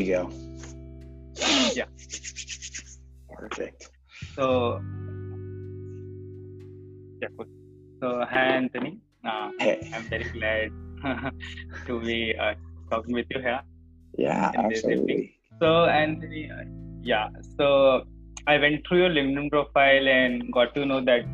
you 0.00 0.14
go. 0.16 0.30
Yeah. 1.74 1.86
Perfect. 3.32 3.90
So, 4.36 4.80
yeah. 7.22 7.28
Cool. 7.36 7.46
So, 8.02 8.24
hi 8.30 8.44
Anthony. 8.60 8.98
Uh, 9.24 9.50
Hey. 9.58 9.90
I'm 9.94 10.04
very 10.08 10.28
glad 10.36 10.70
to 11.86 12.00
be 12.00 12.34
uh, 12.38 12.54
talking 12.90 13.14
with 13.14 13.26
you 13.30 13.40
here. 13.40 13.60
Yeah, 14.18 14.50
And 14.54 14.70
this 14.70 14.78
evening. 14.84 14.98
absolutely. 14.98 15.34
So, 15.60 15.84
Anthony, 15.86 16.50
uh, 16.50 16.64
yeah. 17.02 17.28
So, 17.58 18.04
I 18.46 18.58
went 18.58 18.86
through 18.88 18.98
your 19.02 19.10
LinkedIn 19.10 19.50
profile 19.50 20.08
and 20.08 20.52
got 20.52 20.74
to 20.74 20.84
know 20.86 21.00
that 21.04 21.24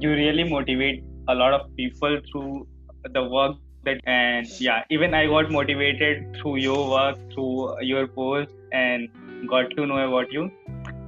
you 0.00 0.10
really 0.10 0.44
motivate 0.44 1.02
a 1.28 1.34
lot 1.34 1.52
of 1.52 1.74
people 1.76 2.20
through 2.30 2.66
the 3.14 3.22
work 3.24 3.56
that, 3.86 4.00
and 4.04 4.46
yeah, 4.60 4.84
even 4.90 5.14
I 5.14 5.26
got 5.26 5.50
motivated 5.50 6.36
through 6.36 6.56
your 6.56 6.88
work, 6.90 7.18
through 7.32 7.82
your 7.82 8.06
post, 8.06 8.52
and 8.72 9.08
got 9.48 9.70
to 9.70 9.86
know 9.86 9.98
about 10.08 10.32
you. 10.32 10.50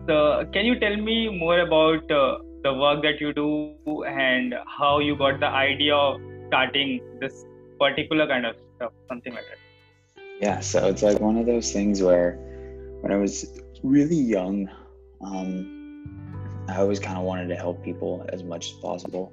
So, 0.08 0.48
can 0.52 0.64
you 0.64 0.80
tell 0.80 0.96
me 0.96 1.28
more 1.28 1.60
about 1.60 2.10
uh, 2.10 2.38
the 2.62 2.72
work 2.72 3.02
that 3.02 3.20
you 3.20 3.32
do 3.32 4.04
and 4.04 4.54
how 4.78 4.98
you 5.00 5.16
got 5.16 5.40
the 5.40 5.46
idea 5.46 5.94
of 5.94 6.20
starting 6.48 7.00
this 7.20 7.44
particular 7.78 8.26
kind 8.26 8.46
of 8.46 8.56
stuff, 8.76 8.92
something 9.08 9.34
like 9.34 9.44
that? 9.50 10.22
Yeah, 10.40 10.60
so 10.60 10.86
it's 10.86 11.02
like 11.02 11.20
one 11.20 11.36
of 11.36 11.46
those 11.46 11.72
things 11.72 12.02
where 12.02 12.38
when 13.00 13.12
I 13.12 13.16
was 13.16 13.60
really 13.82 14.16
young, 14.16 14.68
um, 15.20 16.64
I 16.68 16.76
always 16.76 17.00
kind 17.00 17.18
of 17.18 17.24
wanted 17.24 17.48
to 17.48 17.56
help 17.56 17.82
people 17.84 18.24
as 18.28 18.42
much 18.42 18.70
as 18.70 18.76
possible. 18.78 19.32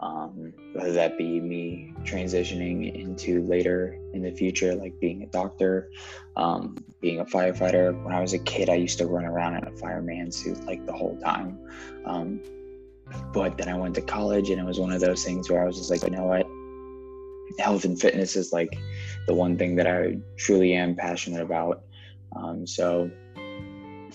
Um, 0.00 0.52
whether 0.74 0.92
that 0.92 1.16
be 1.16 1.40
me 1.40 1.94
transitioning 2.02 2.94
into 2.94 3.42
later 3.42 3.98
in 4.12 4.22
the 4.22 4.32
future, 4.32 4.74
like 4.74 4.98
being 5.00 5.22
a 5.22 5.26
doctor, 5.26 5.90
um, 6.36 6.76
being 7.00 7.20
a 7.20 7.24
firefighter. 7.24 8.02
When 8.02 8.12
I 8.12 8.20
was 8.20 8.32
a 8.32 8.38
kid, 8.38 8.68
I 8.68 8.74
used 8.74 8.98
to 8.98 9.06
run 9.06 9.24
around 9.24 9.56
in 9.56 9.66
a 9.66 9.72
fireman 9.76 10.32
suit 10.32 10.64
like 10.66 10.84
the 10.84 10.92
whole 10.92 11.16
time. 11.20 11.58
Um, 12.04 12.40
but 13.32 13.56
then 13.56 13.68
I 13.68 13.76
went 13.76 13.94
to 13.94 14.02
college, 14.02 14.50
and 14.50 14.60
it 14.60 14.64
was 14.64 14.80
one 14.80 14.92
of 14.92 15.00
those 15.00 15.24
things 15.24 15.48
where 15.48 15.62
I 15.62 15.66
was 15.66 15.76
just 15.76 15.90
like, 15.90 16.02
you 16.02 16.10
know 16.10 16.24
what? 16.24 16.46
Health 17.58 17.84
and 17.84 17.98
fitness 17.98 18.36
is 18.36 18.52
like 18.52 18.76
the 19.26 19.34
one 19.34 19.56
thing 19.56 19.76
that 19.76 19.86
I 19.86 20.18
truly 20.36 20.74
am 20.74 20.96
passionate 20.96 21.42
about. 21.42 21.84
Um, 22.34 22.66
so 22.66 23.10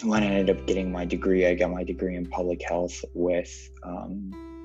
when 0.03 0.23
I 0.23 0.27
ended 0.27 0.57
up 0.57 0.65
getting 0.65 0.91
my 0.91 1.05
degree, 1.05 1.45
I 1.45 1.55
got 1.55 1.71
my 1.71 1.83
degree 1.83 2.15
in 2.15 2.25
public 2.25 2.61
health 2.61 3.03
with 3.13 3.69
um, 3.83 4.58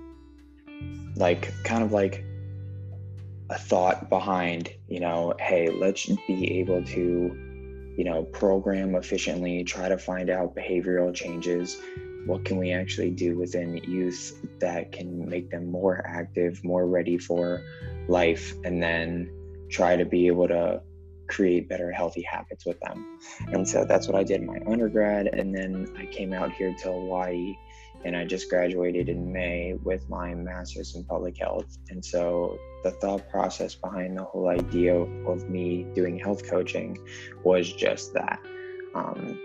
like 1.16 1.52
kind 1.64 1.82
of 1.82 1.92
like 1.92 2.24
a 3.50 3.58
thought 3.58 4.08
behind, 4.08 4.70
you 4.88 5.00
know, 5.00 5.34
hey, 5.38 5.68
let's 5.68 6.06
be 6.26 6.58
able 6.58 6.82
to, 6.84 7.92
you 7.96 8.04
know, 8.04 8.24
program 8.24 8.94
efficiently, 8.94 9.64
try 9.64 9.88
to 9.88 9.98
find 9.98 10.30
out 10.30 10.54
behavioral 10.54 11.14
changes. 11.14 11.80
What 12.26 12.44
can 12.44 12.56
we 12.56 12.72
actually 12.72 13.10
do 13.10 13.38
within 13.38 13.76
youth 13.76 14.40
that 14.60 14.92
can 14.92 15.28
make 15.28 15.50
them 15.50 15.70
more 15.70 16.02
active, 16.06 16.64
more 16.64 16.86
ready 16.86 17.18
for 17.18 17.62
life, 18.08 18.54
and 18.64 18.82
then 18.82 19.30
try 19.70 19.96
to 19.96 20.06
be 20.06 20.26
able 20.26 20.48
to 20.48 20.80
create 21.28 21.68
better 21.68 21.90
healthy 21.90 22.22
habits 22.22 22.64
with 22.64 22.78
them. 22.80 23.18
And 23.52 23.68
so 23.68 23.84
that's 23.84 24.08
what 24.08 24.16
I 24.16 24.24
did 24.24 24.40
in 24.40 24.46
my 24.46 24.60
undergrad. 24.66 25.28
And 25.28 25.54
then 25.54 25.92
I 25.98 26.06
came 26.06 26.32
out 26.32 26.52
here 26.52 26.74
to 26.82 26.92
Hawaii 26.92 27.54
and 28.04 28.16
I 28.16 28.24
just 28.24 28.50
graduated 28.50 29.08
in 29.08 29.32
May 29.32 29.74
with 29.82 30.08
my 30.08 30.34
master's 30.34 30.94
in 30.94 31.04
public 31.04 31.38
health. 31.38 31.78
And 31.88 32.04
so 32.04 32.58
the 32.82 32.90
thought 32.90 33.28
process 33.30 33.74
behind 33.74 34.16
the 34.16 34.24
whole 34.24 34.48
idea 34.48 34.94
of, 34.94 35.48
me 35.48 35.86
doing 35.94 36.18
health 36.18 36.48
coaching 36.48 36.98
was 37.44 37.72
just 37.72 38.12
that. 38.14 38.38
Um, 38.94 39.38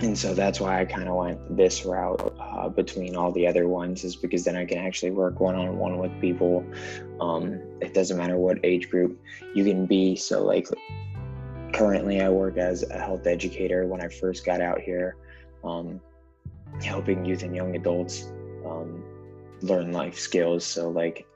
and 0.00 0.16
so 0.16 0.32
that's 0.32 0.60
why 0.60 0.80
I 0.80 0.84
kind 0.84 1.08
of 1.08 1.16
went 1.16 1.56
this 1.56 1.84
route 1.84 2.34
uh, 2.38 2.68
between 2.68 3.16
all 3.16 3.32
the 3.32 3.46
other 3.46 3.66
ones, 3.66 4.04
is 4.04 4.14
because 4.14 4.44
then 4.44 4.56
I 4.56 4.64
can 4.64 4.78
actually 4.78 5.10
work 5.10 5.40
one 5.40 5.56
on 5.56 5.76
one 5.76 5.98
with 5.98 6.18
people. 6.20 6.64
Um, 7.20 7.60
it 7.80 7.94
doesn't 7.94 8.16
matter 8.16 8.36
what 8.36 8.58
age 8.62 8.90
group 8.90 9.20
you 9.54 9.64
can 9.64 9.86
be. 9.86 10.14
So, 10.14 10.44
like, 10.44 10.68
currently 11.72 12.20
I 12.20 12.28
work 12.28 12.58
as 12.58 12.88
a 12.88 12.98
health 12.98 13.26
educator 13.26 13.86
when 13.86 14.00
I 14.00 14.08
first 14.08 14.46
got 14.46 14.60
out 14.60 14.80
here, 14.80 15.16
um, 15.64 16.00
helping 16.82 17.24
youth 17.24 17.42
and 17.42 17.54
young 17.54 17.76
adults 17.76 18.32
um, 18.64 19.04
learn 19.62 19.92
life 19.92 20.18
skills. 20.18 20.64
So, 20.64 20.90
like, 20.90 21.26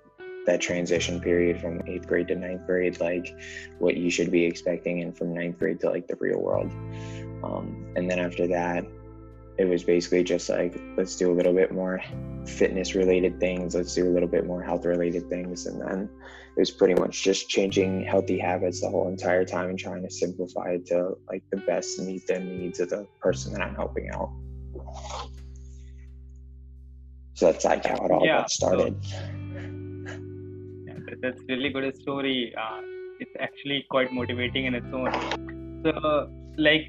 that 0.46 0.60
transition 0.60 1.20
period 1.20 1.60
from 1.60 1.82
eighth 1.86 2.06
grade 2.06 2.28
to 2.28 2.34
ninth 2.34 2.66
grade, 2.66 3.00
like 3.00 3.34
what 3.78 3.96
you 3.96 4.10
should 4.10 4.30
be 4.30 4.44
expecting, 4.44 5.02
and 5.02 5.16
from 5.16 5.34
ninth 5.34 5.58
grade 5.58 5.80
to 5.80 5.90
like 5.90 6.06
the 6.08 6.16
real 6.16 6.40
world. 6.40 6.70
Um, 7.44 7.92
and 7.96 8.10
then 8.10 8.18
after 8.18 8.46
that, 8.48 8.84
it 9.58 9.66
was 9.66 9.84
basically 9.84 10.24
just 10.24 10.48
like, 10.48 10.80
let's 10.96 11.16
do 11.16 11.30
a 11.30 11.34
little 11.34 11.52
bit 11.52 11.72
more 11.72 12.02
fitness 12.46 12.94
related 12.94 13.38
things, 13.38 13.74
let's 13.74 13.94
do 13.94 14.08
a 14.08 14.12
little 14.12 14.28
bit 14.28 14.46
more 14.46 14.62
health 14.62 14.84
related 14.84 15.28
things. 15.28 15.66
And 15.66 15.80
then 15.80 16.08
it 16.56 16.60
was 16.60 16.70
pretty 16.70 16.94
much 16.94 17.22
just 17.22 17.48
changing 17.48 18.04
healthy 18.04 18.38
habits 18.38 18.80
the 18.80 18.88
whole 18.88 19.08
entire 19.08 19.44
time 19.44 19.70
and 19.70 19.78
trying 19.78 20.02
to 20.02 20.10
simplify 20.10 20.70
it 20.70 20.86
to 20.86 21.16
like 21.28 21.42
the 21.50 21.58
best 21.58 22.00
meet 22.00 22.26
the 22.26 22.40
needs 22.40 22.80
of 22.80 22.90
the 22.90 23.06
person 23.20 23.52
that 23.52 23.62
I'm 23.62 23.74
helping 23.74 24.10
out. 24.10 24.30
So 27.34 27.46
that's 27.50 27.64
like 27.64 27.84
how 27.86 27.96
it 28.04 28.10
all 28.10 28.24
Yeah, 28.24 28.38
got 28.38 28.50
started. 28.50 28.94
Yeah, 30.86 31.14
that's 31.22 31.40
really 31.48 31.70
good 31.70 31.96
story. 31.96 32.54
Uh, 32.56 32.80
it's 33.18 33.32
actually 33.40 33.84
quite 33.90 34.12
motivating 34.12 34.66
in 34.66 34.74
its 34.74 34.86
own. 34.92 35.10
So, 35.84 36.28
like, 36.58 36.88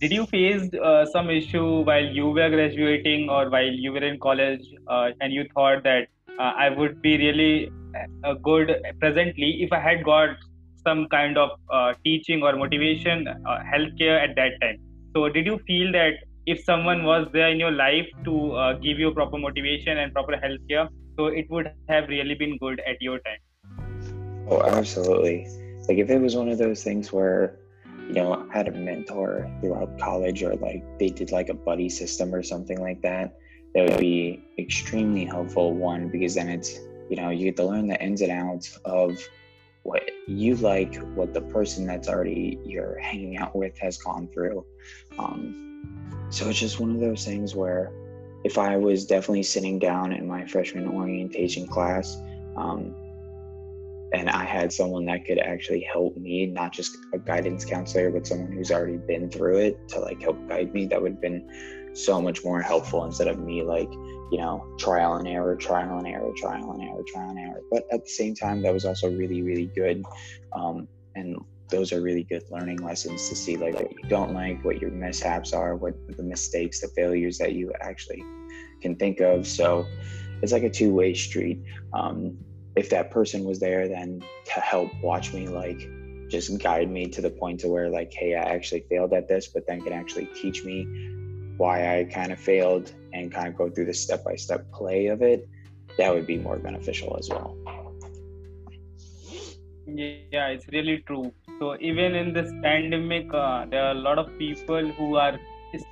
did 0.00 0.12
you 0.12 0.26
face 0.26 0.68
uh, 0.74 1.06
some 1.06 1.30
issue 1.30 1.80
while 1.80 2.04
you 2.04 2.28
were 2.28 2.50
graduating 2.50 3.28
or 3.30 3.48
while 3.50 3.72
you 3.84 3.92
were 3.92 4.04
in 4.04 4.18
college, 4.20 4.64
uh, 4.88 5.08
and 5.20 5.32
you 5.32 5.46
thought 5.54 5.82
that 5.84 6.08
uh, 6.38 6.52
I 6.56 6.68
would 6.68 7.00
be 7.02 7.16
really 7.16 7.70
uh, 8.24 8.34
good 8.34 8.76
presently 9.00 9.62
if 9.62 9.72
I 9.72 9.80
had 9.80 10.04
got 10.04 10.36
some 10.86 11.08
kind 11.08 11.38
of 11.38 11.50
uh, 11.72 11.94
teaching 12.04 12.42
or 12.42 12.54
motivation, 12.56 13.26
uh, 13.26 13.58
healthcare 13.74 14.22
at 14.22 14.36
that 14.36 14.52
time? 14.60 14.76
So, 15.16 15.28
did 15.28 15.46
you 15.46 15.58
feel 15.66 15.90
that 15.92 16.14
if 16.46 16.62
someone 16.64 17.02
was 17.04 17.26
there 17.32 17.50
in 17.50 17.58
your 17.58 17.72
life 17.72 18.06
to 18.24 18.52
uh, 18.52 18.72
give 18.74 18.98
you 18.98 19.12
proper 19.12 19.36
motivation 19.36 19.98
and 19.98 20.12
proper 20.12 20.34
healthcare, 20.34 20.88
so 21.18 21.26
it 21.26 21.46
would 21.50 21.72
have 21.88 22.08
really 22.08 22.34
been 22.34 22.56
good 22.58 22.80
at 22.86 22.96
your 23.00 23.18
time? 23.18 24.46
Oh, 24.48 24.62
absolutely. 24.62 25.48
Like 25.88 25.98
if 25.98 26.08
it 26.08 26.20
was 26.20 26.36
one 26.36 26.48
of 26.48 26.58
those 26.58 26.84
things 26.84 27.12
where, 27.12 27.58
you 28.06 28.14
know, 28.14 28.48
I 28.48 28.56
had 28.56 28.68
a 28.68 28.72
mentor 28.72 29.50
throughout 29.60 29.98
college 29.98 30.42
or 30.44 30.54
like 30.54 30.84
they 30.98 31.08
did 31.08 31.32
like 31.32 31.48
a 31.48 31.54
buddy 31.54 31.88
system 31.88 32.32
or 32.32 32.42
something 32.42 32.80
like 32.80 33.02
that, 33.02 33.36
that 33.74 33.90
would 33.90 33.98
be 33.98 34.44
extremely 34.58 35.24
helpful. 35.24 35.74
One, 35.74 36.08
because 36.08 36.36
then 36.36 36.48
it's, 36.48 36.78
you 37.10 37.16
know, 37.16 37.30
you 37.30 37.46
get 37.46 37.56
to 37.56 37.64
learn 37.64 37.88
the 37.88 38.00
ins 38.00 38.20
and 38.20 38.30
outs 38.30 38.78
of 38.84 39.18
what 39.82 40.02
you 40.28 40.54
like, 40.56 40.96
what 41.14 41.34
the 41.34 41.40
person 41.40 41.86
that's 41.86 42.08
already 42.08 42.58
you're 42.64 42.98
hanging 42.98 43.36
out 43.36 43.54
with 43.54 43.76
has 43.78 43.96
gone 43.98 44.28
through. 44.28 44.64
Um, 45.18 45.75
so 46.30 46.48
it's 46.48 46.58
just 46.58 46.80
one 46.80 46.90
of 46.90 47.00
those 47.00 47.24
things 47.24 47.54
where 47.54 47.92
if 48.44 48.58
I 48.58 48.76
was 48.76 49.06
definitely 49.06 49.42
sitting 49.42 49.78
down 49.78 50.12
in 50.12 50.26
my 50.26 50.44
freshman 50.46 50.88
orientation 50.88 51.66
class, 51.66 52.16
um, 52.56 52.94
and 54.12 54.30
I 54.30 54.44
had 54.44 54.72
someone 54.72 55.04
that 55.06 55.24
could 55.24 55.38
actually 55.38 55.86
help 55.92 56.16
me, 56.16 56.46
not 56.46 56.72
just 56.72 56.96
a 57.12 57.18
guidance 57.18 57.64
counselor, 57.64 58.10
but 58.10 58.26
someone 58.26 58.52
who's 58.52 58.70
already 58.70 58.98
been 58.98 59.30
through 59.30 59.58
it 59.58 59.88
to 59.88 60.00
like 60.00 60.22
help 60.22 60.38
guide 60.48 60.72
me, 60.72 60.86
that 60.86 61.02
would 61.02 61.12
have 61.12 61.20
been 61.20 61.90
so 61.92 62.20
much 62.20 62.44
more 62.44 62.62
helpful 62.62 63.04
instead 63.04 63.26
of 63.26 63.38
me 63.38 63.62
like, 63.62 63.90
you 64.30 64.38
know, 64.38 64.64
trial 64.78 65.14
and 65.14 65.26
error, 65.26 65.56
trial 65.56 65.98
and 65.98 66.06
error, 66.06 66.30
trial 66.36 66.70
and 66.72 66.82
error, 66.82 67.02
trial 67.06 67.30
and 67.30 67.38
error. 67.38 67.60
But 67.70 67.84
at 67.92 68.04
the 68.04 68.10
same 68.10 68.34
time, 68.34 68.62
that 68.62 68.72
was 68.72 68.84
also 68.84 69.10
really, 69.10 69.42
really 69.42 69.70
good. 69.74 70.04
Um, 70.52 70.86
and 71.14 71.36
those 71.68 71.92
are 71.92 72.00
really 72.00 72.24
good 72.24 72.42
learning 72.50 72.78
lessons 72.78 73.28
to 73.28 73.36
see 73.36 73.56
like 73.56 73.74
what 73.74 73.90
you 73.90 74.08
don't 74.08 74.32
like, 74.32 74.64
what 74.64 74.80
your 74.80 74.90
mishaps 74.90 75.52
are, 75.52 75.76
what 75.76 75.94
the 76.16 76.22
mistakes, 76.22 76.80
the 76.80 76.88
failures 76.88 77.38
that 77.38 77.54
you 77.54 77.72
actually 77.80 78.22
can 78.80 78.96
think 78.96 79.20
of. 79.20 79.46
So 79.46 79.86
it's 80.42 80.52
like 80.52 80.62
a 80.62 80.70
two-way 80.70 81.14
street. 81.14 81.62
Um, 81.92 82.38
if 82.76 82.90
that 82.90 83.10
person 83.10 83.44
was 83.44 83.58
there 83.58 83.88
then 83.88 84.22
to 84.44 84.60
help 84.60 84.94
watch 85.02 85.32
me 85.32 85.48
like 85.48 85.88
just 86.28 86.56
guide 86.58 86.90
me 86.90 87.06
to 87.06 87.22
the 87.22 87.30
point 87.30 87.60
to 87.60 87.68
where 87.68 87.88
like 87.88 88.12
hey 88.12 88.34
i 88.34 88.42
actually 88.42 88.84
failed 88.88 89.12
at 89.12 89.26
this 89.26 89.48
but 89.48 89.66
then 89.66 89.80
can 89.80 89.92
actually 89.92 90.26
teach 90.26 90.64
me 90.64 90.84
why 91.56 91.98
i 91.98 92.04
kind 92.04 92.30
of 92.30 92.38
failed 92.38 92.92
and 93.12 93.32
kind 93.32 93.48
of 93.48 93.56
go 93.56 93.70
through 93.70 93.86
the 93.86 93.94
step-by-step 93.94 94.70
play 94.72 95.06
of 95.06 95.22
it 95.22 95.48
that 95.96 96.14
would 96.14 96.26
be 96.26 96.36
more 96.36 96.58
beneficial 96.58 97.16
as 97.18 97.28
well 97.30 97.56
Yeah, 99.86 100.48
it's 100.48 100.66
really 100.72 101.02
true. 101.06 101.32
So 101.58 101.76
even 101.80 102.14
in 102.14 102.32
this 102.32 102.52
pandemic, 102.62 103.32
uh, 103.32 103.66
there 103.70 103.84
are 103.84 103.92
a 103.92 104.00
lot 104.08 104.18
of 104.18 104.36
people 104.38 104.88
who 104.98 105.16
are 105.16 105.38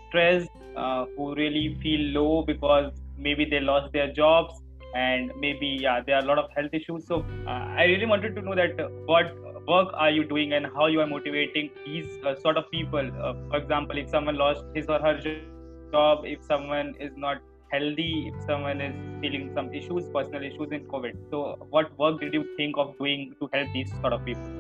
stressed, 0.08 0.50
uh, 0.76 1.06
who 1.16 1.34
really 1.34 1.78
feel 1.82 2.00
low 2.20 2.42
because 2.44 2.92
maybe 3.16 3.44
they 3.44 3.60
lost 3.60 3.92
their 3.92 4.12
jobs 4.12 4.54
and 4.94 5.32
maybe 5.38 5.66
yeah, 5.80 6.00
there 6.04 6.16
are 6.16 6.22
a 6.22 6.26
lot 6.26 6.38
of 6.38 6.50
health 6.54 6.70
issues. 6.72 7.06
So 7.06 7.24
uh, 7.46 7.50
I 7.50 7.84
really 7.84 8.06
wanted 8.06 8.34
to 8.36 8.42
know 8.42 8.54
that 8.54 8.78
uh, 8.80 8.88
what 9.06 9.34
work 9.66 9.88
are 9.94 10.10
you 10.10 10.24
doing 10.24 10.52
and 10.52 10.66
how 10.74 10.86
you 10.86 11.00
are 11.00 11.06
motivating 11.06 11.70
these 11.86 12.18
uh, 12.26 12.34
sort 12.34 12.58
of 12.58 12.70
people 12.70 13.10
uh, 13.22 13.32
for 13.48 13.56
example 13.56 13.96
if 13.96 14.10
someone 14.10 14.36
lost 14.36 14.62
his 14.74 14.86
or 14.90 14.98
her 14.98 15.18
job 15.92 16.24
if 16.24 16.42
someone 16.42 16.94
is 17.00 17.12
not 17.16 17.38
healthy 17.70 18.32
if 18.32 18.44
someone 18.46 18.80
is 18.80 18.94
feeling 19.20 19.50
some 19.54 19.72
issues 19.72 20.04
personal 20.14 20.42
issues 20.42 20.70
in 20.72 20.84
covid 20.92 21.16
so 21.30 21.56
what 21.70 21.96
work 21.98 22.20
did 22.20 22.34
you 22.34 22.44
think 22.56 22.76
of 22.76 22.96
doing 22.98 23.34
to 23.40 23.48
help 23.52 23.68
these 23.72 23.90
sort 24.00 24.12
of 24.12 24.24
people 24.24 24.50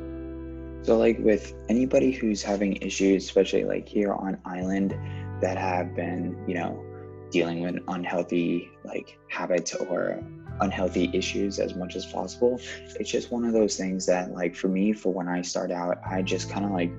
so 0.82 0.98
like 0.98 1.18
with 1.18 1.54
anybody 1.68 2.10
who's 2.10 2.42
having 2.42 2.76
issues 2.76 3.24
especially 3.24 3.64
like 3.64 3.88
here 3.88 4.12
on 4.12 4.38
island 4.44 4.96
that 5.40 5.56
have 5.56 5.94
been 5.94 6.36
you 6.46 6.54
know 6.54 6.84
dealing 7.30 7.62
with 7.62 7.76
unhealthy 7.88 8.70
like 8.84 9.18
habits 9.28 9.74
or 9.74 10.22
unhealthy 10.60 11.10
issues 11.12 11.58
as 11.58 11.74
much 11.74 11.96
as 11.96 12.06
possible. 12.06 12.60
It's 12.98 13.10
just 13.10 13.30
one 13.30 13.44
of 13.44 13.52
those 13.52 13.76
things 13.76 14.06
that, 14.06 14.32
like, 14.32 14.54
for 14.54 14.68
me, 14.68 14.92
for 14.92 15.12
when 15.12 15.28
I 15.28 15.42
start 15.42 15.70
out, 15.70 15.98
I 16.08 16.22
just 16.22 16.50
kind 16.50 16.64
of 16.64 16.72
like 16.72 16.92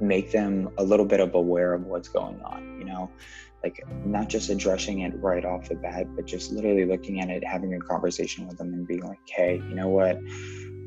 make 0.00 0.32
them 0.32 0.70
a 0.78 0.84
little 0.84 1.06
bit 1.06 1.20
of 1.20 1.34
aware 1.34 1.74
of 1.74 1.84
what's 1.86 2.08
going 2.08 2.40
on, 2.42 2.76
you 2.78 2.84
know, 2.84 3.10
like 3.62 3.84
not 4.04 4.28
just 4.28 4.48
addressing 4.48 5.00
it 5.00 5.12
right 5.20 5.44
off 5.44 5.68
the 5.68 5.74
bat, 5.74 6.06
but 6.16 6.26
just 6.26 6.50
literally 6.52 6.84
looking 6.84 7.20
at 7.20 7.28
it, 7.28 7.44
having 7.44 7.74
a 7.74 7.78
conversation 7.78 8.46
with 8.46 8.56
them 8.58 8.72
and 8.72 8.86
being 8.86 9.02
like, 9.02 9.18
hey, 9.26 9.56
you 9.68 9.74
know 9.74 9.88
what? 9.88 10.18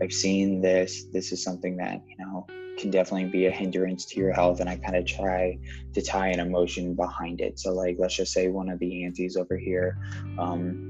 I've 0.01 0.13
seen 0.13 0.61
this. 0.61 1.05
This 1.05 1.31
is 1.31 1.43
something 1.43 1.77
that, 1.77 2.01
you 2.07 2.15
know, 2.17 2.47
can 2.77 2.89
definitely 2.89 3.29
be 3.29 3.45
a 3.45 3.51
hindrance 3.51 4.05
to 4.05 4.19
your 4.19 4.33
health. 4.33 4.59
And 4.59 4.69
I 4.69 4.77
kind 4.77 4.95
of 4.95 5.05
try 5.05 5.59
to 5.93 6.01
tie 6.01 6.29
an 6.29 6.39
emotion 6.39 6.95
behind 6.95 7.41
it. 7.41 7.59
So, 7.59 7.73
like, 7.73 7.97
let's 7.99 8.15
just 8.15 8.33
say 8.33 8.47
one 8.47 8.69
of 8.69 8.79
the 8.79 9.05
aunties 9.05 9.37
over 9.37 9.55
here, 9.55 9.99
um, 10.39 10.89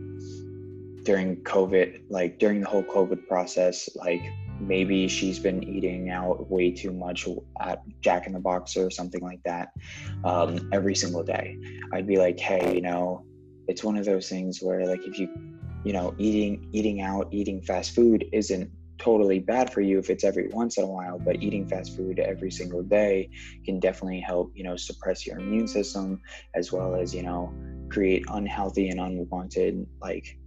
during 1.03 1.35
COVID, 1.43 2.03
like 2.09 2.39
during 2.39 2.61
the 2.61 2.67
whole 2.67 2.83
COVID 2.83 3.27
process, 3.27 3.89
like 3.95 4.21
maybe 4.68 5.07
she's 5.07 5.39
been 5.39 5.63
eating 5.63 6.10
out 6.10 6.50
way 6.50 6.71
too 6.71 6.92
much 6.92 7.27
at 7.60 7.83
Jack 8.01 8.27
in 8.27 8.33
the 8.33 8.39
Box 8.39 8.75
or 8.77 8.89
something 8.89 9.21
like 9.21 9.42
that 9.44 9.69
um, 10.24 10.69
every 10.71 10.95
single 10.95 11.24
day. 11.24 11.57
I'd 11.92 12.07
be 12.07 12.18
like, 12.18 12.39
hey, 12.39 12.74
you 12.75 12.81
know, 12.81 13.25
it's 13.68 13.83
one 13.83 13.98
of 13.98 14.06
those 14.06 14.30
things 14.30 14.60
where 14.62 14.86
like 14.86 15.06
if 15.06 15.19
you, 15.19 15.30
you 15.83 15.94
know, 15.94 16.13
eating 16.18 16.68
eating 16.71 17.01
out, 17.01 17.27
eating 17.31 17.62
fast 17.62 17.95
food 17.95 18.25
isn't 18.31 18.71
totally 19.00 19.39
bad 19.39 19.74
for 19.74 19.81
you 19.81 20.00
if 20.00 20.10
it's 20.10 20.24
every 20.24 20.48
once 20.50 20.77
in 20.77 20.83
a 20.83 20.88
while 20.88 21.19
but 21.19 21.42
eating 21.42 21.68
fast 21.68 21.95
food 21.95 22.19
every 22.19 22.51
single 22.51 22.83
day 22.83 23.30
can 23.66 23.80
definitely 23.80 24.19
help 24.19 24.51
you 24.56 24.63
know 24.63 24.77
suppress 24.77 25.25
your 25.25 25.39
immune 25.39 25.68
system 25.68 26.21
as 26.56 26.71
well 26.71 26.95
as 26.95 27.13
you 27.13 27.24
know 27.24 27.51
create 27.89 28.24
unhealthy 28.30 28.89
and 28.89 29.00
unwanted 29.00 29.86
like 30.00 30.38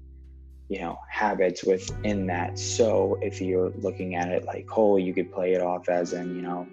you 0.68 0.80
know 0.80 0.98
habits 1.08 1.64
within 1.64 2.26
that. 2.26 2.58
So 2.58 3.18
if 3.22 3.40
you're 3.40 3.70
looking 3.78 4.16
at 4.16 4.28
it 4.28 4.44
like 4.44 4.68
whole 4.68 4.98
you 4.98 5.14
could 5.14 5.32
play 5.32 5.54
it 5.54 5.60
off 5.60 5.88
as 5.88 6.12
in 6.12 6.34
you 6.34 6.42
know 6.42 6.66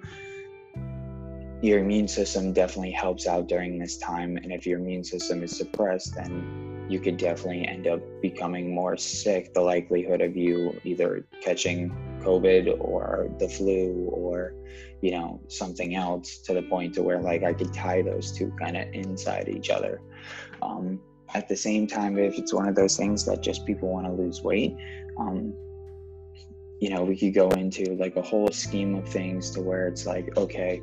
your 1.61 1.79
immune 1.79 2.07
system 2.07 2.51
definitely 2.51 2.91
helps 2.91 3.25
out 3.25 3.47
during 3.47 3.79
this 3.79 3.97
time. 3.97 4.35
And 4.35 4.51
if 4.51 4.65
your 4.65 4.79
immune 4.79 5.03
system 5.03 5.43
is 5.43 5.55
suppressed 5.55 6.15
then 6.15 6.87
you 6.89 6.99
could 6.99 7.17
definitely 7.17 7.65
end 7.65 7.87
up 7.87 8.01
becoming 8.21 8.73
more 8.73 8.97
sick. 8.97 9.53
The 9.53 9.61
likelihood 9.61 10.21
of 10.21 10.35
you 10.35 10.79
either 10.83 11.25
catching 11.41 11.91
covid 12.21 12.77
or 12.79 13.29
the 13.37 13.49
flu 13.49 14.09
or 14.11 14.53
you 15.01 15.11
know 15.11 15.41
something 15.49 15.95
else 15.95 16.37
to 16.37 16.53
the 16.53 16.61
point 16.63 16.93
to 16.93 17.03
where 17.03 17.21
like 17.21 17.43
i 17.43 17.51
could 17.51 17.73
tie 17.73 18.01
those 18.01 18.31
two 18.31 18.49
kind 18.57 18.75
of 18.75 18.87
inside 18.93 19.49
each 19.49 19.69
other. 19.69 20.01
Um, 20.61 20.99
at 21.33 21.47
the 21.47 21.55
same 21.55 21.87
time, 21.87 22.17
if 22.17 22.37
it's 22.37 22.53
one 22.53 22.67
of 22.67 22.75
those 22.75 22.97
things 22.97 23.25
that 23.25 23.41
just 23.41 23.65
people 23.65 23.89
want 23.89 24.05
to 24.05 24.13
lose 24.13 24.41
weight, 24.41 24.75
um, 25.17 25.53
you 26.79 26.89
know, 26.89 27.03
we 27.03 27.17
could 27.17 27.33
go 27.33 27.49
into 27.51 27.95
like 27.95 28.15
a 28.17 28.21
whole 28.21 28.49
scheme 28.49 28.95
of 28.95 29.07
things 29.07 29.51
to 29.51 29.61
where 29.61 29.87
it's 29.87 30.05
like, 30.05 30.37
okay, 30.37 30.81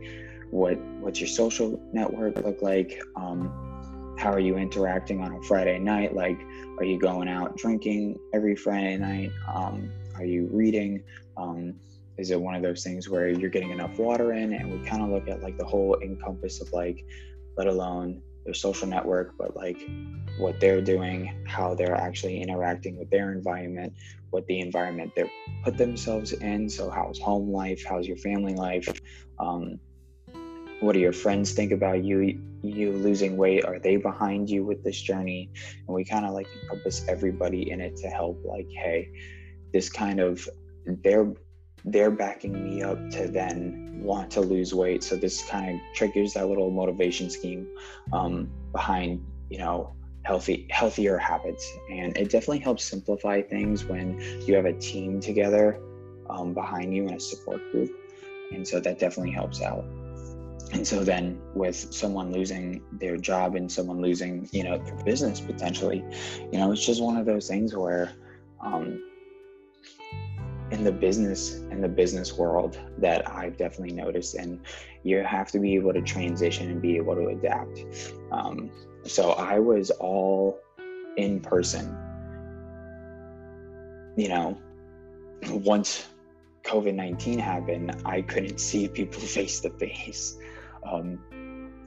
what 0.51 0.79
what's 1.01 1.21
your 1.21 1.29
social 1.29 1.81
network 1.93 2.37
look 2.45 2.63
like? 2.63 3.01
Um, 3.17 4.17
how 4.19 4.33
are 4.33 4.41
you 4.41 4.57
interacting 4.57 5.21
on 5.21 5.33
a 5.33 5.43
Friday 5.43 5.79
night? 5.79 6.15
Like, 6.15 6.39
are 6.79 6.85
you 6.85 6.99
going 6.99 7.29
out 7.29 7.57
drinking 7.57 8.19
every 8.35 8.57
Friday 8.57 8.97
night? 8.97 9.31
Um, 9.55 9.91
are 10.17 10.25
you 10.25 10.49
reading? 10.53 11.03
Um, 11.37 11.75
is 12.19 12.31
it 12.31 12.41
one 12.41 12.55
of 12.55 12.63
those 12.63 12.85
things 12.85 13.09
where 13.09 13.29
you're 13.29 13.51
getting 13.51 13.71
enough 13.71 13.99
water 13.99 14.35
in? 14.35 14.53
And 14.53 14.71
we 14.71 14.87
kind 14.87 15.03
of 15.03 15.09
look 15.09 15.29
at 15.29 15.43
like 15.43 15.57
the 15.57 15.65
whole 15.65 15.99
encompass 16.03 16.61
of 16.61 16.71
like, 16.73 17.05
let 17.57 17.67
alone 17.67 18.21
their 18.45 18.55
social 18.55 18.89
network, 18.89 19.37
but 19.39 19.57
like 19.57 19.81
what 20.39 20.61
they're 20.61 20.81
doing, 20.81 21.45
how 21.47 21.75
they're 21.75 21.95
actually 21.95 22.41
interacting 22.41 22.97
with 22.99 23.11
their 23.11 23.33
environment, 23.33 23.93
what 24.31 24.47
the 24.47 24.61
environment 24.61 25.13
they 25.15 25.31
put 25.65 25.77
themselves 25.77 26.33
in. 26.33 26.69
So, 26.69 26.91
how's 26.91 27.19
home 27.19 27.51
life? 27.51 27.85
How's 27.89 28.07
your 28.07 28.17
family 28.17 28.55
life? 28.55 28.89
Um, 29.39 29.79
what 30.81 30.93
do 30.93 30.99
your 30.99 31.13
friends 31.13 31.53
think 31.53 31.73
about 31.73 32.03
you? 32.05 32.41
You 32.63 32.93
losing 32.93 33.37
weight? 33.37 33.65
Are 33.65 33.79
they 33.79 33.97
behind 33.97 34.49
you 34.49 34.65
with 34.65 34.83
this 34.83 35.01
journey? 35.01 35.51
And 35.87 35.95
we 35.95 36.05
kind 36.05 36.25
of 36.25 36.33
like 36.33 36.49
encompass 36.63 37.07
everybody 37.07 37.71
in 37.71 37.81
it 37.81 37.97
to 37.99 38.09
help. 38.09 38.43
Like, 38.45 38.69
hey, 38.71 39.11
this 39.73 39.91
kind 39.91 40.21
of 40.21 40.49
they're 40.87 41.33
they're 41.85 42.11
backing 42.11 42.65
me 42.65 42.83
up 42.83 42.99
to 43.11 43.29
then 43.29 44.01
want 44.03 44.31
to 44.33 44.41
lose 44.41 44.75
weight. 44.75 45.03
So 45.03 45.17
this 45.17 45.43
kind 45.45 45.75
of 45.75 45.81
triggers 45.95 46.35
that 46.35 46.49
little 46.49 46.71
motivation 46.71 47.31
scheme 47.31 47.69
um, 48.13 48.51
behind, 48.73 49.25
you 49.49 49.59
know, 49.59 49.95
healthy 50.23 50.67
healthier 50.71 51.19
habits. 51.19 51.71
And 51.91 52.17
it 52.17 52.31
definitely 52.31 52.61
helps 52.61 52.85
simplify 52.85 53.43
things 53.43 53.85
when 53.85 54.21
you 54.47 54.55
have 54.55 54.65
a 54.65 54.73
team 54.75 55.21
together 55.21 55.81
um, 56.29 56.55
behind 56.55 56.95
you 56.95 57.07
in 57.09 57.15
a 57.15 57.21
support 57.21 57.61
group. 57.73 57.91
And 58.53 58.67
so 58.67 58.81
that 58.81 58.99
definitely 58.99 59.33
helps 59.33 59.63
out. 59.63 59.85
And 60.73 60.87
so 60.87 61.03
then 61.03 61.41
with 61.55 61.75
someone 61.75 62.33
losing 62.33 62.83
their 62.93 63.17
job 63.17 63.57
and 63.57 63.71
someone 63.71 64.01
losing, 64.01 64.49
you 64.53 64.63
know, 64.63 64.79
their 64.79 64.95
business 65.05 65.41
potentially, 65.41 66.05
you 66.53 66.59
know, 66.59 66.71
it's 66.71 66.85
just 66.85 67.03
one 67.03 67.17
of 67.17 67.27
those 67.27 67.49
things 67.49 67.75
where 67.75 68.13
um, 68.61 69.03
in 70.71 70.85
the 70.85 70.93
business 70.93 71.57
in 71.71 71.81
the 71.81 71.89
business 71.89 72.35
world 72.35 72.79
that 72.99 73.29
I've 73.31 73.57
definitely 73.57 73.95
noticed, 73.95 74.35
and 74.35 74.61
you 75.03 75.19
have 75.19 75.51
to 75.53 75.59
be 75.59 75.75
able 75.75 75.93
to 75.93 76.03
transition 76.03 76.71
and 76.71 76.81
be 76.81 76.97
able 76.97 77.15
to 77.15 77.29
adapt. 77.29 77.85
Um, 78.31 78.71
so 79.05 79.33
I 79.33 79.59
was 79.59 79.91
all 79.91 80.61
in 81.17 81.41
person. 81.41 81.97
You 84.17 84.29
know, 84.29 84.59
once 85.49 86.07
COVID 86.65 86.95
nineteen 86.95 87.39
happened, 87.39 88.03
I 88.05 88.23
couldn't 88.23 88.59
see 88.69 88.89
people 88.89 89.21
face 89.21 89.61
to 89.61 89.71
face. 89.71 90.39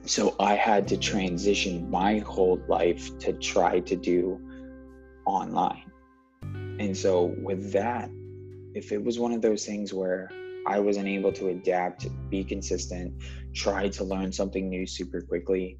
So 0.06 0.36
I 0.38 0.54
had 0.54 0.86
to 0.88 0.98
transition 0.98 1.90
my 1.90 2.18
whole 2.18 2.60
life 2.68 3.18
to 3.20 3.32
try 3.32 3.80
to 3.80 3.96
do 3.96 4.38
online. 5.24 5.90
And 6.78 6.94
so 6.94 7.34
with 7.40 7.72
that, 7.72 8.10
if 8.74 8.92
it 8.92 9.02
was 9.02 9.18
one 9.18 9.32
of 9.32 9.40
those 9.40 9.64
things 9.64 9.94
where 9.94 10.30
I 10.66 10.80
wasn't 10.80 11.08
able 11.08 11.32
to 11.32 11.48
adapt, 11.48 12.06
be 12.30 12.42
consistent, 12.42 13.14
try 13.54 13.88
to 13.88 14.04
learn 14.04 14.32
something 14.32 14.68
new 14.68 14.86
super 14.86 15.20
quickly, 15.20 15.78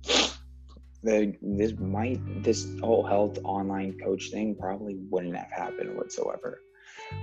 the 1.03 1.35
this 1.43 1.73
might 1.79 2.21
this 2.43 2.67
whole 2.81 3.05
health 3.05 3.39
online 3.45 3.99
coach 3.99 4.31
thing 4.31 4.55
probably 4.55 4.97
wouldn't 5.11 5.37
have 5.37 5.51
happened 5.51 5.97
whatsoever. 5.97 6.61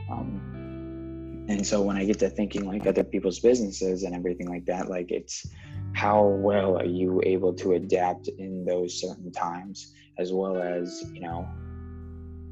Um, 0.09 1.45
and 1.49 1.65
so 1.65 1.81
when 1.81 1.97
I 1.97 2.05
get 2.05 2.19
to 2.19 2.29
thinking 2.29 2.67
like 2.67 2.85
other 2.85 3.03
people's 3.03 3.39
businesses 3.39 4.03
and 4.03 4.15
everything 4.15 4.47
like 4.47 4.65
that, 4.65 4.89
like 4.89 5.11
it's 5.11 5.47
how 5.93 6.23
well 6.25 6.77
are 6.77 6.85
you 6.85 7.21
able 7.25 7.53
to 7.55 7.73
adapt 7.73 8.27
in 8.27 8.65
those 8.65 8.99
certain 8.99 9.31
times, 9.31 9.93
as 10.17 10.31
well 10.31 10.61
as 10.61 11.03
you 11.13 11.21
know 11.21 11.47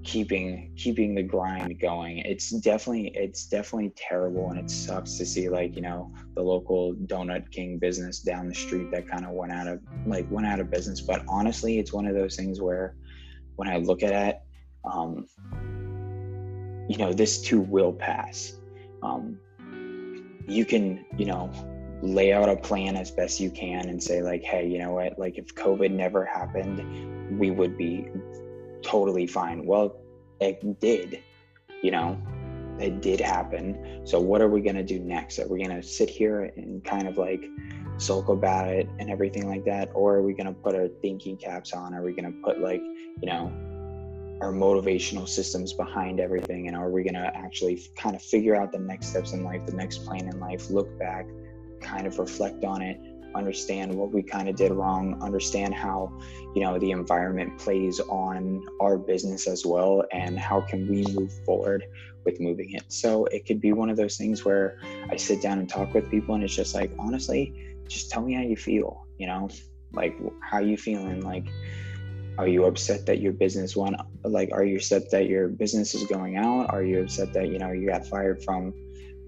keeping 0.04 0.72
keeping 0.76 1.14
the 1.14 1.24
grind 1.24 1.80
going. 1.80 2.20
It's 2.20 2.50
definitely 2.50 3.12
it's 3.16 3.46
definitely 3.46 3.92
terrible 3.96 4.50
and 4.50 4.60
it 4.60 4.70
sucks 4.70 5.18
to 5.18 5.26
see 5.26 5.50
like 5.50 5.76
you 5.76 5.82
know 5.82 6.14
the 6.36 6.42
local 6.42 6.94
donut 7.06 7.52
king 7.52 7.78
business 7.78 8.20
down 8.20 8.48
the 8.48 8.56
street 8.56 8.92
that 8.92 9.08
kind 9.08 9.26
of 9.26 9.32
went 9.32 9.52
out 9.52 9.68
of 9.68 9.80
like 10.06 10.30
went 10.32 10.48
out 10.48 10.60
of 10.60 10.70
business. 10.70 11.02
But 11.02 11.24
honestly 11.28 11.80
it's 11.80 11.92
one 11.92 12.06
of 12.06 12.16
those 12.16 12.36
things 12.36 12.62
where 12.62 12.96
when 13.58 13.68
i 13.68 13.76
look 13.76 14.04
at 14.04 14.14
it 14.14 14.40
um 14.90 15.28
you 16.88 16.98
know 16.98 17.12
this 17.12 17.42
too 17.42 17.60
will 17.62 17.94
pass. 17.94 18.54
Um 19.04 19.40
you 20.48 20.66
can 20.66 21.06
you 21.18 21.26
know 21.26 21.52
lay 22.02 22.32
out 22.32 22.48
a 22.48 22.56
plan 22.56 22.96
as 22.96 23.12
best 23.12 23.42
you 23.42 23.52
can 23.52 23.90
and 23.90 24.02
say 24.02 24.22
like 24.22 24.44
hey 24.44 24.66
you 24.66 24.80
know 24.80 24.94
what? 24.94 25.20
Like 25.20 25.38
if 25.38 25.54
covid 25.56 25.92
never 25.92 26.24
happened 26.26 27.38
we 27.38 27.52
would 27.52 27.78
be 27.78 28.08
totally 28.84 29.28
fine. 29.28 29.66
Well, 29.66 29.96
it 30.40 30.80
did, 30.80 31.22
you 31.82 31.92
know, 31.92 32.22
it 32.80 33.02
did 33.02 33.20
happen. 33.20 34.02
So 34.06 34.20
what 34.20 34.42
are 34.42 34.48
we 34.48 34.62
going 34.62 34.76
to 34.76 34.84
do 34.84 35.00
next? 35.00 35.40
Are 35.40 35.48
we 35.48 35.64
going 35.64 35.76
to 35.76 35.84
sit 35.84 36.10
here 36.10 36.52
and 36.56 36.84
kind 36.84 37.08
of 37.08 37.18
like 37.18 37.46
sulk 37.98 38.30
about 38.30 38.70
it 38.70 38.88
and 39.00 39.10
everything 39.10 39.48
like 39.50 39.66
that? 39.66 39.90
Or 39.94 40.16
are 40.16 40.22
we 40.22 40.34
going 40.34 40.48
to 40.48 40.54
put 40.54 40.76
our 40.76 40.88
thinking 41.02 41.38
caps 41.38 41.74
on? 41.74 41.94
Are 41.94 42.02
we 42.02 42.14
going 42.14 42.32
to 42.32 42.40
put 42.42 42.60
like, 42.60 42.82
you 42.82 43.28
know, 43.28 43.52
our 44.42 44.54
motivational 44.54 45.28
systems 45.28 45.74
behind 45.74 46.20
everything 46.20 46.68
and 46.68 46.76
are 46.76 46.90
we 46.90 47.04
going 47.04 47.14
to 47.14 47.36
actually 47.36 47.82
kind 47.98 48.16
of 48.16 48.22
figure 48.22 48.56
out 48.56 48.72
the 48.72 48.80
next 48.80 49.08
steps 49.08 49.34
in 49.34 49.44
life 49.44 49.66
the 49.66 49.74
next 49.74 50.06
plan 50.06 50.28
in 50.28 50.40
life 50.40 50.70
look 50.70 50.98
back 50.98 51.28
kind 51.82 52.08
of 52.08 52.18
reflect 52.20 52.64
on 52.64 52.82
it 52.82 52.98
understand 53.36 53.94
what 53.94 54.12
we 54.12 54.24
kind 54.24 54.50
of 54.50 54.56
did 54.56 54.72
wrong 54.72 55.22
understand 55.22 55.74
how 55.74 56.12
you 56.56 56.62
know 56.62 56.80
the 56.80 56.92
environment 56.92 57.58
plays 57.60 58.00
on 58.02 58.66
our 58.82 58.98
business 58.98 59.48
as 59.48 59.66
well 59.66 60.04
and 60.12 60.40
how 60.40 60.62
can 60.62 60.88
we 60.90 61.06
move 61.14 61.32
forward 61.46 61.86
with 62.26 62.40
moving 62.40 62.74
it. 62.74 62.84
So 62.92 63.26
it 63.26 63.46
could 63.46 63.62
be 63.62 63.72
one 63.72 63.90
of 63.90 63.96
those 63.98 64.18
things 64.18 64.44
where 64.44 64.78
i 65.10 65.16
sit 65.16 65.42
down 65.42 65.60
and 65.60 65.70
talk 65.70 65.94
with 65.94 66.10
people 66.12 66.36
and 66.36 66.44
it's 66.44 66.56
just 66.56 66.76
like 66.76 66.92
honestly 67.00 67.54
just 67.88 68.12
tell 68.12 68.22
me 68.22 68.34
how 68.34 68.42
you 68.42 68.58
feel 68.58 69.06
you 69.20 69.28
know? 69.28 69.50
Like 69.92 70.18
how 70.42 70.60
you 70.60 70.78
feeling? 70.78 71.22
Like 71.22 71.48
are 72.40 72.48
you 72.48 72.66
upset 72.66 73.06
that 73.06 73.20
your 73.20 73.34
business 73.34 73.76
went 73.76 73.98
like 74.24 74.50
are 74.54 74.64
you 74.64 74.78
upset 74.78 75.12
that 75.12 75.28
your 75.28 75.50
business 75.50 75.94
is 75.94 76.06
going 76.06 76.38
out? 76.38 76.74
Are 76.74 76.84
you 76.84 77.02
upset 77.02 77.34
that 77.34 77.50
you 77.50 77.60
know 77.60 77.72
you 77.72 77.88
got 77.88 78.08
fired 78.08 78.44
from 78.44 78.74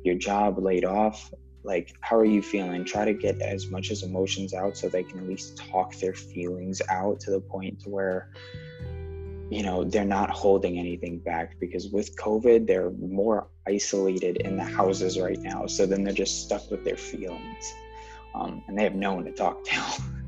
your 0.03 0.15
job 0.15 0.57
laid 0.57 0.85
off 0.85 1.31
like 1.63 1.95
how 2.01 2.17
are 2.17 2.25
you 2.25 2.41
feeling? 2.41 2.83
Try 2.85 3.05
to 3.05 3.13
get 3.13 3.41
as 3.41 3.69
much 3.69 3.91
as 3.91 4.03
emotions 4.03 4.53
out 4.53 4.77
so 4.77 4.89
they 4.89 5.03
can 5.03 5.19
at 5.19 5.27
least 5.27 5.57
talk 5.57 5.95
their 5.97 6.13
feelings 6.13 6.81
out 6.89 7.19
to 7.21 7.31
the 7.31 7.39
point 7.39 7.81
to 7.81 7.89
where 7.89 8.29
you 9.49 9.63
know 9.63 9.83
they're 9.83 10.05
not 10.05 10.29
holding 10.29 10.79
anything 10.79 11.19
back 11.19 11.59
because 11.59 11.89
with 11.89 12.15
covid 12.15 12.65
they're 12.65 12.91
more 12.91 13.47
isolated 13.67 14.37
in 14.37 14.57
the 14.57 14.63
houses 14.63 15.19
right 15.19 15.39
now. 15.39 15.65
So 15.67 15.85
then 15.85 16.03
they're 16.03 16.13
just 16.13 16.43
stuck 16.43 16.69
with 16.71 16.83
their 16.83 16.97
feelings 16.97 17.73
um, 18.33 18.63
and 18.67 18.77
they 18.77 18.83
have 18.83 18.95
no 18.95 19.13
one 19.13 19.25
to 19.25 19.31
talk 19.31 19.63
to 19.65 20.01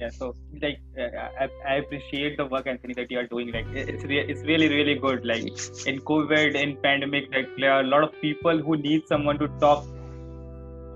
yeah 0.00 0.10
so 0.18 0.34
like 0.62 0.80
uh, 0.98 1.28
I, 1.42 1.48
I, 1.68 1.74
appreciate 1.82 2.36
the 2.36 2.46
work 2.46 2.66
anthony 2.66 2.94
that 2.94 3.10
you 3.10 3.18
are 3.18 3.26
doing 3.26 3.52
like 3.52 3.66
it's 3.74 4.04
re- 4.04 4.26
it's 4.32 4.42
really 4.50 4.68
really 4.68 4.94
good. 4.94 5.24
Like 5.24 5.44
in 5.86 6.00
covid 6.10 6.54
in 6.54 6.76
pandemic 6.76 7.28
like 7.34 7.48
there 7.58 7.72
are 7.72 7.80
a 7.80 7.88
lot 7.94 8.04
of 8.04 8.12
people 8.20 8.58
who 8.58 8.76
need 8.76 9.06
someone 9.06 9.38
to 9.38 9.48
talk 9.64 9.84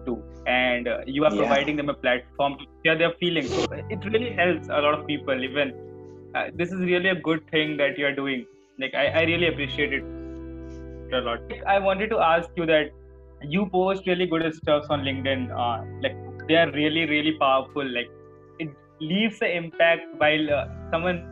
to 0.07 0.23
and 0.47 0.89
uh, 0.89 0.99
you 1.07 1.25
are 1.25 1.35
yeah. 1.35 1.41
providing 1.43 1.77
them 1.77 1.89
a 1.89 1.95
platform 1.95 2.59
to 2.59 2.65
share 2.85 2.97
their 2.99 3.13
feelings. 3.21 3.51
So 3.51 3.67
it 3.91 4.05
really 4.05 4.33
helps 4.33 4.69
a 4.69 4.81
lot 4.87 4.99
of 4.99 5.07
people 5.07 5.43
even 5.43 5.75
uh, 6.35 6.47
this 6.55 6.73
is 6.73 6.81
really 6.81 7.11
a 7.11 7.21
good 7.29 7.49
thing 7.51 7.77
that 7.77 7.99
you 7.99 8.07
are 8.07 8.15
doing. 8.15 8.47
Like 8.79 8.95
i, 8.95 9.07
I 9.07 9.23
really 9.23 9.49
appreciate 9.49 9.93
it 9.93 10.03
a 11.13 11.21
lot. 11.21 11.41
I 11.67 11.79
wanted 11.79 12.11
to 12.11 12.19
ask 12.19 12.49
you 12.57 12.67
that 12.67 12.91
you 13.43 13.67
post 13.67 14.07
really 14.07 14.27
good 14.27 14.55
stuff 14.55 14.87
on 14.89 15.03
linkedin 15.03 15.43
uh, 15.63 15.85
like 16.03 16.17
they 16.49 16.57
are 16.57 16.71
really 16.73 17.07
really 17.07 17.33
powerful 17.39 17.87
like 17.97 18.11
leaves 19.01 19.41
an 19.43 19.51
impact 19.51 20.03
while 20.19 20.51
uh, 20.51 20.67
someone 20.91 21.23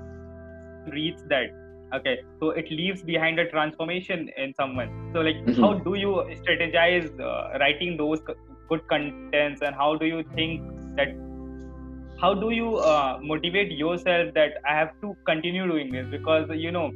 reads 0.92 1.22
that. 1.28 1.50
Okay 1.94 2.18
so 2.40 2.50
it 2.50 2.70
leaves 2.70 3.02
behind 3.02 3.38
a 3.38 3.48
transformation 3.50 4.30
in 4.36 4.54
someone. 4.54 5.10
So 5.12 5.20
like 5.20 5.36
mm-hmm. 5.36 5.62
how 5.62 5.74
do 5.74 5.94
you 5.94 6.12
strategize 6.42 7.08
uh, 7.20 7.58
writing 7.58 7.96
those 7.96 8.20
good 8.68 8.86
contents 8.88 9.62
and 9.62 9.74
how 9.74 9.96
do 9.96 10.06
you 10.06 10.24
think 10.34 10.62
that 10.96 11.14
how 12.20 12.34
do 12.34 12.50
you 12.50 12.76
uh, 12.76 13.18
motivate 13.20 13.72
yourself 13.72 14.32
that 14.34 14.58
i 14.72 14.74
have 14.78 14.90
to 15.00 15.16
continue 15.26 15.66
doing 15.66 15.92
this? 15.92 16.06
Because 16.10 16.48
you 16.54 16.72
know 16.72 16.90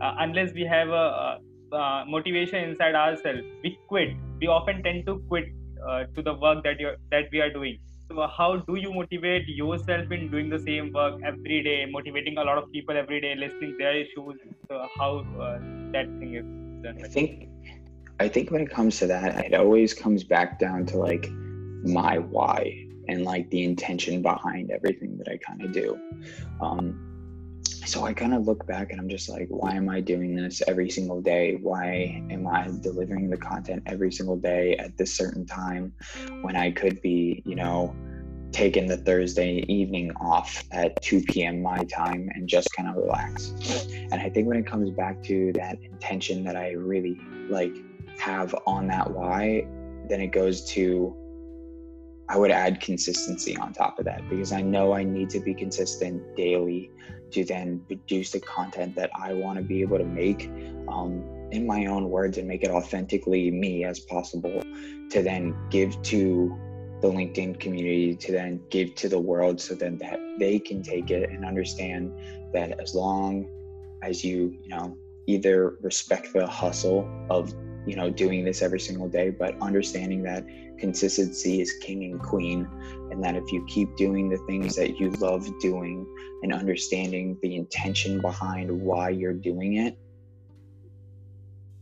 uh, 0.00 0.14
unless 0.18 0.52
we 0.52 0.62
have 0.62 0.88
a, 0.88 1.38
a, 1.72 2.04
motivation 2.06 2.70
inside 2.70 2.94
ourselves 2.94 3.42
we 3.62 3.78
quit. 3.88 4.10
We 4.40 4.46
often 4.46 4.82
tend 4.82 5.06
to 5.06 5.18
quit 5.28 5.46
uh, 5.86 6.04
to 6.14 6.22
the 6.22 6.34
work 6.34 6.64
that 6.64 6.80
you 6.80 6.92
that 7.10 7.24
we 7.32 7.40
are 7.40 7.52
doing 7.52 7.78
so 8.10 8.26
how 8.36 8.56
do 8.56 8.76
you 8.76 8.92
motivate 8.92 9.48
yourself 9.48 10.10
in 10.10 10.30
doing 10.30 10.48
the 10.48 10.58
same 10.58 10.92
work 10.92 11.14
every 11.24 11.62
day 11.62 11.86
motivating 11.90 12.38
a 12.38 12.44
lot 12.44 12.58
of 12.58 12.70
people 12.72 12.96
every 12.96 13.20
day 13.20 13.34
listening 13.34 13.76
their 13.78 13.96
issues? 13.96 14.38
So 14.68 14.88
how 14.98 15.24
uh, 15.40 15.58
that 15.92 16.06
thing 16.18 16.34
is 16.34 16.44
done 16.82 16.98
i 17.04 17.08
think 17.08 17.48
i 18.20 18.28
think 18.28 18.50
when 18.50 18.60
it 18.60 18.70
comes 18.70 18.98
to 18.98 19.06
that 19.06 19.44
it 19.44 19.54
always 19.54 19.94
comes 19.94 20.24
back 20.24 20.58
down 20.58 20.86
to 20.86 20.96
like 20.96 21.28
my 21.84 22.18
why 22.18 22.86
and 23.08 23.24
like 23.24 23.48
the 23.50 23.64
intention 23.64 24.22
behind 24.22 24.70
everything 24.70 25.16
that 25.18 25.28
i 25.28 25.38
kind 25.38 25.62
of 25.64 25.72
do. 25.72 25.98
Um, 26.60 27.07
so 27.88 28.04
I 28.04 28.12
kind 28.12 28.34
of 28.34 28.46
look 28.46 28.66
back 28.66 28.92
and 28.92 29.00
I'm 29.00 29.08
just 29.08 29.30
like, 29.30 29.46
why 29.48 29.74
am 29.74 29.88
I 29.88 30.00
doing 30.00 30.36
this 30.36 30.62
every 30.68 30.90
single 30.90 31.22
day? 31.22 31.56
Why 31.56 32.22
am 32.30 32.46
I 32.46 32.68
delivering 32.82 33.30
the 33.30 33.38
content 33.38 33.82
every 33.86 34.12
single 34.12 34.36
day 34.36 34.76
at 34.76 34.96
this 34.98 35.14
certain 35.14 35.46
time 35.46 35.94
when 36.42 36.54
I 36.54 36.70
could 36.70 37.00
be, 37.00 37.42
you 37.46 37.54
know, 37.54 37.96
taking 38.52 38.86
the 38.86 38.98
Thursday 38.98 39.64
evening 39.68 40.12
off 40.20 40.64
at 40.70 41.00
2 41.00 41.22
p.m. 41.22 41.62
my 41.62 41.78
time 41.84 42.30
and 42.34 42.46
just 42.46 42.68
kind 42.76 42.90
of 42.90 42.96
relax? 42.96 43.54
And 43.90 44.14
I 44.14 44.28
think 44.28 44.48
when 44.48 44.58
it 44.58 44.66
comes 44.66 44.90
back 44.90 45.22
to 45.24 45.52
that 45.54 45.78
intention 45.82 46.44
that 46.44 46.56
I 46.56 46.72
really 46.72 47.18
like 47.48 47.74
have 48.18 48.54
on 48.66 48.86
that 48.88 49.10
why, 49.10 49.66
then 50.10 50.20
it 50.20 50.28
goes 50.28 50.66
to 50.72 51.16
I 52.30 52.36
would 52.36 52.50
add 52.50 52.82
consistency 52.82 53.56
on 53.56 53.72
top 53.72 53.98
of 53.98 54.04
that 54.04 54.28
because 54.28 54.52
I 54.52 54.60
know 54.60 54.92
I 54.92 55.02
need 55.02 55.30
to 55.30 55.40
be 55.40 55.54
consistent 55.54 56.36
daily 56.36 56.90
to 57.32 57.44
then 57.44 57.80
produce 57.86 58.32
the 58.32 58.40
content 58.40 58.94
that 58.96 59.10
I 59.18 59.32
want 59.34 59.58
to 59.58 59.64
be 59.64 59.82
able 59.82 59.98
to 59.98 60.04
make 60.04 60.50
um, 60.88 61.24
in 61.50 61.66
my 61.66 61.86
own 61.86 62.10
words 62.10 62.38
and 62.38 62.46
make 62.46 62.62
it 62.62 62.70
authentically 62.70 63.50
me 63.50 63.84
as 63.84 64.00
possible 64.00 64.62
to 65.10 65.22
then 65.22 65.56
give 65.70 66.00
to 66.02 66.56
the 67.00 67.08
LinkedIn 67.08 67.60
community 67.60 68.16
to 68.16 68.32
then 68.32 68.60
give 68.70 68.94
to 68.96 69.08
the 69.08 69.18
world 69.18 69.60
so 69.60 69.74
then 69.74 69.96
that 69.98 70.18
they 70.38 70.58
can 70.58 70.82
take 70.82 71.10
it 71.10 71.30
and 71.30 71.44
understand 71.44 72.12
that 72.52 72.78
as 72.80 72.94
long 72.94 73.48
as 74.02 74.24
you, 74.24 74.56
you 74.62 74.68
know, 74.68 74.96
either 75.26 75.76
respect 75.80 76.32
the 76.32 76.46
hustle 76.46 77.08
of 77.30 77.54
you 77.88 77.96
know 77.96 78.10
doing 78.10 78.44
this 78.44 78.62
every 78.62 78.80
single 78.80 79.08
day 79.08 79.30
but 79.30 79.60
understanding 79.60 80.22
that 80.22 80.44
consistency 80.78 81.60
is 81.60 81.72
king 81.82 82.04
and 82.04 82.20
queen 82.20 82.68
and 83.10 83.22
that 83.24 83.34
if 83.34 83.50
you 83.50 83.64
keep 83.66 83.96
doing 83.96 84.28
the 84.28 84.38
things 84.46 84.76
that 84.76 85.00
you 85.00 85.10
love 85.12 85.46
doing 85.60 86.06
and 86.42 86.52
understanding 86.52 87.36
the 87.42 87.56
intention 87.56 88.20
behind 88.20 88.70
why 88.70 89.08
you're 89.08 89.32
doing 89.32 89.76
it 89.76 89.98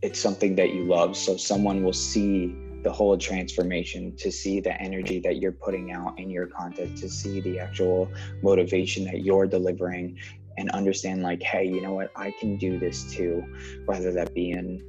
it's 0.03 0.21
something 0.21 0.55
that 0.57 0.73
you 0.73 0.85
love. 0.85 1.17
So 1.17 1.37
someone 1.37 1.83
will 1.83 1.93
see 1.93 2.55
the 2.83 2.93
whole 2.93 3.19
transformation 3.19 4.15
to 4.17 4.31
see 4.31 4.61
the 4.61 4.81
energy 4.81 5.19
that 5.21 5.39
you're 5.39 5.53
putting 5.53 5.91
out 5.93 6.19
in 6.19 6.31
your 6.31 6.47
content 6.47 6.97
to 6.99 7.09
see 7.09 7.41
the 7.41 7.59
actual 7.59 8.09
motivation 8.43 9.05
that 9.07 9.23
you're 9.23 9.47
delivering 9.47 10.17
and 10.59 10.71
understand 10.71 11.23
like 11.23 11.43
hey 11.43 11.65
you 11.65 11.81
know 11.81 11.95
what? 11.95 12.13
I 12.15 12.33
can 12.39 12.57
do 12.57 12.79
this 12.79 13.13
too 13.13 13.45
whether 13.87 14.13
that 14.13 14.33
be 14.35 14.53
in 14.53 14.81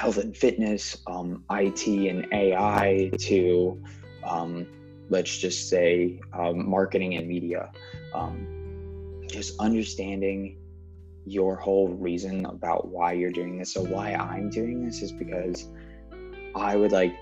health 0.00 0.16
and 0.16 0.34
fitness, 0.34 0.96
um, 1.06 1.44
IT 1.50 1.86
and 1.86 2.26
AI, 2.32 3.10
to 3.18 3.78
um, 4.24 4.66
let's 5.10 5.36
just 5.36 5.68
say 5.68 6.18
um, 6.32 6.66
marketing 6.66 7.16
and 7.16 7.28
media. 7.28 7.70
Um, 8.14 9.26
just 9.28 9.60
understanding 9.60 10.56
your 11.26 11.54
whole 11.54 11.88
reason 11.88 12.46
about 12.46 12.88
why 12.88 13.12
you're 13.12 13.30
doing 13.30 13.58
this. 13.58 13.74
So 13.74 13.84
why 13.84 14.14
I'm 14.14 14.48
doing 14.48 14.82
this 14.86 15.02
is 15.02 15.12
because 15.12 15.68
I 16.54 16.76
would 16.76 16.92
like 16.92 17.14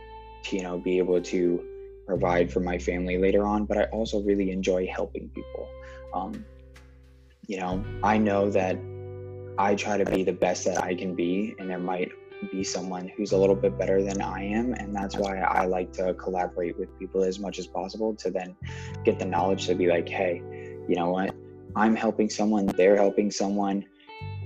to, 0.44 0.56
you 0.56 0.62
know, 0.62 0.78
be 0.78 0.98
able 0.98 1.20
to 1.20 1.64
provide 2.06 2.52
for 2.52 2.60
my 2.60 2.78
family 2.78 3.18
later 3.18 3.44
on, 3.44 3.64
but 3.64 3.76
I 3.76 3.84
also 3.86 4.20
really 4.20 4.52
enjoy 4.52 4.86
helping 4.86 5.28
people. 5.30 5.68
Um, 6.14 6.44
you 7.48 7.58
know, 7.58 7.84
I 8.04 8.18
know 8.18 8.50
that 8.50 8.78
I 9.58 9.74
try 9.74 9.98
to 9.98 10.04
be 10.04 10.22
the 10.22 10.32
best 10.32 10.64
that 10.66 10.80
I 10.80 10.94
can 10.94 11.16
be, 11.16 11.56
and 11.58 11.68
there 11.68 11.80
might 11.80 12.12
be 12.46 12.64
someone 12.64 13.08
who's 13.16 13.32
a 13.32 13.36
little 13.36 13.56
bit 13.56 13.78
better 13.78 14.02
than 14.02 14.22
I 14.22 14.44
am. 14.44 14.72
And 14.74 14.94
that's 14.94 15.16
why 15.16 15.38
I 15.38 15.66
like 15.66 15.92
to 15.94 16.14
collaborate 16.14 16.78
with 16.78 16.96
people 16.98 17.22
as 17.22 17.38
much 17.38 17.58
as 17.58 17.66
possible 17.66 18.14
to 18.16 18.30
then 18.30 18.56
get 19.04 19.18
the 19.18 19.24
knowledge 19.24 19.66
to 19.66 19.74
be 19.74 19.88
like, 19.88 20.08
hey, 20.08 20.42
you 20.88 20.94
know 20.96 21.10
what? 21.10 21.34
I'm 21.76 21.94
helping 21.94 22.30
someone, 22.30 22.66
they're 22.66 22.96
helping 22.96 23.30
someone. 23.30 23.84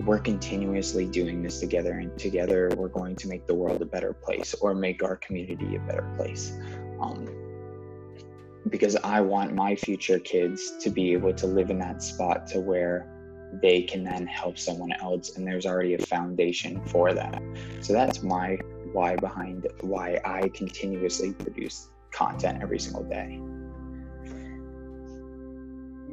We're 0.00 0.18
continuously 0.18 1.06
doing 1.06 1.42
this 1.42 1.60
together, 1.60 1.92
and 1.92 2.18
together 2.18 2.70
we're 2.76 2.88
going 2.88 3.14
to 3.16 3.28
make 3.28 3.46
the 3.46 3.54
world 3.54 3.80
a 3.82 3.86
better 3.86 4.12
place 4.12 4.54
or 4.54 4.74
make 4.74 5.02
our 5.02 5.16
community 5.16 5.76
a 5.76 5.80
better 5.80 6.12
place. 6.16 6.58
Um, 7.00 7.26
because 8.68 8.96
I 8.96 9.20
want 9.20 9.54
my 9.54 9.76
future 9.76 10.18
kids 10.18 10.72
to 10.80 10.90
be 10.90 11.12
able 11.12 11.32
to 11.34 11.46
live 11.46 11.70
in 11.70 11.78
that 11.80 12.02
spot 12.02 12.46
to 12.48 12.60
where 12.60 13.11
they 13.60 13.82
can 13.82 14.02
then 14.04 14.26
help 14.26 14.58
someone 14.58 14.92
else 14.92 15.36
and 15.36 15.46
there's 15.46 15.66
already 15.66 15.94
a 15.94 15.98
foundation 15.98 16.80
for 16.86 17.12
that. 17.12 17.42
So 17.80 17.92
that's 17.92 18.22
my 18.22 18.58
why 18.92 19.16
behind 19.16 19.66
why 19.80 20.20
i 20.24 20.48
continuously 20.48 21.32
produce 21.32 21.88
content 22.10 22.62
every 22.62 22.78
single 22.78 23.04
day. 23.04 23.40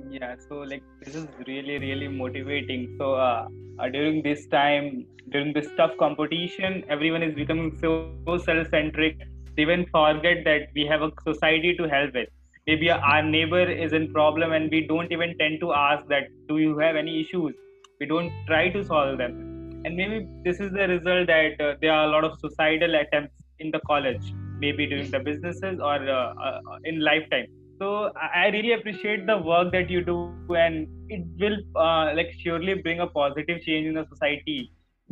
Yeah 0.09 0.35
so 0.47 0.59
like 0.59 0.83
this 1.01 1.15
is 1.15 1.27
really 1.47 1.77
really 1.77 2.07
motivating. 2.07 2.95
So 2.97 3.13
uh, 3.15 3.47
uh, 3.79 3.89
during 3.89 4.23
this 4.23 4.47
time 4.47 5.05
during 5.29 5.53
this 5.53 5.67
tough 5.77 5.91
competition 5.97 6.83
everyone 6.89 7.23
is 7.23 7.35
becoming 7.35 7.77
so, 7.81 8.37
self-centric 8.37 9.17
they 9.55 9.61
even 9.61 9.85
forget 9.91 10.43
that 10.45 10.69
we 10.73 10.85
have 10.85 11.01
a 11.01 11.11
society 11.23 11.75
to 11.75 11.87
help 11.87 12.13
with 12.13 12.29
maybe 12.67 12.89
our 12.91 13.23
neighbor 13.23 13.63
is 13.63 13.93
in 13.93 14.11
problem 14.13 14.53
and 14.53 14.69
we 14.71 14.87
don't 14.87 15.11
even 15.11 15.37
tend 15.37 15.59
to 15.61 15.73
ask 15.73 16.07
that 16.07 16.27
do 16.47 16.57
you 16.57 16.77
have 16.77 16.95
any 16.95 17.21
issues? 17.21 17.55
We 17.99 18.05
don't 18.05 18.31
try 18.47 18.69
to 18.69 18.83
solve 18.83 19.17
them. 19.17 19.81
And 19.85 19.95
maybe 19.95 20.27
this 20.43 20.59
is 20.59 20.71
the 20.71 20.87
result 20.87 21.27
that 21.27 21.59
uh, 21.61 21.75
there 21.81 21.93
are 21.93 22.05
a 22.05 22.09
lot 22.09 22.23
of 22.23 22.39
suicidal 22.39 22.95
attempts 22.95 23.35
in 23.59 23.71
the 23.71 23.79
college 23.87 24.33
maybe 24.59 24.85
during 24.85 25.09
the 25.09 25.19
businesses 25.19 25.79
or 25.79 26.09
uh, 26.09 26.33
uh, 26.33 26.59
in 26.83 26.99
lifetime. 26.99 27.47
So 27.79 28.11
i 28.21 28.47
really 28.47 28.73
appreciate 28.73 29.25
the 29.25 29.37
work 29.37 29.71
that 29.71 29.89
you 29.89 30.03
do 30.03 30.15
and 30.49 30.87
it 31.07 31.25
will 31.39 31.57
uh, 31.77 32.13
like 32.13 32.33
surely 32.37 32.73
bring 32.73 32.99
a 32.99 33.07
positive 33.07 33.61
change 33.61 33.87
in 33.87 33.93
the 33.93 34.05
society 34.09 34.71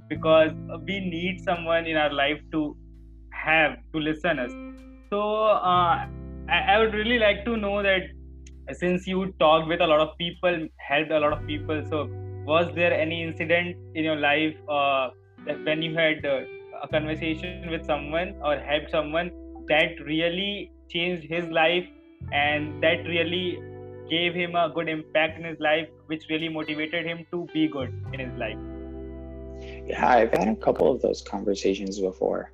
because 0.09 0.51
we 0.85 0.99
need 0.99 1.39
someone 1.41 1.85
in 1.85 1.95
our 1.95 2.11
life 2.13 2.41
to 2.51 2.75
have 3.31 3.77
to 3.93 3.99
listen 3.99 4.39
us. 4.39 4.51
So 5.09 5.21
uh, 5.45 6.07
I, 6.49 6.59
I 6.73 6.79
would 6.79 6.93
really 6.93 7.19
like 7.19 7.43
to 7.45 7.57
know 7.57 7.83
that 7.83 8.01
since 8.73 9.07
you 9.07 9.33
talked 9.39 9.67
with 9.67 9.81
a 9.81 9.87
lot 9.87 9.99
of 9.99 10.17
people 10.17 10.67
helped 10.77 11.11
a 11.11 11.19
lot 11.19 11.33
of 11.33 11.45
people 11.47 11.83
so 11.89 12.09
was 12.45 12.73
there 12.75 12.93
any 12.93 13.23
incident 13.23 13.75
in 13.95 14.03
your 14.03 14.15
life 14.15 14.55
uh, 14.69 15.09
that 15.45 15.63
when 15.65 15.81
you 15.81 15.95
had 15.95 16.25
uh, 16.25 16.41
a 16.83 16.87
conversation 16.87 17.69
with 17.69 17.85
someone 17.85 18.35
or 18.43 18.57
helped 18.57 18.91
someone 18.91 19.31
that 19.67 19.99
really 20.05 20.71
changed 20.89 21.27
his 21.29 21.45
life 21.49 21.85
and 22.31 22.81
that 22.81 23.05
really 23.05 23.59
gave 24.09 24.33
him 24.33 24.55
a 24.55 24.69
good 24.73 24.87
impact 24.87 25.37
in 25.37 25.45
his 25.45 25.59
life 25.59 25.87
which 26.05 26.23
really 26.29 26.47
motivated 26.47 27.05
him 27.05 27.25
to 27.31 27.45
be 27.53 27.67
good 27.67 27.93
in 28.13 28.19
his 28.19 28.33
life? 28.39 28.57
Yeah 29.85 30.07
i've 30.07 30.31
had 30.31 30.47
a 30.47 30.55
couple 30.55 30.91
of 30.91 31.01
those 31.01 31.21
conversations 31.21 31.99
before. 31.99 32.51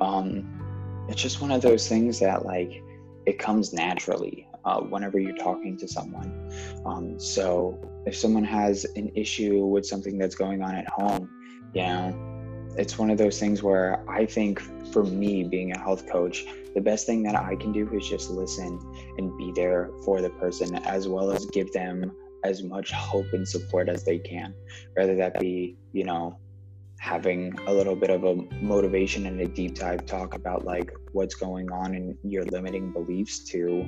Um, 0.00 1.06
it's 1.08 1.20
just 1.20 1.40
one 1.40 1.50
of 1.50 1.62
those 1.62 1.88
things 1.88 2.20
that 2.20 2.44
like 2.44 2.82
it 3.26 3.38
comes 3.38 3.72
naturally 3.72 4.48
uh, 4.64 4.80
whenever 4.80 5.18
you're 5.18 5.36
talking 5.36 5.76
to 5.76 5.88
someone. 5.88 6.50
Um, 6.84 7.18
so 7.18 7.78
if 8.06 8.16
someone 8.16 8.44
has 8.44 8.84
an 8.96 9.10
issue 9.14 9.64
with 9.64 9.86
something 9.86 10.18
that's 10.18 10.34
going 10.34 10.62
on 10.62 10.74
at 10.74 10.88
home, 10.88 11.30
you 11.74 11.82
know, 11.82 12.32
it's 12.76 12.98
one 12.98 13.10
of 13.10 13.18
those 13.18 13.38
things 13.38 13.62
where 13.62 14.02
I 14.08 14.24
think 14.24 14.60
for 14.92 15.04
me, 15.04 15.44
being 15.44 15.72
a 15.72 15.78
health 15.78 16.08
coach, 16.08 16.44
the 16.74 16.80
best 16.80 17.06
thing 17.06 17.22
that 17.24 17.34
I 17.34 17.54
can 17.56 17.72
do 17.72 17.88
is 17.92 18.08
just 18.08 18.30
listen 18.30 18.80
and 19.18 19.36
be 19.36 19.52
there 19.54 19.90
for 20.04 20.22
the 20.22 20.30
person 20.30 20.76
as 20.86 21.06
well 21.06 21.30
as 21.30 21.44
give 21.46 21.72
them 21.72 22.12
as 22.44 22.62
much 22.62 22.90
hope 22.92 23.26
and 23.32 23.46
support 23.46 23.88
as 23.88 24.04
they 24.04 24.18
can, 24.18 24.54
whether 24.94 25.14
that 25.16 25.38
be, 25.38 25.76
you 25.92 26.04
know, 26.04 26.38
having 27.02 27.52
a 27.66 27.72
little 27.74 27.96
bit 27.96 28.10
of 28.10 28.22
a 28.22 28.36
motivation 28.60 29.26
and 29.26 29.40
a 29.40 29.48
deep 29.48 29.74
dive 29.74 30.06
talk 30.06 30.34
about 30.34 30.64
like 30.64 30.88
what's 31.10 31.34
going 31.34 31.68
on 31.72 31.96
in 31.96 32.16
your 32.22 32.44
limiting 32.44 32.92
beliefs 32.92 33.40
to 33.40 33.84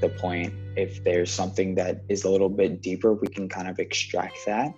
the 0.00 0.08
point 0.10 0.54
if 0.76 1.02
there's 1.02 1.28
something 1.28 1.74
that 1.74 2.04
is 2.08 2.22
a 2.22 2.30
little 2.30 2.48
bit 2.48 2.80
deeper 2.80 3.14
we 3.14 3.26
can 3.26 3.48
kind 3.48 3.66
of 3.66 3.80
extract 3.80 4.38
that. 4.46 4.72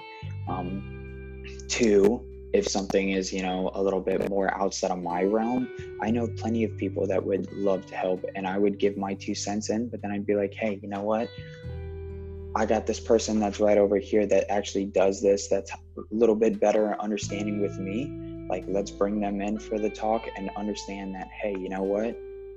Um, 0.48 1.44
two 1.68 2.24
if 2.54 2.66
something 2.66 3.10
is 3.10 3.32
you 3.32 3.42
know 3.42 3.70
a 3.74 3.82
little 3.82 4.00
bit 4.00 4.30
more 4.30 4.54
outside 4.54 4.90
of 4.90 5.02
my 5.02 5.22
realm 5.22 5.68
i 6.00 6.10
know 6.10 6.26
plenty 6.38 6.64
of 6.64 6.74
people 6.78 7.06
that 7.06 7.22
would 7.22 7.52
love 7.52 7.84
to 7.84 7.96
help 7.96 8.24
and 8.34 8.46
i 8.46 8.56
would 8.56 8.78
give 8.78 8.96
my 8.96 9.12
two 9.14 9.34
cents 9.34 9.68
in 9.70 9.88
but 9.88 10.00
then 10.00 10.10
i'd 10.10 10.24
be 10.24 10.34
like 10.34 10.54
hey 10.54 10.78
you 10.82 10.88
know 10.88 11.02
what 11.02 11.28
I 12.56 12.66
got 12.66 12.86
this 12.86 13.00
person 13.00 13.40
that's 13.40 13.58
right 13.58 13.78
over 13.78 13.96
here 13.98 14.26
that 14.26 14.50
actually 14.50 14.86
does 14.86 15.20
this 15.20 15.48
that's 15.48 15.72
a 15.72 15.76
little 16.10 16.36
bit 16.36 16.60
better 16.60 16.96
understanding 17.00 17.60
with 17.60 17.78
me. 17.78 18.46
Like, 18.48 18.64
let's 18.68 18.90
bring 18.90 19.20
them 19.20 19.40
in 19.40 19.58
for 19.58 19.78
the 19.78 19.90
talk 19.90 20.28
and 20.36 20.50
understand 20.56 21.14
that, 21.14 21.28
hey, 21.28 21.52
you 21.52 21.68
know 21.68 21.82
what? 21.82 22.16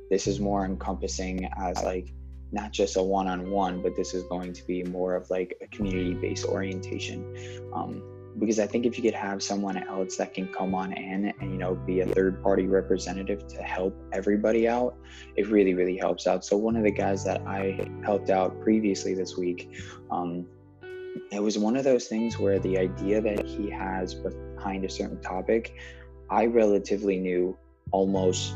This 0.09 0.27
is 0.27 0.39
more 0.39 0.65
encompassing 0.65 1.49
as 1.57 1.81
like 1.83 2.13
not 2.51 2.71
just 2.71 2.95
a 2.95 3.01
one 3.01 3.27
on 3.27 3.49
one, 3.49 3.81
but 3.81 3.95
this 3.95 4.13
is 4.13 4.23
going 4.23 4.53
to 4.53 4.65
be 4.65 4.83
more 4.83 5.15
of 5.15 5.29
like 5.29 5.57
a 5.61 5.67
community 5.67 6.13
based 6.13 6.45
orientation. 6.45 7.35
Um, 7.73 8.01
because 8.39 8.59
I 8.59 8.67
think 8.67 8.85
if 8.85 8.97
you 8.97 9.03
could 9.03 9.13
have 9.13 9.41
someone 9.41 9.77
else 9.77 10.17
that 10.17 10.33
can 10.33 10.47
come 10.47 10.75
on 10.75 10.93
in 10.93 11.33
and 11.39 11.51
you 11.51 11.57
know 11.57 11.75
be 11.75 12.01
a 12.01 12.05
third 12.05 12.41
party 12.43 12.67
representative 12.67 13.47
to 13.47 13.63
help 13.63 13.95
everybody 14.13 14.67
out, 14.67 14.95
it 15.35 15.47
really 15.47 15.73
really 15.73 15.97
helps 15.97 16.27
out. 16.27 16.45
So 16.45 16.57
one 16.57 16.75
of 16.75 16.83
the 16.83 16.91
guys 16.91 17.23
that 17.25 17.41
I 17.47 17.89
helped 18.03 18.29
out 18.29 18.59
previously 18.61 19.13
this 19.13 19.37
week, 19.37 19.75
um, 20.11 20.45
it 21.31 21.41
was 21.41 21.57
one 21.57 21.75
of 21.75 21.83
those 21.83 22.07
things 22.07 22.37
where 22.37 22.59
the 22.59 22.77
idea 22.77 23.21
that 23.21 23.45
he 23.45 23.69
has 23.69 24.13
behind 24.13 24.85
a 24.85 24.89
certain 24.89 25.21
topic, 25.21 25.75
I 26.29 26.45
relatively 26.45 27.17
knew 27.17 27.57
almost 27.91 28.55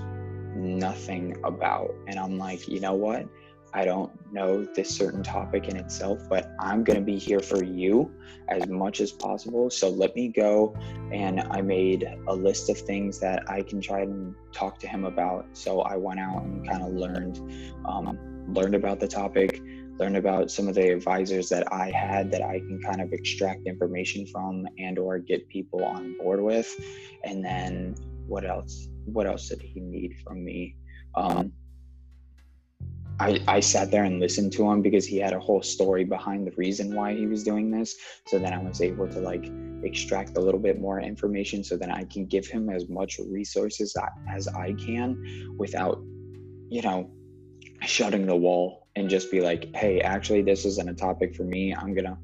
nothing 0.55 1.37
about, 1.43 1.93
and 2.07 2.19
I'm 2.19 2.37
like, 2.37 2.67
you 2.67 2.79
know 2.79 2.93
what? 2.93 3.25
I 3.73 3.85
don't 3.85 4.11
know 4.33 4.63
this 4.63 4.89
certain 4.89 5.23
topic 5.23 5.69
in 5.69 5.77
itself, 5.77 6.27
but 6.29 6.51
I'm 6.59 6.83
going 6.83 6.99
to 6.99 7.05
be 7.05 7.17
here 7.17 7.39
for 7.39 7.63
you 7.63 8.11
as 8.49 8.67
much 8.67 8.99
as 8.99 9.11
possible. 9.11 9.69
So 9.69 9.89
let 9.89 10.15
me 10.15 10.27
go. 10.27 10.75
And 11.11 11.41
I 11.51 11.61
made 11.61 12.07
a 12.27 12.35
list 12.35 12.69
of 12.69 12.77
things 12.77 13.19
that 13.19 13.49
I 13.49 13.61
can 13.61 13.79
try 13.79 14.01
and 14.01 14.35
talk 14.51 14.79
to 14.79 14.87
him 14.87 15.05
about. 15.05 15.45
So 15.53 15.81
I 15.81 15.95
went 15.95 16.19
out 16.19 16.43
and 16.43 16.67
kind 16.67 16.83
of 16.83 16.93
learned, 16.93 17.39
um, 17.85 18.19
learned 18.53 18.75
about 18.75 18.99
the 18.99 19.07
topic, 19.07 19.61
learned 19.99 20.17
about 20.17 20.51
some 20.51 20.67
of 20.67 20.75
the 20.75 20.91
advisors 20.91 21.47
that 21.49 21.71
I 21.71 21.91
had 21.91 22.31
that 22.31 22.41
I 22.41 22.59
can 22.59 22.81
kind 22.81 23.01
of 23.01 23.13
extract 23.13 23.67
information 23.67 24.25
from 24.25 24.67
and 24.79 24.99
or 24.99 25.19
get 25.19 25.47
people 25.47 25.83
on 25.83 26.17
board 26.17 26.41
with. 26.41 26.75
And 27.23 27.43
then 27.45 27.95
what 28.27 28.45
else? 28.45 28.89
What 29.05 29.27
else 29.27 29.47
did 29.49 29.61
he 29.61 29.79
need 29.79 30.15
from 30.23 30.43
me? 30.43 30.75
Um, 31.15 31.53
I, 33.21 33.39
I 33.47 33.59
sat 33.59 33.91
there 33.91 34.03
and 34.03 34.19
listened 34.19 34.51
to 34.53 34.67
him 34.71 34.81
because 34.81 35.05
he 35.05 35.17
had 35.17 35.33
a 35.33 35.39
whole 35.39 35.61
story 35.61 36.03
behind 36.03 36.47
the 36.47 36.51
reason 36.57 36.95
why 36.95 37.13
he 37.13 37.27
was 37.27 37.43
doing 37.43 37.69
this. 37.69 37.95
So 38.25 38.39
then 38.39 38.51
I 38.51 38.57
was 38.57 38.81
able 38.81 39.07
to 39.09 39.19
like 39.19 39.45
extract 39.83 40.37
a 40.37 40.39
little 40.39 40.59
bit 40.59 40.81
more 40.81 40.99
information 40.99 41.63
so 41.63 41.77
then 41.77 41.91
I 41.91 42.03
can 42.05 42.25
give 42.25 42.47
him 42.47 42.71
as 42.71 42.89
much 42.89 43.19
resources 43.29 43.95
as 44.27 44.47
I 44.47 44.73
can 44.73 45.53
without, 45.55 46.01
you 46.69 46.81
know, 46.81 47.11
shutting 47.83 48.25
the 48.25 48.35
wall 48.35 48.87
and 48.95 49.07
just 49.07 49.29
be 49.29 49.41
like, 49.41 49.69
hey, 49.75 50.01
actually, 50.01 50.41
this 50.41 50.65
isn't 50.65 50.89
a 50.89 50.95
topic 50.95 51.35
for 51.35 51.43
me. 51.43 51.75
I'm 51.75 51.93
going 51.93 52.05
to 52.05 52.17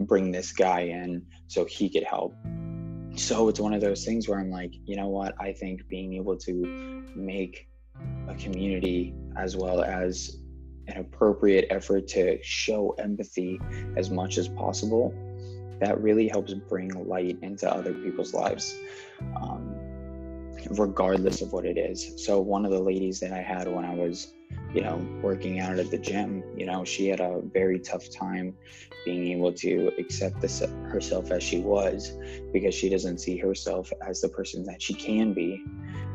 bring 0.00 0.32
this 0.32 0.50
guy 0.50 0.80
in 0.80 1.24
so 1.46 1.64
he 1.64 1.88
could 1.88 2.02
help. 2.02 2.34
So 3.14 3.48
it's 3.48 3.60
one 3.60 3.74
of 3.74 3.80
those 3.80 4.04
things 4.04 4.26
where 4.28 4.40
I'm 4.40 4.50
like, 4.50 4.74
you 4.86 4.96
know 4.96 5.08
what? 5.08 5.36
I 5.38 5.52
think 5.52 5.86
being 5.86 6.14
able 6.14 6.36
to 6.38 7.04
make 7.14 7.68
a 8.28 8.34
community 8.34 9.14
as 9.36 9.56
well 9.56 9.82
as 9.82 10.38
an 10.88 10.98
appropriate 10.98 11.66
effort 11.70 12.06
to 12.08 12.42
show 12.42 12.90
empathy 12.98 13.60
as 13.96 14.10
much 14.10 14.38
as 14.38 14.48
possible 14.48 15.14
that 15.80 16.00
really 16.00 16.28
helps 16.28 16.54
bring 16.54 16.88
light 17.06 17.38
into 17.42 17.70
other 17.70 17.92
people's 17.92 18.32
lives 18.32 18.74
um, 19.36 19.74
regardless 20.70 21.42
of 21.42 21.52
what 21.52 21.66
it 21.66 21.76
is. 21.76 22.24
So 22.24 22.40
one 22.40 22.64
of 22.64 22.70
the 22.70 22.80
ladies 22.80 23.20
that 23.20 23.32
i 23.32 23.40
had 23.40 23.68
when 23.68 23.84
i 23.84 23.94
was 23.94 24.32
you 24.72 24.80
know 24.80 24.96
working 25.22 25.60
out 25.60 25.78
at 25.78 25.90
the 25.90 25.98
gym 25.98 26.42
you 26.56 26.66
know 26.66 26.84
she 26.84 27.08
had 27.08 27.20
a 27.20 27.40
very 27.52 27.78
tough 27.78 28.10
time 28.10 28.54
being 29.06 29.38
able 29.38 29.52
to 29.52 29.92
accept 29.98 30.40
this 30.40 30.60
herself 30.88 31.30
as 31.30 31.40
she 31.40 31.60
was 31.60 32.12
because 32.52 32.74
she 32.74 32.90
doesn't 32.90 33.18
see 33.18 33.38
herself 33.38 33.90
as 34.06 34.20
the 34.20 34.28
person 34.28 34.64
that 34.64 34.82
she 34.82 34.92
can 34.92 35.32
be. 35.32 35.62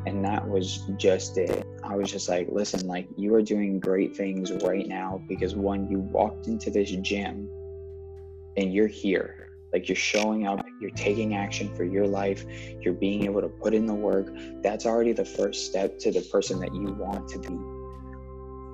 And 0.05 0.23
that 0.25 0.47
was 0.47 0.83
just 0.97 1.37
it 1.37 1.65
i 1.83 1.95
was 1.95 2.11
just 2.11 2.29
like 2.29 2.47
listen 2.49 2.87
like 2.87 3.07
you 3.17 3.33
are 3.33 3.41
doing 3.41 3.79
great 3.79 4.15
things 4.15 4.51
right 4.63 4.87
now 4.87 5.21
because 5.27 5.55
one 5.55 5.89
you 5.89 5.99
walked 5.99 6.47
into 6.47 6.69
this 6.69 6.91
gym 6.91 7.49
and 8.57 8.73
you're 8.73 8.87
here. 8.87 9.49
Like 9.73 9.87
you're 9.87 9.95
showing 9.95 10.47
up 10.47 10.65
you're 10.81 10.91
taking 10.91 11.35
action 11.35 11.73
for 11.75 11.85
your 11.85 12.05
life 12.05 12.45
you're 12.81 12.93
being 12.93 13.23
able 13.23 13.41
to 13.41 13.47
put 13.47 13.73
in 13.73 13.85
the 13.85 13.93
work. 13.93 14.27
That's 14.61 14.85
already 14.85 15.13
the 15.13 15.23
first 15.23 15.65
step 15.65 15.97
to 15.99 16.11
the 16.11 16.21
person 16.21 16.59
that 16.59 16.73
you 16.75 16.91
want 16.93 17.29
to 17.29 17.39
be. 17.39 17.53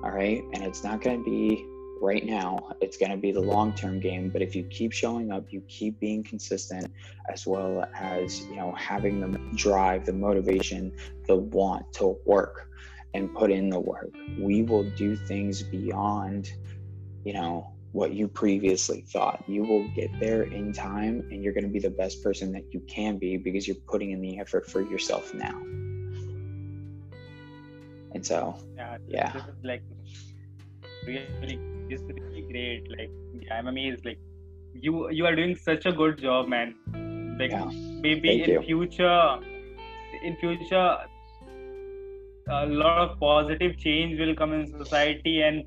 All 0.02 0.10
right? 0.12 0.42
And 0.54 0.64
it's 0.64 0.82
not 0.82 1.00
going 1.00 1.22
to 1.22 1.24
be 1.24 1.64
right 2.00 2.24
now. 2.24 2.70
It's 2.80 2.96
going 2.96 3.12
to 3.12 3.16
be 3.16 3.30
the 3.30 3.40
long 3.40 3.74
term 3.74 4.00
game. 4.00 4.28
But 4.28 4.42
if 4.42 4.56
you 4.56 4.64
keep 4.64 4.92
showing 4.92 5.30
up, 5.30 5.44
you 5.50 5.62
keep 5.68 6.00
being 6.00 6.24
consistent, 6.24 6.92
as 7.32 7.46
well 7.46 7.88
as 7.94 8.40
you 8.46 8.56
know 8.56 8.72
having 8.76 9.20
the 9.20 9.38
drive, 9.54 10.04
the 10.04 10.12
motivation, 10.12 10.92
the 11.26 11.36
want 11.36 11.92
to 11.94 12.18
work 12.24 12.67
and 13.14 13.34
put 13.34 13.50
in 13.50 13.70
the 13.70 13.80
work, 13.80 14.10
we 14.38 14.62
will 14.62 14.84
do 14.90 15.16
things 15.16 15.62
beyond 15.62 16.52
you 17.24 17.32
know 17.32 17.72
what 17.92 18.12
you 18.12 18.28
previously 18.28 19.00
thought. 19.00 19.42
You 19.46 19.62
will 19.62 19.88
get 19.88 20.10
there 20.20 20.42
in 20.42 20.72
time, 20.72 21.26
and 21.30 21.42
you're 21.42 21.52
going 21.54 21.64
to 21.64 21.70
be 21.70 21.78
the 21.78 21.90
best 21.90 22.22
person 22.22 22.52
that 22.52 22.72
you 22.72 22.80
can 22.80 23.18
be 23.18 23.36
because 23.36 23.66
you're 23.66 23.82
putting 23.88 24.10
in 24.10 24.20
the 24.20 24.38
effort 24.38 24.70
for 24.70 24.82
yourself 24.82 25.32
now. 25.34 25.58
And 28.14 28.24
so, 28.24 28.58
yeah, 28.76 28.98
yeah. 29.08 29.42
like 29.62 29.82
really 31.06 31.58
this 31.88 32.00
is 32.00 32.08
really 32.08 32.42
great. 32.42 32.90
Like 32.90 33.10
yeah, 33.40 33.54
I'm 33.58 33.68
amazed. 33.68 34.04
Like 34.04 34.18
you 34.74 35.10
you 35.10 35.26
are 35.26 35.34
doing 35.34 35.56
such 35.56 35.86
a 35.86 35.92
good 35.92 36.18
job, 36.18 36.48
man. 36.48 36.74
Like 37.38 37.50
Yeah. 37.50 37.70
maybe 38.06 38.28
Thank 38.28 38.48
in 38.48 38.50
you. 38.50 38.62
future, 38.62 39.38
in 40.22 40.36
future, 40.36 40.96
a 42.50 42.66
lot 42.66 42.98
of 42.98 43.18
positive 43.20 43.76
change 43.78 44.18
will 44.18 44.34
come 44.34 44.52
in 44.52 44.66
society, 44.66 45.42
and 45.42 45.66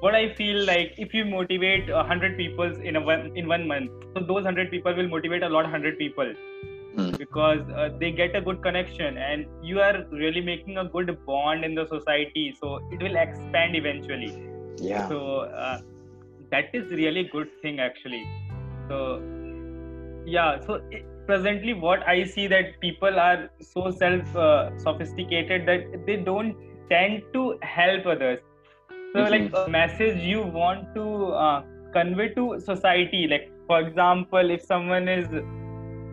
what 0.00 0.14
I 0.14 0.34
feel 0.34 0.64
like 0.64 0.94
if 0.98 1.12
you 1.14 1.24
motivate 1.24 1.88
a 1.90 2.02
hundred 2.02 2.36
people 2.36 2.74
in 2.90 2.96
a 2.96 3.00
one 3.00 3.32
in 3.36 3.48
one 3.48 3.66
month, 3.68 3.90
so 4.14 4.22
those 4.22 4.44
hundred 4.44 4.70
people 4.70 4.94
will 4.94 5.08
motivate 5.08 5.42
a 5.42 5.48
lot 5.48 5.64
of 5.64 5.70
hundred 5.70 5.98
people 5.98 6.32
Mm. 6.98 7.16
because 7.18 7.60
uh, 7.76 7.88
they 8.00 8.10
get 8.10 8.34
a 8.34 8.40
good 8.40 8.60
connection 8.62 9.16
and 9.16 9.46
you 9.62 9.80
are 9.80 10.04
really 10.10 10.40
making 10.40 10.78
a 10.78 10.84
good 10.84 11.16
bond 11.24 11.64
in 11.64 11.76
the 11.76 11.86
society. 11.86 12.52
So 12.60 12.80
it 12.90 13.00
will 13.00 13.14
expand 13.16 13.76
eventually. 13.76 14.34
Yeah. 14.78 15.08
So 15.08 15.18
uh, 15.64 15.78
that 16.50 16.74
is 16.74 16.90
really 16.90 17.22
good 17.32 17.48
thing 17.62 17.78
actually. 17.78 18.24
So 18.88 19.22
yeah. 20.26 20.58
So 20.66 20.80
i- 20.92 21.04
presently, 21.30 21.74
what 21.74 22.06
I 22.08 22.24
see 22.24 22.48
that 22.48 22.80
people 22.80 23.18
are 23.20 23.50
so 23.60 23.90
self 23.90 24.36
uh, 24.36 24.70
sophisticated 24.76 25.66
that 25.68 26.04
they 26.06 26.16
don't 26.16 26.56
tend 26.90 27.22
to 27.34 27.58
help 27.62 28.06
others. 28.06 28.40
So 29.16 29.26
like 29.28 29.48
Mhm. 29.48 29.54
a 29.54 29.66
message 29.66 30.20
you 30.22 30.42
want 30.42 30.88
to 30.96 31.04
uh, 31.44 31.62
convey 31.92 32.28
to 32.34 32.58
society, 32.60 33.26
like 33.30 33.50
for 33.66 33.80
example, 33.80 34.50
if 34.50 34.62
someone 34.62 35.08
is 35.08 35.28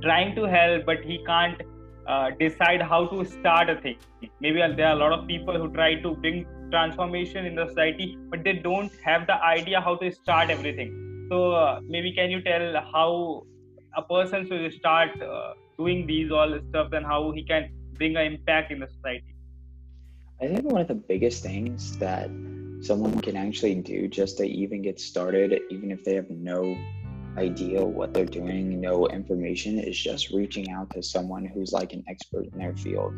trying 0.03 0.35
to 0.35 0.43
help 0.45 0.85
but 0.85 0.97
he 1.03 1.19
can't 1.27 1.61
uh, 2.07 2.31
decide 2.39 2.81
how 2.81 3.05
to 3.07 3.23
start 3.25 3.69
a 3.69 3.75
thing 3.81 3.97
maybe 4.41 4.59
there 4.77 4.87
are 4.87 4.93
a 4.93 4.99
lot 5.03 5.13
of 5.13 5.21
people 5.27 5.57
who 5.57 5.69
try 5.71 5.95
to 6.01 6.15
bring 6.21 6.45
transformation 6.71 7.45
in 7.45 7.55
the 7.55 7.65
society 7.67 8.17
but 8.31 8.43
they 8.43 8.53
don't 8.53 8.91
have 9.03 9.25
the 9.27 9.37
idea 9.43 9.81
how 9.81 9.95
to 9.95 10.11
start 10.11 10.49
everything 10.49 10.91
so 11.31 11.51
uh, 11.53 11.79
maybe 11.87 12.13
can 12.13 12.31
you 12.31 12.41
tell 12.41 12.75
how 12.93 13.43
a 13.97 14.01
person 14.01 14.47
should 14.47 14.73
start 14.73 15.21
uh, 15.21 15.53
doing 15.77 16.05
these 16.07 16.31
all 16.31 16.59
stuff 16.69 16.93
and 16.93 17.05
how 17.05 17.31
he 17.31 17.43
can 17.43 17.69
bring 17.93 18.15
an 18.15 18.33
impact 18.33 18.71
in 18.71 18.79
the 18.79 18.87
society 18.87 19.35
I 20.39 20.47
think 20.47 20.65
one 20.65 20.81
of 20.81 20.87
the 20.87 20.93
biggest 20.93 21.41
things 21.41 21.97
that 21.97 22.29
someone 22.81 23.19
can 23.21 23.35
actually 23.35 23.73
do 23.75 24.07
just 24.07 24.37
to 24.37 24.45
even 24.45 24.83
get 24.83 24.99
started, 24.99 25.59
even 25.71 25.89
if 25.89 26.03
they 26.03 26.13
have 26.13 26.29
no 26.29 26.77
idea 27.37 27.83
what 27.83 28.13
they're 28.13 28.25
doing, 28.25 28.79
no 28.79 29.07
information, 29.07 29.79
is 29.79 29.97
just 29.97 30.29
reaching 30.29 30.69
out 30.69 30.91
to 30.91 31.01
someone 31.01 31.43
who's 31.43 31.71
like 31.71 31.93
an 31.93 32.03
expert 32.07 32.45
in 32.53 32.59
their 32.59 32.75
field. 32.75 33.13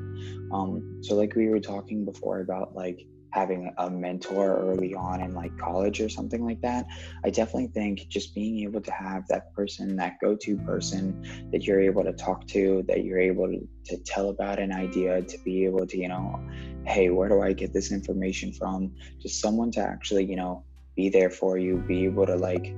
Um, 0.53 0.99
so, 1.01 1.15
like 1.15 1.35
we 1.35 1.49
were 1.49 1.59
talking 1.59 2.05
before 2.05 2.39
about 2.39 2.73
like 2.73 3.05
having 3.31 3.73
a 3.77 3.89
mentor 3.89 4.57
early 4.57 4.93
on 4.93 5.21
in 5.21 5.33
like 5.33 5.55
college 5.57 6.01
or 6.01 6.09
something 6.09 6.43
like 6.43 6.61
that, 6.61 6.87
I 7.23 7.29
definitely 7.29 7.67
think 7.67 8.07
just 8.09 8.33
being 8.33 8.63
able 8.63 8.81
to 8.81 8.91
have 8.91 9.27
that 9.27 9.53
person, 9.53 9.95
that 9.97 10.19
go 10.19 10.35
to 10.35 10.57
person 10.57 11.49
that 11.51 11.63
you're 11.63 11.79
able 11.81 12.03
to 12.03 12.13
talk 12.13 12.47
to, 12.47 12.83
that 12.87 13.03
you're 13.03 13.19
able 13.19 13.47
to, 13.47 13.67
to 13.85 13.97
tell 14.03 14.29
about 14.29 14.59
an 14.59 14.71
idea, 14.71 15.21
to 15.21 15.37
be 15.39 15.65
able 15.65 15.85
to, 15.87 15.97
you 15.97 16.07
know, 16.07 16.39
hey, 16.85 17.09
where 17.09 17.29
do 17.29 17.41
I 17.41 17.53
get 17.53 17.73
this 17.73 17.91
information 17.91 18.51
from? 18.51 18.93
Just 19.21 19.41
someone 19.41 19.71
to 19.71 19.81
actually, 19.81 20.25
you 20.25 20.35
know, 20.35 20.63
be 20.95 21.09
there 21.09 21.29
for 21.29 21.57
you, 21.57 21.77
be 21.77 22.05
able 22.05 22.25
to 22.25 22.35
like 22.35 22.73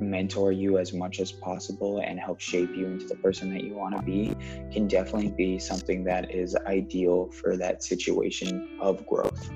mentor 0.00 0.52
you 0.52 0.78
as 0.78 0.92
much 0.92 1.20
as 1.20 1.32
possible 1.32 2.02
and 2.04 2.18
help 2.18 2.40
shape 2.40 2.70
you 2.74 2.86
into 2.86 3.06
the 3.06 3.16
person 3.16 3.50
that 3.50 3.64
you 3.64 3.74
want 3.74 3.96
to 3.96 4.02
be 4.02 4.34
can 4.72 4.86
definitely 4.86 5.30
be 5.30 5.58
something 5.58 6.04
that 6.04 6.34
is 6.34 6.56
ideal 6.66 7.30
for 7.30 7.56
that 7.56 7.82
situation 7.82 8.68
of 8.80 9.06
growth. 9.06 9.50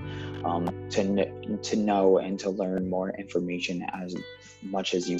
Um, 0.44 0.66
to, 0.90 1.04
kn- 1.04 1.58
to 1.62 1.76
know 1.76 2.18
and 2.18 2.38
to 2.38 2.48
learn 2.48 2.88
more 2.88 3.10
information 3.10 3.84
as 3.92 4.16
much 4.62 4.94
as 4.94 5.08
you 5.08 5.18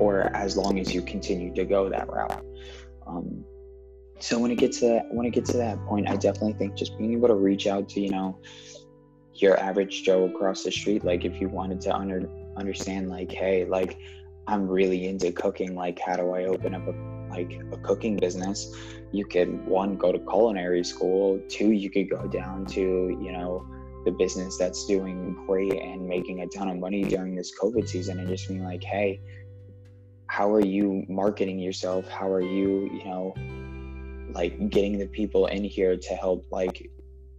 or 0.00 0.34
as 0.34 0.56
long 0.56 0.80
as 0.80 0.92
you 0.92 1.02
continue 1.02 1.54
to 1.54 1.64
go 1.64 1.88
that 1.88 2.08
route. 2.08 2.44
Um, 3.06 3.44
so 4.18 4.38
when 4.40 4.50
it 4.50 4.58
gets 4.58 4.80
to 4.80 4.88
that, 4.88 5.14
when 5.14 5.24
it 5.26 5.30
gets 5.30 5.52
to 5.52 5.58
that 5.58 5.78
point, 5.86 6.08
I 6.08 6.16
definitely 6.16 6.54
think 6.54 6.74
just 6.74 6.98
being 6.98 7.12
able 7.12 7.28
to 7.28 7.34
reach 7.34 7.66
out 7.66 7.88
to 7.90 8.00
you 8.00 8.10
know 8.10 8.40
your 9.40 9.58
average 9.60 10.02
Joe 10.02 10.24
across 10.24 10.62
the 10.62 10.70
street, 10.70 11.04
like 11.04 11.24
if 11.24 11.40
you 11.40 11.48
wanted 11.48 11.80
to 11.82 11.94
under, 11.94 12.28
understand, 12.56 13.08
like, 13.08 13.30
hey, 13.30 13.64
like 13.64 13.98
I'm 14.48 14.68
really 14.68 15.06
into 15.06 15.32
cooking, 15.32 15.74
like 15.74 15.98
how 15.98 16.16
do 16.16 16.30
I 16.32 16.44
open 16.44 16.74
up 16.74 16.86
a 16.86 16.94
like 17.30 17.60
a 17.72 17.76
cooking 17.78 18.16
business? 18.16 18.72
You 19.12 19.26
could 19.26 19.66
one 19.66 19.96
go 19.96 20.12
to 20.12 20.18
culinary 20.18 20.84
school, 20.84 21.40
two 21.48 21.72
you 21.72 21.90
could 21.90 22.08
go 22.08 22.26
down 22.28 22.66
to 22.66 22.80
you 22.80 23.32
know 23.32 23.66
the 24.04 24.12
business 24.12 24.56
that's 24.56 24.86
doing 24.86 25.34
great 25.46 25.72
and 25.72 26.06
making 26.06 26.42
a 26.42 26.46
ton 26.46 26.68
of 26.68 26.78
money 26.78 27.02
during 27.04 27.34
this 27.34 27.52
COVID 27.58 27.88
season, 27.88 28.20
and 28.20 28.28
just 28.28 28.48
being 28.48 28.64
like, 28.64 28.84
hey, 28.84 29.20
how 30.28 30.52
are 30.52 30.64
you 30.64 31.04
marketing 31.08 31.58
yourself? 31.58 32.08
How 32.08 32.30
are 32.30 32.40
you, 32.40 32.88
you 32.92 33.04
know, 33.04 33.34
like 34.32 34.70
getting 34.70 34.98
the 34.98 35.06
people 35.06 35.46
in 35.46 35.64
here 35.64 35.96
to 35.96 36.14
help 36.14 36.46
like 36.50 36.88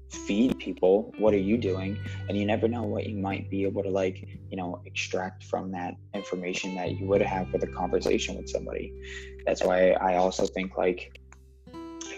feed 0.10 0.58
people 0.60 1.14
what 1.18 1.34
are 1.34 1.40
you 1.40 1.58
doing? 1.58 1.98
And 2.28 2.38
you 2.38 2.46
never 2.46 2.68
know 2.68 2.84
what 2.84 3.06
you 3.08 3.18
might 3.18 3.50
be 3.50 3.64
able 3.64 3.84
to 3.84 3.90
like 3.90 4.28
you 4.50 4.58
know 4.58 4.82
extract 4.86 5.44
from 5.44 5.72
that 5.72 5.96
information 6.14 6.76
that 6.76 6.92
you 6.92 7.08
would 7.08 7.22
have 7.22 7.52
with 7.52 7.64
a 7.64 7.68
conversation 7.68 8.36
with 8.36 8.50
somebody. 8.50 8.94
That's 9.46 9.64
why 9.64 9.92
i 9.92 10.16
also 10.16 10.46
think 10.46 10.78
like 10.78 11.20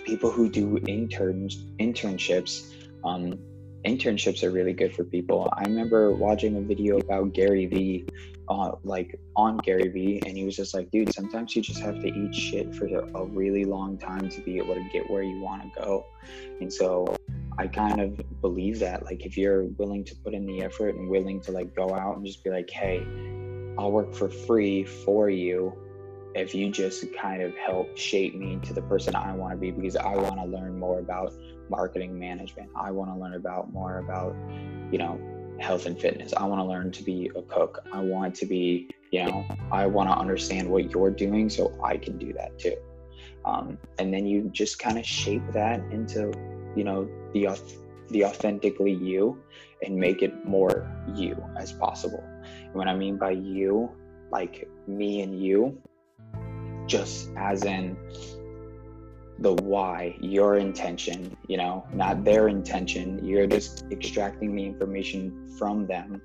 people 0.06 0.32
who 0.32 0.49
do 0.49 0.80
interns 0.88 1.58
internships 1.80 2.73
um 3.04 3.38
internships 3.86 4.43
are 4.43 4.52
really 4.52 4.73
good 4.73 4.93
for 4.93 5.06
people. 5.06 5.49
I 5.54 5.63
remember 5.63 6.13
watching 6.13 6.58
a 6.58 6.62
video 6.62 6.97
about 6.97 7.34
gary 7.34 7.65
vee 7.65 8.06
uh, 8.49 8.71
like 8.84 9.19
on 9.36 9.58
Gary 9.58 9.89
Vee, 9.89 10.21
and 10.25 10.36
he 10.36 10.43
was 10.43 10.56
just 10.56 10.73
like, 10.73 10.89
dude, 10.91 11.13
sometimes 11.13 11.56
you 11.56 11.62
just 11.62 11.80
have 11.82 11.99
to 12.02 12.08
eat 12.08 12.34
shit 12.34 12.73
for 12.73 12.88
a 12.88 13.25
really 13.25 13.63
long 13.63 13.97
time 13.97 14.28
to 14.28 14.41
be 14.41 14.58
able 14.58 14.73
to 14.73 14.84
get 14.91 15.10
where 15.10 15.21
you 15.21 15.39
want 15.39 15.62
to 15.62 15.80
go. 15.80 16.06
And 16.60 16.73
so 16.73 17.15
I 17.59 17.67
kind 17.67 17.99
of 17.99 18.41
believe 18.41 18.79
that, 18.79 19.03
like, 19.03 19.25
if 19.25 19.37
you're 19.37 19.63
willing 19.63 20.05
to 20.05 20.15
put 20.15 20.33
in 20.33 20.45
the 20.45 20.61
effort 20.61 20.95
and 20.95 21.09
willing 21.09 21.41
to 21.41 21.51
like 21.51 21.75
go 21.75 21.93
out 21.93 22.15
and 22.15 22.25
just 22.25 22.41
be 22.41 22.49
like, 22.49 22.69
hey, 22.69 23.05
I'll 23.77 23.91
work 23.91 24.13
for 24.13 24.29
free 24.29 24.85
for 24.85 25.29
you 25.29 25.73
if 26.35 26.55
you 26.55 26.71
just 26.71 27.05
kind 27.13 27.41
of 27.41 27.53
help 27.57 27.97
shape 27.97 28.33
me 28.33 28.53
into 28.53 28.71
the 28.73 28.81
person 28.83 29.13
I 29.13 29.33
want 29.33 29.51
to 29.53 29.57
be 29.57 29.71
because 29.71 29.97
I 29.97 30.15
want 30.15 30.35
to 30.35 30.45
learn 30.45 30.79
more 30.79 30.99
about 30.99 31.33
marketing 31.69 32.17
management. 32.17 32.69
I 32.77 32.91
want 32.91 33.13
to 33.13 33.19
learn 33.19 33.33
about 33.33 33.73
more 33.73 33.97
about, 33.97 34.35
you 34.89 34.97
know, 34.97 35.19
health 35.59 35.85
and 35.85 35.99
fitness. 35.99 36.33
I 36.37 36.45
want 36.45 36.61
to 36.61 36.65
learn 36.65 36.93
to 36.93 37.03
be 37.03 37.29
a 37.35 37.41
cook. 37.41 37.85
I 37.91 37.99
want 37.99 38.35
to 38.35 38.45
be, 38.45 38.89
you 39.11 39.25
know, 39.25 39.45
I 39.69 39.85
want 39.85 40.09
to 40.09 40.15
understand 40.15 40.69
what 40.69 40.91
you're 40.91 41.11
doing 41.11 41.49
so 41.49 41.77
I 41.83 41.97
can 41.97 42.17
do 42.17 42.31
that 42.33 42.57
too. 42.57 42.77
Um, 43.43 43.77
and 43.97 44.13
then 44.13 44.25
you 44.25 44.49
just 44.53 44.79
kind 44.79 44.97
of 44.97 45.05
shape 45.05 45.43
that 45.51 45.81
into, 45.91 46.31
you 46.75 46.84
know, 46.84 47.10
the 47.34 47.47
the 48.10 48.25
authentically 48.25 48.93
you 48.93 49.41
and 49.84 49.95
make 49.95 50.21
it 50.21 50.45
more 50.45 50.91
you 51.15 51.41
as 51.58 51.71
possible. 51.71 52.23
And 52.43 52.73
what 52.73 52.88
I 52.88 52.95
mean 52.95 53.17
by 53.17 53.32
you, 53.32 53.91
like 54.32 54.67
me 54.88 55.21
and 55.21 55.39
you, 55.39 55.79
just 56.88 57.29
as 57.38 57.63
in 57.63 57.95
the 59.38 59.53
why, 59.53 60.15
your 60.19 60.58
intention, 60.58 61.36
you 61.47 61.58
know, 61.58 61.86
not 61.93 62.25
their 62.25 62.47
intention. 62.47 63.23
You're 63.23 63.47
just 63.47 63.86
extracting 63.91 64.55
the 64.55 64.65
information 64.65 65.49
from 65.58 65.88
them 65.88 66.21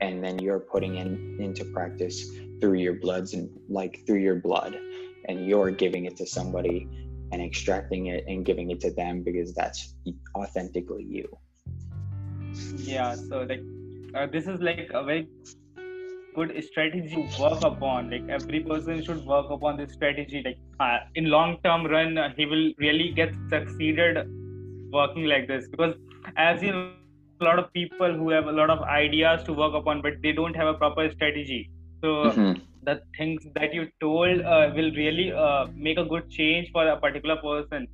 and 0.00 0.22
then 0.22 0.38
you're 0.38 0.60
putting 0.60 0.96
in 0.96 1.38
into 1.40 1.64
practice 1.66 2.30
through 2.60 2.74
your 2.74 2.94
bloods 2.94 3.34
and 3.34 3.48
like 3.68 4.04
through 4.06 4.20
your 4.20 4.36
blood 4.36 4.78
and 5.28 5.46
you're 5.46 5.70
giving 5.70 6.04
it 6.04 6.16
to 6.16 6.26
somebody 6.26 6.88
and 7.32 7.42
extracting 7.42 8.06
it 8.06 8.24
and 8.28 8.44
giving 8.44 8.70
it 8.70 8.80
to 8.80 8.90
them 8.92 9.22
because 9.22 9.54
that's 9.54 9.94
authentically 10.36 11.04
you. 11.04 11.28
yeah 12.84 13.16
so 13.28 13.42
like 13.42 13.62
uh, 14.14 14.26
this 14.32 14.46
is 14.46 14.60
like 14.60 14.90
a 14.94 15.02
very 15.04 15.28
good 16.34 16.52
strategy 16.64 17.08
to 17.10 17.28
work 17.42 17.60
upon 17.62 18.10
like 18.10 18.24
every 18.28 18.60
person 18.60 19.02
should 19.02 19.24
work 19.24 19.46
upon 19.50 19.76
this 19.76 19.92
strategy 19.92 20.42
like 20.44 20.58
uh, 20.80 20.98
in 21.14 21.26
long 21.30 21.56
term 21.64 21.86
run 21.86 22.16
uh, 22.18 22.28
he 22.36 22.46
will 22.46 22.70
really 22.78 23.12
get 23.16 23.34
succeeded 23.52 24.18
working 24.92 25.24
like 25.24 25.46
this 25.48 25.66
because 25.70 25.94
as 26.36 26.62
you 26.62 26.72
know 26.72 26.86
a 27.40 27.44
lot 27.44 27.58
of 27.58 27.72
people 27.72 28.14
who 28.14 28.30
have 28.30 28.46
a 28.46 28.52
lot 28.52 28.70
of 28.70 28.80
ideas 28.82 29.42
to 29.44 29.52
work 29.52 29.74
upon 29.74 30.00
but 30.02 30.14
they 30.22 30.32
don't 30.32 30.56
have 30.56 30.68
a 30.68 30.74
proper 30.74 31.10
strategy 31.10 31.70
so 32.04 32.12
Mhm. 32.22 32.62
The 32.86 33.00
things 33.18 33.46
that 33.54 33.74
you 33.74 33.84
told 34.00 34.40
uh, 34.40 34.70
will 34.76 34.92
really 35.02 35.32
uh, 35.32 35.66
make 35.74 35.98
a 35.98 36.04
good 36.04 36.30
change 36.30 36.70
for 36.72 36.86
a 36.88 36.96
particular 36.98 37.36
person. 37.36 37.86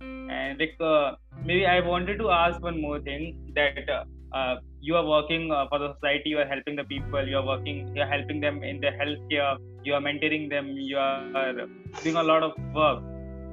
And 0.00 0.58
like 0.58 0.76
uh, 0.80 1.12
maybe 1.44 1.64
i 1.66 1.78
wanted 1.80 2.18
to 2.22 2.30
ask 2.30 2.60
one 2.68 2.80
more 2.80 2.98
thing 3.00 3.22
that 3.54 3.88
uh, 3.96 4.04
uh, 4.38 4.56
you 4.80 4.96
are 4.96 5.06
working 5.06 5.50
uh, 5.50 5.66
for 5.68 5.78
the 5.78 5.88
society 5.94 6.30
you 6.30 6.38
are 6.38 6.46
helping 6.52 6.76
the 6.76 6.84
people 6.84 7.28
you 7.32 7.36
are 7.40 7.46
working 7.46 7.78
you 7.96 8.02
are 8.02 8.10
helping 8.14 8.40
them 8.40 8.62
in 8.62 8.80
the 8.80 8.92
healthcare 9.00 9.56
you 9.84 9.94
are 9.94 10.00
mentoring 10.08 10.48
them 10.54 10.68
you 10.90 10.98
are 10.98 11.54
doing 12.02 12.16
a 12.16 12.22
lot 12.22 12.42
of 12.42 12.52
work. 12.74 13.02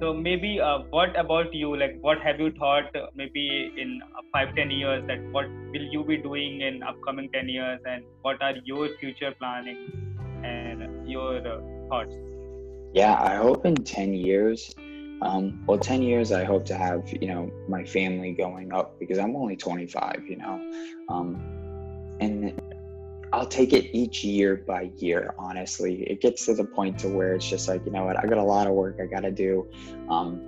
So 0.01 0.13
maybe 0.13 0.59
what 0.91 1.19
about 1.19 1.53
you? 1.53 1.75
Like 1.75 1.97
what 2.01 2.21
have 2.21 2.39
you 2.39 2.51
thought 2.51 2.85
maybe 3.15 3.73
in 3.77 4.01
five 4.31 4.55
ten 4.55 4.71
years 4.71 5.03
that 5.07 5.19
what 5.31 5.47
will 5.73 5.87
you 5.95 6.05
be 6.05 6.17
doing 6.17 6.61
in 6.61 6.81
upcoming 6.83 7.29
10 7.33 7.49
years 7.49 7.81
and 7.85 8.05
what 8.21 8.41
are 8.41 8.53
your 8.63 8.87
future 9.01 9.33
planning 9.39 10.08
and 10.43 11.09
your 11.09 11.41
thoughts 11.89 12.15
Yeah, 12.93 13.15
I 13.19 13.35
hope 13.35 13.65
in 13.65 13.75
10 13.75 14.13
years, 14.13 14.73
um, 15.21 15.63
well, 15.67 15.77
10 15.77 16.01
years, 16.01 16.31
I 16.31 16.43
hope 16.43 16.65
to 16.65 16.75
have, 16.75 17.11
you 17.21 17.27
know, 17.27 17.51
my 17.67 17.83
family 17.83 18.31
going 18.31 18.71
up 18.71 18.99
because 18.99 19.17
I'm 19.17 19.35
only 19.35 19.55
25, 19.55 20.23
you 20.29 20.37
know. 20.37 20.61
Um, 21.09 21.41
and 22.21 22.53
I'll 23.33 23.45
take 23.45 23.73
it 23.73 23.95
each 23.95 24.23
year 24.23 24.63
by 24.67 24.91
year. 24.97 25.33
Honestly, 25.37 26.03
it 26.03 26.21
gets 26.21 26.45
to 26.45 26.55
the 26.55 26.63
point 26.63 26.97
to 26.99 27.09
where 27.09 27.35
it's 27.35 27.47
just 27.47 27.67
like 27.67 27.85
you 27.85 27.91
know 27.91 28.05
what, 28.05 28.17
I 28.17 28.27
got 28.27 28.37
a 28.37 28.43
lot 28.43 28.67
of 28.67 28.73
work 28.73 28.97
I 29.01 29.05
got 29.05 29.21
to 29.21 29.31
do. 29.31 29.67
Um, 30.09 30.41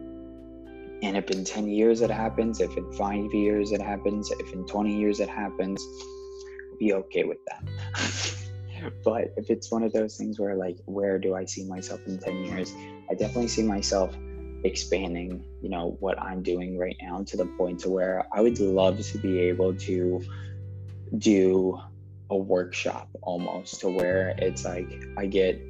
and 1.03 1.17
if 1.17 1.29
in 1.31 1.43
10 1.43 1.67
years 1.67 2.01
it 2.01 2.11
happens, 2.11 2.61
if 2.61 2.75
in 2.77 2.91
five 2.93 3.33
years 3.33 3.71
it 3.71 3.81
happens, 3.81 4.31
if 4.31 4.53
in 4.53 4.65
20 4.65 4.99
years 4.99 5.19
it 5.19 5.29
happens, 5.29 5.83
be 6.79 6.93
okay 6.93 7.23
with 7.23 7.39
that. 7.45 8.37
but 9.03 9.33
if 9.37 9.49
it's 9.49 9.71
one 9.71 9.83
of 9.83 9.93
those 9.93 10.17
things 10.17 10.39
where 10.39 10.55
like 10.55 10.77
where 10.85 11.19
do 11.19 11.35
I 11.35 11.45
see 11.45 11.65
myself 11.65 12.01
in 12.07 12.17
10 12.17 12.45
years? 12.45 12.73
I 13.09 13.13
definitely 13.13 13.47
see 13.47 13.63
myself 13.63 14.15
expanding, 14.63 15.43
you 15.61 15.69
know, 15.69 15.97
what 15.99 16.21
I'm 16.21 16.43
doing 16.43 16.77
right 16.77 16.95
now 17.01 17.23
to 17.23 17.37
the 17.37 17.45
point 17.45 17.79
to 17.81 17.89
where 17.89 18.27
I 18.31 18.41
would 18.41 18.59
love 18.59 19.01
to 19.01 19.17
be 19.17 19.39
able 19.39 19.73
to 19.75 20.23
do 21.17 21.79
a 22.29 22.37
workshop 22.37 23.09
almost 23.21 23.81
to 23.81 23.89
where 23.89 24.33
it's 24.37 24.63
like 24.63 25.03
I 25.17 25.25
get 25.25 25.61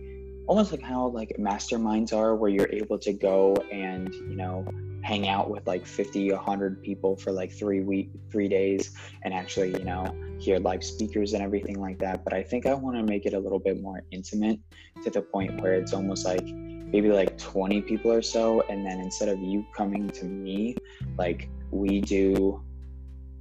almost 0.47 0.71
like 0.71 0.81
how 0.81 1.07
like 1.07 1.35
masterminds 1.39 2.13
are 2.13 2.35
where 2.35 2.49
you're 2.49 2.71
able 2.71 2.99
to 2.99 3.13
go 3.13 3.55
and 3.71 4.13
you 4.13 4.35
know 4.35 4.67
hang 5.03 5.27
out 5.27 5.49
with 5.49 5.65
like 5.67 5.85
50 5.85 6.31
100 6.31 6.81
people 6.81 7.15
for 7.15 7.31
like 7.31 7.51
three 7.51 7.81
week 7.81 8.11
three 8.31 8.47
days 8.47 8.95
and 9.23 9.33
actually 9.33 9.71
you 9.71 9.83
know 9.83 10.13
hear 10.39 10.59
live 10.59 10.83
speakers 10.83 11.33
and 11.33 11.43
everything 11.43 11.79
like 11.79 11.99
that. 11.99 12.23
But 12.23 12.33
i 12.33 12.43
think 12.43 12.65
i 12.65 12.73
want 12.73 12.97
to 12.97 13.03
make 13.03 13.25
it 13.25 13.33
a 13.33 13.39
little 13.39 13.59
bit 13.59 13.81
more 13.81 14.03
intimate 14.11 14.59
to 15.03 15.09
the 15.09 15.21
point 15.21 15.61
where 15.61 15.73
it's 15.73 15.93
almost 15.93 16.25
like 16.25 16.45
maybe 16.45 17.09
like 17.09 17.37
20 17.37 17.81
people 17.81 18.11
or 18.11 18.21
so. 18.21 18.61
And 18.69 18.85
then 18.85 18.99
instead 18.99 19.29
of 19.29 19.39
you 19.39 19.65
coming 19.73 20.09
to 20.09 20.25
me 20.25 20.75
like 21.17 21.49
we 21.71 22.01
do 22.01 22.63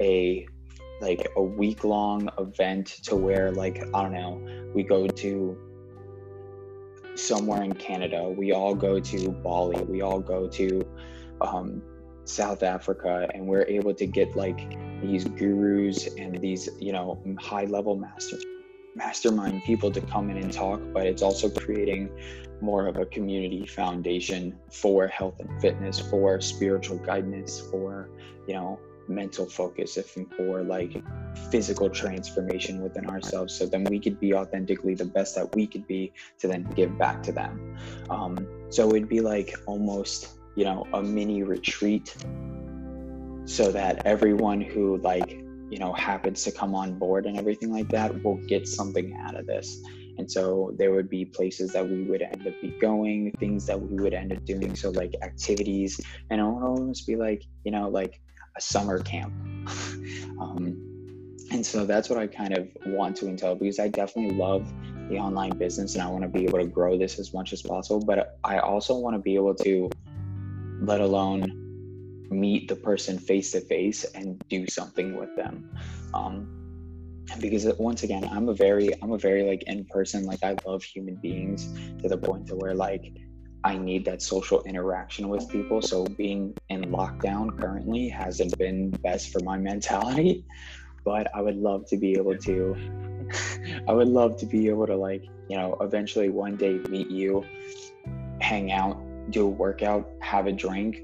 a 0.00 0.46
like 1.00 1.30
a 1.36 1.42
week 1.42 1.84
long 1.84 2.28
event 2.38 2.86
to 3.04 3.16
where 3.16 3.50
like 3.50 3.82
i 3.94 4.02
don't 4.02 4.12
know 4.12 4.38
we 4.74 4.82
go 4.82 5.06
to 5.06 5.58
somewhere 7.20 7.62
in 7.62 7.72
canada. 7.74 8.28
We 8.28 8.52
all 8.52 8.74
go 8.74 8.98
to 8.98 9.30
bali. 9.30 9.82
We 9.84 10.00
all 10.00 10.20
go 10.20 10.48
to 10.48 10.82
um, 11.40 11.82
south 12.24 12.62
africa 12.62 13.28
and 13.34 13.46
we're 13.46 13.64
able 13.64 13.94
to 13.94 14.06
get 14.06 14.36
like 14.36 14.78
these 15.02 15.24
gurus 15.24 16.06
and 16.16 16.40
these 16.40 16.68
you 16.78 16.92
know 16.92 17.20
high 17.38 17.64
level 17.64 17.96
masters 17.96 18.44
mastermind 18.94 19.62
people 19.64 19.90
to 19.90 20.00
come 20.02 20.30
in 20.30 20.36
and 20.36 20.52
talk 20.52 20.80
but 20.92 21.06
it's 21.06 21.22
also 21.22 21.48
creating 21.48 22.10
more 22.60 22.86
of 22.86 22.98
a 22.98 23.06
community 23.06 23.64
foundation 23.64 24.54
for 24.70 25.06
health 25.06 25.40
and 25.40 25.60
fitness 25.60 25.98
for 25.98 26.40
spiritual 26.40 26.98
guidance 26.98 27.60
for 27.70 28.10
you 28.46 28.54
know 28.54 28.78
mental 29.08 29.46
focus 29.46 29.96
if 29.96 30.16
and 30.16 30.32
for 30.34 30.62
like 30.62 31.02
physical 31.50 31.90
transformation 31.90 32.80
within 32.80 33.06
ourselves 33.06 33.52
so 33.52 33.66
then 33.66 33.84
we 33.84 33.98
could 33.98 34.18
be 34.20 34.32
authentically 34.32 34.94
the 34.94 35.04
best 35.04 35.34
that 35.34 35.54
we 35.54 35.66
could 35.66 35.86
be 35.86 36.12
to 36.38 36.46
then 36.46 36.62
give 36.76 36.96
back 36.96 37.22
to 37.22 37.32
them. 37.32 37.76
Um, 38.08 38.46
so 38.70 38.88
it'd 38.90 39.08
be 39.08 39.20
like 39.20 39.54
almost 39.66 40.39
you 40.56 40.64
know 40.64 40.86
a 40.94 41.02
mini 41.02 41.42
retreat 41.42 42.14
so 43.44 43.72
that 43.72 44.02
everyone 44.06 44.60
who 44.60 44.98
like 44.98 45.42
you 45.70 45.78
know 45.78 45.92
happens 45.92 46.42
to 46.42 46.52
come 46.52 46.74
on 46.74 46.98
board 46.98 47.26
and 47.26 47.36
everything 47.38 47.72
like 47.72 47.88
that 47.88 48.22
will 48.24 48.40
get 48.46 48.66
something 48.66 49.16
out 49.24 49.38
of 49.38 49.46
this 49.46 49.82
and 50.18 50.30
so 50.30 50.74
there 50.76 50.92
would 50.92 51.08
be 51.08 51.24
places 51.24 51.72
that 51.72 51.88
we 51.88 52.02
would 52.02 52.20
end 52.20 52.46
up 52.46 52.60
be 52.60 52.68
going 52.80 53.32
things 53.40 53.66
that 53.66 53.80
we 53.80 54.02
would 54.02 54.12
end 54.12 54.32
up 54.32 54.44
doing 54.44 54.74
so 54.74 54.90
like 54.90 55.14
activities 55.22 56.00
and 56.30 56.40
it 56.40 56.44
would 56.44 56.62
almost 56.62 57.06
be 57.06 57.16
like 57.16 57.44
you 57.64 57.70
know 57.70 57.88
like 57.88 58.20
a 58.56 58.60
summer 58.60 58.98
camp. 59.00 59.32
um, 60.40 60.86
and 61.50 61.64
so 61.64 61.84
that's 61.84 62.08
what 62.08 62.18
I 62.18 62.26
kind 62.26 62.56
of 62.56 62.68
want 62.86 63.16
to 63.16 63.28
entail 63.28 63.54
because 63.54 63.78
I 63.78 63.88
definitely 63.88 64.36
love 64.36 64.72
the 65.08 65.18
online 65.18 65.56
business 65.56 65.94
and 65.94 66.02
I 66.02 66.06
want 66.06 66.22
to 66.22 66.28
be 66.28 66.44
able 66.44 66.58
to 66.58 66.66
grow 66.66 66.96
this 66.96 67.18
as 67.18 67.34
much 67.34 67.52
as 67.52 67.62
possible. 67.62 68.00
But 68.00 68.38
I 68.44 68.58
also 68.58 68.96
want 68.96 69.14
to 69.14 69.18
be 69.18 69.34
able 69.34 69.54
to, 69.56 69.90
let 70.80 71.00
alone 71.00 72.26
meet 72.30 72.68
the 72.68 72.76
person 72.76 73.18
face 73.18 73.52
to 73.52 73.60
face 73.60 74.04
and 74.04 74.40
do 74.48 74.66
something 74.66 75.16
with 75.16 75.34
them. 75.36 75.68
Um, 76.14 76.56
because 77.40 77.66
once 77.78 78.02
again, 78.02 78.28
I'm 78.30 78.48
a 78.48 78.54
very, 78.54 78.90
I'm 79.02 79.12
a 79.12 79.18
very 79.18 79.44
like 79.44 79.62
in 79.64 79.84
person, 79.86 80.24
like 80.24 80.42
I 80.42 80.56
love 80.66 80.82
human 80.82 81.16
beings 81.16 81.68
to 82.02 82.08
the 82.08 82.18
point 82.18 82.46
to 82.48 82.56
where 82.56 82.74
like 82.74 83.12
I 83.62 83.76
need 83.76 84.04
that 84.06 84.22
social 84.22 84.62
interaction 84.62 85.28
with 85.28 85.48
people. 85.48 85.82
So 85.82 86.04
being 86.04 86.54
in 86.68 86.84
lockdown 86.84 87.58
currently 87.60 88.08
hasn't 88.08 88.56
been 88.58 88.90
best 88.90 89.32
for 89.32 89.40
my 89.40 89.58
mentality, 89.58 90.44
but 91.04 91.28
I 91.34 91.40
would 91.40 91.56
love 91.56 91.86
to 91.88 91.96
be 91.96 92.12
able 92.12 92.36
to 92.38 92.76
I 93.88 93.92
would 93.92 94.08
love 94.08 94.36
to 94.38 94.46
be 94.46 94.68
able 94.68 94.86
to 94.86 94.96
like, 94.96 95.24
you 95.48 95.56
know, 95.56 95.76
eventually 95.80 96.30
one 96.30 96.56
day 96.56 96.80
meet 96.88 97.10
you, 97.10 97.44
hang 98.40 98.72
out, 98.72 99.00
do 99.30 99.46
a 99.46 99.48
workout, 99.48 100.08
have 100.20 100.46
a 100.46 100.52
drink, 100.52 101.02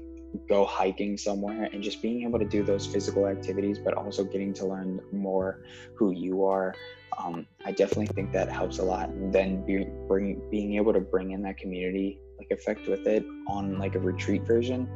go 0.49 0.65
hiking 0.65 1.17
somewhere 1.17 1.69
and 1.71 1.81
just 1.81 2.01
being 2.01 2.23
able 2.23 2.39
to 2.39 2.45
do 2.45 2.63
those 2.63 2.85
physical 2.85 3.27
activities 3.27 3.79
but 3.79 3.93
also 3.93 4.23
getting 4.23 4.53
to 4.53 4.65
learn 4.65 4.99
more 5.11 5.63
who 5.95 6.11
you 6.11 6.43
are 6.43 6.75
um, 7.17 7.47
i 7.65 7.71
definitely 7.71 8.07
think 8.07 8.31
that 8.31 8.51
helps 8.51 8.79
a 8.79 8.83
lot. 8.83 9.09
And 9.09 9.33
then 9.33 9.65
be, 9.65 9.87
bring, 10.07 10.41
being 10.51 10.75
able 10.75 10.93
to 10.93 10.99
bring 10.99 11.31
in 11.31 11.41
that 11.43 11.57
community 11.57 12.19
like 12.37 12.51
effect 12.51 12.87
with 12.87 13.07
it 13.07 13.25
on 13.47 13.79
like 13.79 13.95
a 13.95 13.99
retreat 13.99 14.43
version 14.43 14.87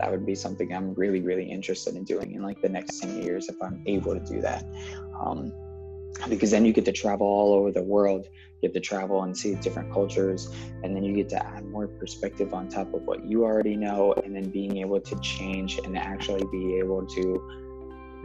that 0.00 0.10
would 0.10 0.26
be 0.26 0.34
something 0.34 0.74
i'm 0.74 0.94
really 0.94 1.20
really 1.20 1.48
interested 1.48 1.94
in 1.94 2.04
doing 2.04 2.32
in 2.32 2.42
like 2.42 2.60
the 2.60 2.68
next 2.68 3.00
10 3.00 3.22
years 3.22 3.48
if 3.48 3.56
i'm 3.62 3.82
able 3.86 4.14
to 4.14 4.20
do 4.20 4.40
that. 4.40 4.64
Um, 5.20 5.52
because 6.28 6.50
then 6.50 6.64
you 6.64 6.72
get 6.72 6.84
to 6.86 6.92
travel 6.92 7.26
all 7.26 7.54
over 7.54 7.70
the 7.70 7.82
world. 7.82 8.28
Get 8.60 8.74
to 8.74 8.80
travel 8.80 9.22
and 9.22 9.36
see 9.36 9.54
different 9.54 9.92
cultures 9.92 10.52
and 10.82 10.94
then 10.94 11.04
you 11.04 11.14
get 11.14 11.28
to 11.28 11.46
add 11.46 11.64
more 11.66 11.86
perspective 11.86 12.52
on 12.52 12.68
top 12.68 12.92
of 12.92 13.02
what 13.02 13.24
you 13.24 13.44
already 13.44 13.76
know 13.76 14.14
and 14.24 14.34
then 14.34 14.50
being 14.50 14.78
able 14.78 15.00
to 15.00 15.20
change 15.20 15.78
and 15.84 15.96
actually 15.96 16.44
be 16.50 16.76
able 16.76 17.06
to 17.06 17.67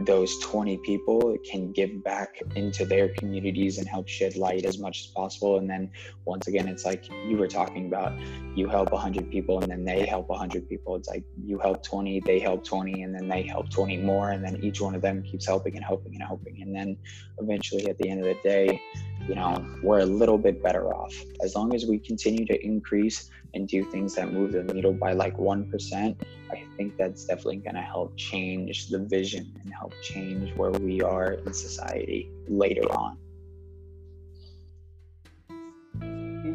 those 0.00 0.38
20 0.38 0.78
people 0.78 1.36
can 1.48 1.72
give 1.72 2.02
back 2.02 2.40
into 2.56 2.84
their 2.84 3.10
communities 3.10 3.78
and 3.78 3.86
help 3.86 4.08
shed 4.08 4.36
light 4.36 4.64
as 4.64 4.78
much 4.78 5.00
as 5.00 5.06
possible. 5.08 5.58
And 5.58 5.70
then 5.70 5.90
once 6.24 6.48
again 6.48 6.66
it's 6.66 6.84
like 6.84 7.08
you 7.28 7.36
were 7.36 7.46
talking 7.46 7.86
about 7.86 8.12
you 8.56 8.68
help 8.68 8.90
100 8.90 9.30
people 9.30 9.60
and 9.60 9.70
then 9.70 9.84
they 9.84 10.04
help 10.04 10.28
100 10.28 10.68
people. 10.68 10.96
It's 10.96 11.08
like 11.08 11.24
you 11.44 11.58
help 11.58 11.82
20 11.82 12.20
they 12.20 12.40
help 12.40 12.64
20 12.64 13.02
and 13.02 13.14
then 13.14 13.28
they 13.28 13.42
help 13.42 13.70
20 13.70 13.98
more. 13.98 14.30
And 14.30 14.44
then 14.44 14.62
each 14.64 14.80
one 14.80 14.94
of 14.94 15.02
them 15.02 15.22
keeps 15.22 15.46
helping 15.46 15.76
and 15.76 15.84
helping 15.84 16.14
and 16.14 16.22
helping. 16.22 16.60
And 16.62 16.74
then 16.74 16.96
eventually 17.38 17.88
at 17.88 17.98
the 17.98 18.08
end 18.08 18.20
of 18.20 18.26
the 18.26 18.36
day 18.42 18.80
you 19.28 19.34
know 19.34 19.64
we're 19.82 20.00
a 20.00 20.06
little 20.06 20.38
bit 20.38 20.62
better 20.62 20.94
off 20.94 21.14
as 21.42 21.54
long 21.54 21.74
as 21.74 21.86
we 21.86 21.98
continue 21.98 22.44
to 22.46 22.64
increase 22.64 23.30
and 23.54 23.68
do 23.68 23.84
things 23.84 24.14
that 24.16 24.32
move 24.32 24.52
the 24.52 24.64
needle 24.64 24.92
by 24.92 25.12
like 25.12 25.36
1%, 25.36 26.16
I 26.50 26.64
think 26.76 26.96
that's 26.96 27.24
definitely 27.24 27.58
going 27.58 27.76
to 27.76 27.80
help 27.80 28.16
change 28.16 28.88
the 28.88 28.98
vision 28.98 29.54
and 29.62 29.72
help 29.72 29.94
change 30.02 30.54
where 30.56 30.72
we 30.72 31.00
are 31.02 31.34
in 31.34 31.52
society 31.54 32.30
later 32.48 32.86
on. 32.92 33.16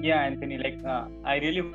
Yeah, 0.04 0.22
Anthony, 0.22 0.58
like 0.58 0.80
uh, 0.86 1.08
I 1.26 1.38
really 1.38 1.74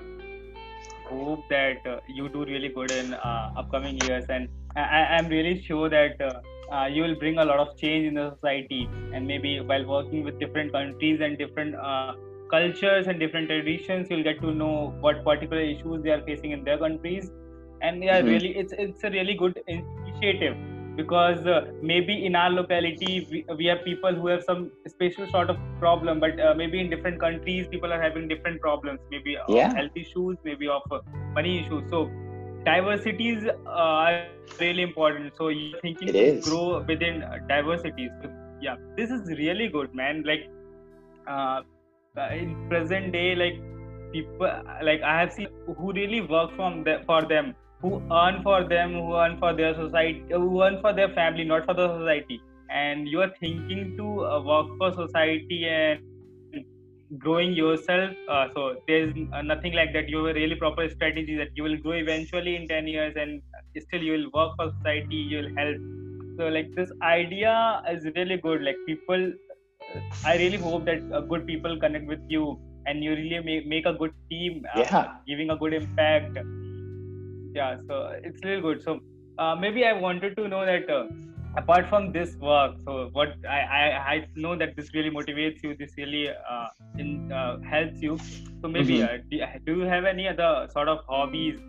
hope 1.09 1.43
that 1.51 1.87
uh, 1.87 2.01
you 2.09 2.29
do 2.29 2.45
really 2.45 2.69
good 2.69 2.91
in 2.91 3.15
uh, 3.15 3.53
upcoming 3.57 3.99
years, 4.01 4.25
and 4.29 4.49
I, 4.77 5.19
am 5.19 5.29
really 5.29 5.63
sure 5.63 5.89
that 5.91 6.21
uh, 6.73 6.87
you 6.87 7.03
will 7.03 7.17
bring 7.17 7.39
a 7.39 7.45
lot 7.45 7.59
of 7.59 7.77
change 7.77 8.07
in 8.07 8.15
the 8.15 8.35
society, 8.35 8.89
and 9.13 9.27
maybe 9.27 9.61
while 9.61 9.87
working 9.87 10.25
with 10.25 10.39
different 10.39 10.73
countries 10.73 11.21
and 11.21 11.39
different 11.39 11.75
uh, 11.75 12.15
cultures 12.51 13.07
and 13.07 13.19
different 13.19 13.49
traditions 13.49 14.11
you'll 14.11 14.23
get 14.23 14.41
to 14.41 14.53
know 14.53 14.95
what 15.01 15.25
particular 15.25 15.63
issues 15.63 16.03
they 16.03 16.11
are 16.11 16.23
facing 16.29 16.53
in 16.53 16.65
their 16.65 16.79
countries 16.79 17.31
and 17.83 18.03
yeah 18.03 18.19
mm-hmm. 18.19 18.29
really 18.29 18.57
it's 18.63 18.73
it's 18.85 19.05
a 19.05 19.11
really 19.11 19.35
good 19.35 19.61
initiative 19.67 20.57
because 20.97 21.47
uh, 21.47 21.61
maybe 21.83 22.15
in 22.27 22.37
our 22.37 22.51
locality 22.51 23.27
we, 23.31 23.45
we 23.59 23.65
have 23.67 23.81
people 23.85 24.15
who 24.15 24.29
have 24.29 24.43
some 24.45 24.71
special 24.87 25.27
sort 25.29 25.51
of 25.51 25.57
problem 25.81 26.21
but 26.21 26.39
uh, 26.41 26.55
maybe 26.55 26.81
in 26.81 26.91
different 26.91 27.21
countries 27.21 27.67
people 27.69 27.93
are 27.93 28.01
having 28.01 28.29
different 28.29 28.61
problems 28.61 29.01
maybe 29.11 29.37
yeah. 29.49 29.67
of 29.67 29.77
health 29.77 29.97
issues 29.97 30.37
maybe 30.45 30.69
of 30.69 30.83
uh, 30.93 31.01
money 31.35 31.61
issues 31.63 31.83
so 31.91 32.09
diversities 32.65 33.47
are 33.67 34.25
really 34.61 34.83
important. 34.83 35.35
So 35.37 35.49
you're 35.49 35.79
thinking 35.81 36.15
to 36.19 36.33
grow 36.41 36.83
within 36.89 37.23
diversities 37.49 38.11
so, 38.23 38.31
yeah 38.61 38.77
this 38.97 39.11
is 39.11 39.29
really 39.39 39.69
good 39.69 39.95
man. 39.95 40.23
Like 40.25 40.49
uh, 41.27 41.63
uh, 42.17 42.29
in 42.33 42.57
present 42.69 43.13
day 43.13 43.35
like 43.35 43.61
people 44.13 44.51
like 44.83 45.03
i 45.03 45.19
have 45.21 45.33
seen 45.33 45.49
who 45.79 45.93
really 45.93 46.21
work 46.21 46.55
from 46.57 46.85
the, 46.85 47.01
for 47.07 47.23
them 47.23 47.55
who 47.83 48.01
earn 48.13 48.43
for 48.43 48.65
them 48.65 48.93
who 48.93 49.15
earn 49.17 49.37
for 49.39 49.53
their 49.53 49.75
society 49.75 50.23
who 50.31 50.63
earn 50.63 50.81
for 50.81 50.93
their 50.93 51.09
family 51.11 51.45
not 51.45 51.65
for 51.65 51.75
the 51.75 51.89
society. 51.99 52.41
And 52.71 53.09
you 53.09 53.21
are 53.21 53.33
thinking 53.41 53.97
to 53.99 54.25
uh, 54.25 54.43
work 54.43 54.67
for 54.79 54.93
society 54.93 55.67
and 55.69 56.01
growing 57.19 57.53
yourself 57.53 58.11
uh, 58.29 58.49
so 58.55 58.77
there's 58.89 59.15
uh, 59.33 59.43
nothing 59.43 59.73
like 59.75 59.93
that 59.93 60.09
you 60.09 60.25
have 60.25 60.35
a 60.37 60.39
really 60.39 60.57
proper 60.57 60.89
strategy 60.89 61.37
that 61.37 61.49
you 61.55 61.63
will 61.63 61.77
grow 61.77 61.93
eventually 61.93 62.57
in 62.57 62.67
10 62.69 62.87
years 62.89 63.15
and 63.17 63.43
still 63.79 64.03
you 64.03 64.13
will 64.13 64.31
work 64.35 64.53
for 64.57 64.73
society 64.79 65.17
you 65.17 65.39
will 65.39 65.55
help 65.57 65.77
so 66.39 66.49
like 66.49 66.75
this 66.75 66.91
idea 67.03 67.83
is 67.91 68.05
really 68.17 68.37
good 68.39 68.63
like 68.63 68.77
people 68.87 69.33
I 70.25 70.37
really 70.37 70.57
hope 70.57 70.85
that 70.87 71.03
uh, 71.13 71.21
good 71.21 71.47
people 71.47 71.79
connect 71.79 72.07
with 72.07 72.21
you 72.29 72.59
and 72.87 73.05
you 73.05 73.13
really 73.13 73.41
make, 73.41 73.67
make 73.67 73.87
a 73.87 73.93
good 73.93 74.13
team, 74.31 74.65
uh, 74.75 74.81
Yeah. 74.81 75.13
giving 75.27 75.51
a 75.51 75.57
good 75.57 75.75
impact. 75.75 76.39
Yeah, 77.55 77.77
so 77.87 78.13
it's 78.23 78.43
really 78.45 78.61
good. 78.61 78.83
So 78.83 79.01
uh, 79.39 79.55
maybe 79.55 79.85
I 79.85 79.93
wanted 79.93 80.37
to 80.37 80.49
know 80.49 80.65
that 80.67 80.91
uh, 80.91 81.05
apart 81.57 81.89
from 81.89 82.13
this 82.13 82.37
work, 82.41 82.77
so 82.85 83.09
what 83.13 83.35
I, 83.49 83.61
I 83.81 83.83
I 84.15 84.27
know 84.37 84.57
that 84.57 84.77
this 84.77 84.93
really 84.95 85.11
motivates 85.11 85.63
you. 85.63 85.77
This 85.77 85.93
really 85.97 86.29
uh, 86.29 86.69
in, 86.99 87.31
uh, 87.33 87.59
helps 87.71 88.03
you. 88.03 88.19
So 88.63 88.69
maybe 88.69 88.99
Mhm. 88.99 89.05
uh, 89.05 89.19
do, 89.31 89.41
do 89.67 89.77
you 89.81 89.87
have 89.95 90.05
any 90.05 90.29
other 90.29 90.69
sort 90.73 90.89
of 90.89 90.99
hobbies 91.09 91.61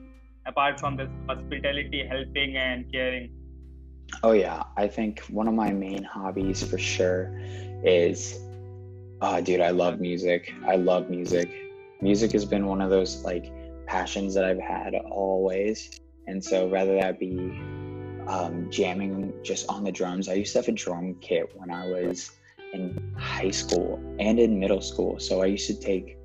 apart 0.45 0.79
from 0.79 0.95
this 0.97 1.09
hospitality, 1.27 2.05
helping 2.09 2.57
and 2.57 2.91
caring? 2.91 3.29
Oh 4.23 4.31
yeah, 4.31 4.63
I 4.77 4.87
think 4.87 5.19
one 5.29 5.47
of 5.47 5.53
my 5.53 5.71
main 5.71 6.03
hobbies 6.03 6.63
for 6.63 6.77
sure 6.77 7.31
is 7.83 8.39
oh 9.21 9.41
dude, 9.41 9.61
I 9.61 9.69
love 9.69 9.99
music. 9.99 10.53
I 10.65 10.75
love 10.75 11.09
music. 11.09 11.49
Music 12.01 12.31
has 12.33 12.45
been 12.45 12.65
one 12.67 12.81
of 12.81 12.89
those 12.89 13.23
like 13.23 13.51
passions 13.87 14.33
that 14.35 14.45
I've 14.45 14.59
had 14.59 14.95
always. 14.95 15.89
And 16.27 16.43
so 16.43 16.67
rather 16.69 16.95
that 16.99 17.19
be 17.19 17.35
um, 18.27 18.69
jamming 18.69 19.33
just 19.43 19.67
on 19.69 19.83
the 19.83 19.91
drums. 19.91 20.27
I 20.29 20.33
used 20.33 20.53
to 20.53 20.59
have 20.59 20.67
a 20.67 20.71
drum 20.71 21.15
kit 21.21 21.49
when 21.55 21.71
I 21.71 21.87
was 21.87 22.31
in 22.73 23.13
high 23.17 23.51
school 23.51 23.99
and 24.19 24.39
in 24.39 24.59
middle 24.59 24.81
school. 24.81 25.19
So 25.19 25.41
I 25.41 25.45
used 25.45 25.67
to 25.67 25.79
take 25.79 26.17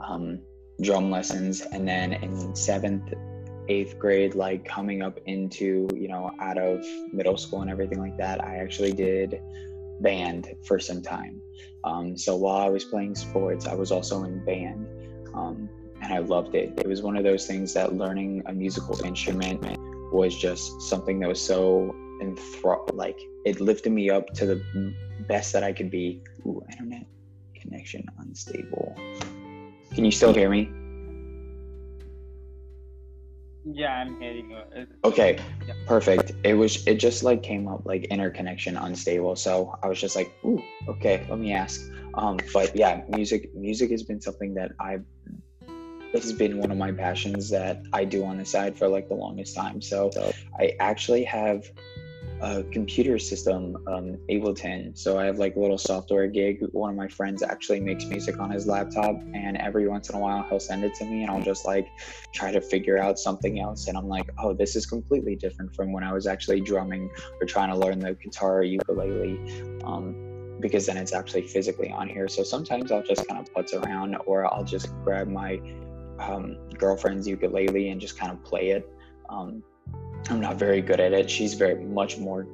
um, 0.00 0.40
drum 0.82 1.10
lessons 1.10 1.60
and 1.60 1.86
then 1.86 2.14
in 2.14 2.54
seventh 2.54 3.12
eighth 3.68 3.98
grade 3.98 4.34
like 4.34 4.64
coming 4.64 5.02
up 5.02 5.18
into 5.26 5.88
you 5.94 6.08
know 6.08 6.30
out 6.40 6.58
of 6.58 6.84
middle 7.12 7.36
school 7.36 7.62
and 7.62 7.70
everything 7.70 8.00
like 8.00 8.16
that 8.16 8.42
i 8.44 8.56
actually 8.56 8.92
did 8.92 9.40
band 10.00 10.48
for 10.64 10.78
some 10.78 11.02
time 11.02 11.40
um, 11.84 12.16
so 12.16 12.34
while 12.34 12.56
i 12.56 12.68
was 12.68 12.84
playing 12.84 13.14
sports 13.14 13.66
i 13.66 13.74
was 13.74 13.92
also 13.92 14.24
in 14.24 14.44
band 14.44 14.86
um, 15.34 15.68
and 16.02 16.12
i 16.12 16.18
loved 16.18 16.54
it 16.54 16.72
it 16.78 16.86
was 16.86 17.02
one 17.02 17.16
of 17.16 17.22
those 17.22 17.46
things 17.46 17.74
that 17.74 17.94
learning 17.94 18.42
a 18.46 18.52
musical 18.52 19.00
instrument 19.04 19.62
was 20.12 20.36
just 20.36 20.80
something 20.82 21.20
that 21.20 21.28
was 21.28 21.40
so 21.40 21.94
enthrall 22.20 22.86
like 22.92 23.18
it 23.44 23.60
lifted 23.60 23.92
me 23.92 24.10
up 24.10 24.26
to 24.34 24.46
the 24.46 24.94
best 25.28 25.52
that 25.52 25.62
i 25.62 25.72
could 25.72 25.90
be 25.90 26.22
Ooh, 26.46 26.62
internet 26.70 27.06
connection 27.60 28.04
unstable 28.18 28.94
can 29.94 30.04
you 30.04 30.10
still 30.10 30.32
hear 30.32 30.50
me 30.50 30.70
Yeah, 33.64 33.92
I'm 33.92 34.18
hearing 34.18 34.50
you. 34.50 34.86
Okay, 35.04 35.38
Yeah. 35.68 35.74
perfect. 35.86 36.32
It 36.44 36.54
was 36.54 36.86
it 36.86 36.96
just 36.96 37.22
like 37.22 37.42
came 37.42 37.68
up 37.68 37.82
like 37.84 38.04
interconnection 38.04 38.76
unstable. 38.76 39.36
So 39.36 39.74
I 39.82 39.88
was 39.88 40.00
just 40.00 40.16
like, 40.16 40.32
ooh, 40.44 40.62
okay, 40.88 41.26
let 41.28 41.38
me 41.38 41.52
ask. 41.52 41.80
Um, 42.14 42.38
but 42.52 42.74
yeah, 42.74 43.02
music 43.08 43.54
music 43.54 43.90
has 43.90 44.02
been 44.02 44.20
something 44.20 44.54
that 44.54 44.72
I've 44.80 45.04
this 46.12 46.22
has 46.24 46.32
been 46.32 46.58
one 46.58 46.70
of 46.70 46.78
my 46.78 46.92
passions 46.92 47.48
that 47.50 47.82
I 47.92 48.04
do 48.04 48.24
on 48.24 48.38
the 48.38 48.44
side 48.44 48.76
for 48.76 48.88
like 48.88 49.08
the 49.08 49.14
longest 49.14 49.54
time. 49.54 49.80
So 49.80 50.10
I 50.58 50.74
actually 50.80 51.24
have 51.24 51.70
a 52.42 52.62
computer 52.64 53.18
system, 53.18 53.76
um, 53.86 54.16
Ableton. 54.30 54.96
So 54.96 55.18
I 55.18 55.26
have 55.26 55.38
like 55.38 55.56
a 55.56 55.60
little 55.60 55.78
software 55.78 56.26
gig. 56.26 56.64
One 56.72 56.90
of 56.90 56.96
my 56.96 57.08
friends 57.08 57.42
actually 57.42 57.80
makes 57.80 58.06
music 58.06 58.40
on 58.40 58.50
his 58.50 58.66
laptop, 58.66 59.20
and 59.34 59.58
every 59.58 59.86
once 59.86 60.08
in 60.08 60.16
a 60.16 60.18
while 60.18 60.42
he'll 60.48 60.60
send 60.60 60.82
it 60.82 60.94
to 60.94 61.04
me, 61.04 61.22
and 61.22 61.30
I'll 61.30 61.42
just 61.42 61.66
like 61.66 61.88
try 62.32 62.50
to 62.50 62.60
figure 62.60 62.98
out 62.98 63.18
something 63.18 63.60
else. 63.60 63.88
And 63.88 63.96
I'm 63.96 64.08
like, 64.08 64.30
oh, 64.38 64.54
this 64.54 64.74
is 64.74 64.86
completely 64.86 65.36
different 65.36 65.74
from 65.74 65.92
when 65.92 66.02
I 66.02 66.12
was 66.12 66.26
actually 66.26 66.62
drumming 66.62 67.10
or 67.40 67.46
trying 67.46 67.70
to 67.70 67.76
learn 67.76 67.98
the 67.98 68.14
guitar 68.14 68.58
or 68.58 68.62
ukulele. 68.62 69.38
Um, 69.84 70.26
because 70.60 70.84
then 70.86 70.98
it's 70.98 71.14
actually 71.14 71.42
physically 71.42 71.90
on 71.90 72.06
here. 72.06 72.28
So 72.28 72.42
sometimes 72.42 72.92
I'll 72.92 73.02
just 73.02 73.26
kind 73.26 73.40
of 73.40 73.52
putz 73.54 73.74
around, 73.74 74.16
or 74.26 74.52
I'll 74.52 74.64
just 74.64 74.88
grab 75.04 75.28
my 75.28 75.60
um, 76.20 76.56
girlfriend's 76.78 77.26
ukulele 77.26 77.90
and 77.90 78.00
just 78.00 78.18
kind 78.18 78.32
of 78.32 78.42
play 78.44 78.70
it. 78.70 78.88
Um, 79.28 79.62
I'm 80.28 80.40
not 80.40 80.56
very 80.56 80.80
good 80.82 81.00
at 81.00 81.12
it. 81.12 81.30
She's 81.30 81.54
very 81.54 81.84
much 81.84 82.18
more 82.18 82.46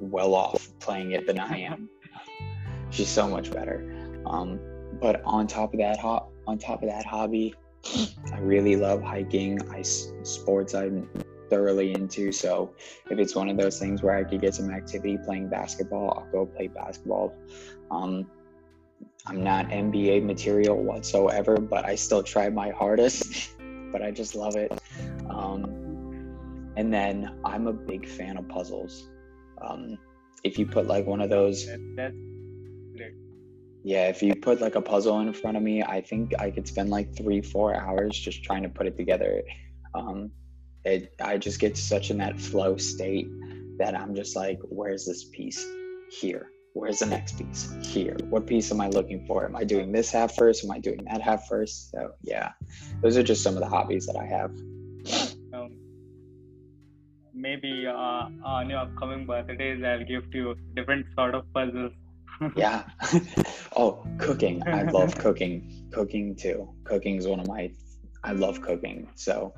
well 0.00 0.34
off 0.34 0.68
playing 0.80 1.12
it 1.12 1.26
than 1.26 1.38
I 1.38 1.60
am. 1.60 1.88
She's 2.90 3.08
so 3.08 3.28
much 3.28 3.50
better. 3.50 3.90
Um, 4.26 4.60
but 5.00 5.22
on 5.24 5.46
top 5.46 5.72
of 5.74 5.80
that, 5.80 5.98
ho- 5.98 6.28
on 6.46 6.58
top 6.58 6.82
of 6.82 6.88
that 6.88 7.06
hobby, 7.06 7.54
I 8.32 8.38
really 8.38 8.76
love 8.76 9.02
hiking. 9.02 9.60
I 9.70 9.80
s- 9.80 10.12
sports 10.22 10.74
I'm 10.74 11.08
thoroughly 11.50 11.92
into. 11.92 12.32
So 12.32 12.74
if 13.10 13.18
it's 13.18 13.34
one 13.34 13.48
of 13.48 13.56
those 13.56 13.78
things 13.78 14.02
where 14.02 14.14
I 14.14 14.24
could 14.24 14.40
get 14.40 14.54
some 14.54 14.70
activity 14.70 15.18
playing 15.24 15.48
basketball, 15.48 16.10
I'll 16.18 16.32
go 16.32 16.46
play 16.46 16.68
basketball. 16.68 17.34
Um, 17.90 18.26
I'm 19.26 19.42
not 19.42 19.68
NBA 19.68 20.24
material 20.24 20.76
whatsoever, 20.76 21.56
but 21.56 21.84
I 21.84 21.94
still 21.94 22.22
try 22.22 22.48
my 22.48 22.70
hardest. 22.70 23.50
but 23.94 24.02
I 24.02 24.10
just 24.10 24.34
love 24.34 24.56
it. 24.56 24.72
Um, 25.30 25.62
and 26.76 26.92
then 26.92 27.38
I'm 27.44 27.68
a 27.68 27.72
big 27.72 28.08
fan 28.08 28.36
of 28.36 28.48
puzzles. 28.48 29.08
Um, 29.62 29.96
if 30.42 30.58
you 30.58 30.66
put 30.66 30.88
like 30.88 31.06
one 31.06 31.20
of 31.20 31.30
those, 31.30 31.64
that's 31.94 32.12
great. 32.96 33.14
yeah, 33.84 34.08
if 34.08 34.20
you 34.20 34.34
put 34.34 34.60
like 34.60 34.74
a 34.74 34.80
puzzle 34.80 35.20
in 35.20 35.32
front 35.32 35.56
of 35.56 35.62
me, 35.62 35.84
I 35.84 36.00
think 36.00 36.32
I 36.40 36.50
could 36.50 36.66
spend 36.66 36.90
like 36.90 37.16
three, 37.16 37.40
four 37.40 37.76
hours 37.76 38.18
just 38.18 38.42
trying 38.42 38.64
to 38.64 38.68
put 38.68 38.88
it 38.88 38.96
together. 38.96 39.42
Um, 39.94 40.32
it, 40.84 41.14
I 41.22 41.38
just 41.38 41.60
get 41.60 41.76
such 41.76 42.10
in 42.10 42.18
that 42.18 42.40
flow 42.40 42.76
state 42.76 43.28
that 43.78 43.94
I'm 43.94 44.12
just 44.16 44.34
like, 44.34 44.58
where's 44.64 45.06
this 45.06 45.26
piece? 45.26 45.64
Here. 46.10 46.50
Where's 46.74 46.98
the 46.98 47.06
next 47.06 47.38
piece? 47.38 47.72
Here. 47.82 48.16
What 48.28 48.48
piece 48.48 48.72
am 48.72 48.80
I 48.80 48.88
looking 48.88 49.24
for? 49.26 49.44
Am 49.44 49.54
I 49.54 49.62
doing 49.62 49.92
this 49.92 50.10
half 50.10 50.34
first? 50.34 50.64
Am 50.64 50.72
I 50.72 50.80
doing 50.80 51.04
that 51.04 51.22
half 51.22 51.46
first? 51.46 51.92
So 51.92 52.14
yeah, 52.22 52.50
those 53.00 53.16
are 53.16 53.22
just 53.22 53.44
some 53.44 53.54
of 53.54 53.60
the 53.60 53.68
hobbies 53.68 54.06
that 54.06 54.16
I 54.16 54.26
have. 54.26 54.50
Um, 55.54 55.76
maybe 57.32 57.86
uh, 57.86 58.26
on 58.44 58.70
your 58.70 58.80
upcoming 58.80 59.24
birthdays, 59.24 59.84
I'll 59.84 60.04
gift 60.04 60.34
you 60.34 60.56
different 60.74 61.06
sort 61.14 61.36
of 61.36 61.50
puzzles. 61.54 61.92
yeah 62.56 62.82
oh 63.76 64.04
cooking 64.18 64.60
i 64.66 64.82
love 64.90 65.16
cooking 65.16 65.86
cooking 65.92 66.34
too 66.34 66.68
cooking 66.82 67.16
is 67.16 67.28
one 67.28 67.38
of 67.38 67.46
my 67.46 67.70
i 68.24 68.32
love 68.32 68.60
cooking 68.60 69.08
so 69.14 69.54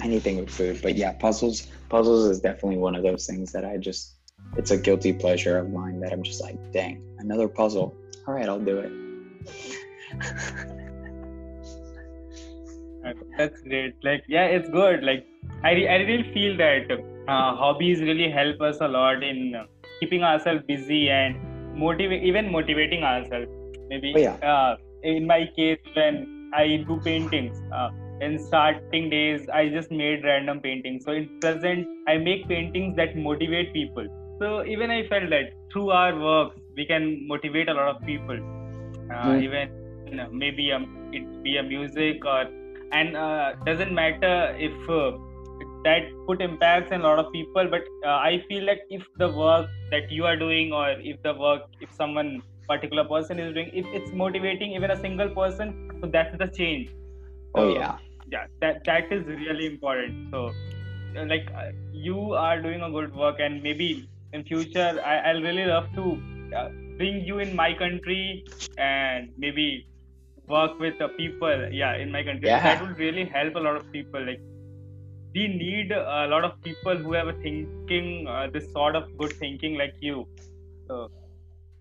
anything 0.00 0.38
with 0.38 0.48
food 0.48 0.78
but 0.80 0.94
yeah 0.94 1.12
puzzles 1.14 1.66
puzzles 1.88 2.26
is 2.26 2.40
definitely 2.40 2.76
one 2.76 2.94
of 2.94 3.02
those 3.02 3.26
things 3.26 3.50
that 3.50 3.64
i 3.64 3.76
just 3.76 4.15
it's 4.54 4.70
a 4.70 4.76
guilty 4.76 5.12
pleasure 5.12 5.58
of 5.58 5.70
mine 5.70 6.00
that 6.00 6.12
i'm 6.12 6.22
just 6.22 6.42
like 6.42 6.58
dang 6.72 7.02
another 7.18 7.48
puzzle 7.48 7.94
all 8.26 8.34
right 8.34 8.48
i'll 8.48 8.60
do 8.60 8.78
it 8.78 8.92
That's 13.38 13.60
great. 13.62 13.94
Like, 14.02 14.24
yeah, 14.28 14.44
it's 14.46 14.68
good. 14.70 15.04
Like, 15.04 15.26
I, 15.62 15.72
re- 15.72 15.88
I 15.88 15.96
really 15.96 16.32
feel 16.32 16.56
that 16.56 16.90
uh, 17.28 17.54
hobbies 17.56 18.00
really 18.00 18.30
help 18.30 18.60
us 18.60 18.78
a 18.80 18.88
lot 18.88 19.22
in 19.22 19.54
uh, 19.54 19.64
keeping 20.00 20.22
ourselves 20.22 20.62
busy 20.66 21.08
and 21.10 21.36
motivate, 21.78 22.22
even 22.24 22.50
motivating 22.50 23.04
ourselves. 23.04 23.48
Maybe 23.88 24.12
Oh, 24.16 24.18
yeah. 24.18 24.34
uh, 24.42 24.76
in 25.02 25.26
my 25.26 25.48
case, 25.56 25.78
when 25.94 26.50
I 26.54 26.84
do 26.88 27.00
paintings, 27.04 27.60
uh, 27.72 27.90
in 28.20 28.38
starting 28.38 29.10
days, 29.10 29.46
I 29.52 29.68
just 29.68 29.90
made 29.90 30.24
random 30.24 30.60
paintings. 30.60 31.04
So 31.04 31.12
in 31.12 31.28
present, 31.40 31.86
I 32.08 32.16
make 32.16 32.48
paintings 32.48 32.96
that 32.96 33.16
motivate 33.16 33.72
people. 33.72 34.06
So 34.40 34.64
even 34.66 34.90
I 34.90 35.06
felt 35.08 35.30
that 35.30 35.52
through 35.72 35.90
our 35.90 36.18
works, 36.18 36.56
we 36.76 36.86
can 36.86 37.26
motivate 37.26 37.68
a 37.68 37.74
lot 37.74 37.88
of 37.88 38.04
people. 38.04 38.38
Uh, 39.10 39.34
Mm. 39.34 39.42
Even 39.42 39.68
you 40.06 40.16
know, 40.16 40.28
maybe 40.30 40.72
um, 40.72 40.86
it 41.12 41.24
be 41.42 41.56
a 41.56 41.62
music 41.62 42.24
or 42.24 42.46
and 42.92 43.16
uh, 43.16 43.54
doesn't 43.64 43.92
matter 43.94 44.54
if 44.58 44.74
uh, 44.88 45.12
that 45.84 46.02
put 46.26 46.40
impacts 46.42 46.92
in 46.92 47.00
a 47.00 47.04
lot 47.04 47.18
of 47.18 47.32
people 47.32 47.66
but 47.74 47.82
uh, 48.04 48.18
i 48.30 48.42
feel 48.48 48.66
that 48.66 48.80
if 48.90 49.02
the 49.18 49.28
work 49.28 49.66
that 49.90 50.10
you 50.10 50.24
are 50.24 50.36
doing 50.36 50.72
or 50.72 50.90
if 51.12 51.20
the 51.22 51.34
work 51.34 51.62
if 51.80 51.90
someone 51.92 52.42
particular 52.68 53.04
person 53.04 53.38
is 53.38 53.54
doing 53.54 53.70
if 53.72 53.86
it's 53.92 54.12
motivating 54.12 54.72
even 54.72 54.90
a 54.90 54.96
single 54.96 55.28
person 55.40 55.74
so 56.00 56.08
that's 56.12 56.36
the 56.38 56.48
change 56.58 56.88
oh 57.54 57.66
So, 57.66 57.68
yeah 57.68 57.98
yeah 58.32 58.46
that 58.60 58.84
that 58.86 59.12
is 59.12 59.24
really 59.26 59.66
important 59.66 60.16
so 60.32 60.56
uh, 61.16 61.24
like 61.26 61.48
uh, 61.54 61.70
you 61.92 62.34
are 62.34 62.60
doing 62.60 62.82
a 62.82 62.90
good 62.90 63.14
work 63.14 63.36
and 63.40 63.62
maybe 63.62 64.08
in 64.36 64.44
future 64.52 64.90
I, 65.12 65.14
i'll 65.28 65.42
really 65.48 65.66
love 65.74 65.88
to 65.98 66.04
uh, 66.58 66.68
bring 66.98 67.16
you 67.30 67.38
in 67.44 67.54
my 67.62 67.70
country 67.84 68.44
and 68.78 69.30
maybe 69.36 69.66
work 70.48 70.78
with 70.78 70.98
the 70.98 71.08
people 71.20 71.68
yeah 71.72 71.96
in 71.96 72.12
my 72.16 72.22
country 72.28 72.48
Yeah. 72.48 72.62
that 72.66 72.82
would 72.82 72.98
really 72.98 73.24
help 73.38 73.56
a 73.56 73.64
lot 73.68 73.76
of 73.76 73.90
people 73.92 74.24
like 74.30 74.42
we 75.34 75.48
need 75.48 75.92
a 75.92 76.26
lot 76.34 76.44
of 76.44 76.52
people 76.62 76.96
who 76.96 77.12
have 77.12 77.28
a 77.28 77.34
thinking 77.44 78.26
uh, 78.26 78.46
this 78.52 78.70
sort 78.72 78.96
of 78.96 79.04
good 79.18 79.32
thinking 79.44 79.76
like 79.82 79.94
you 80.00 80.26
so 80.88 81.10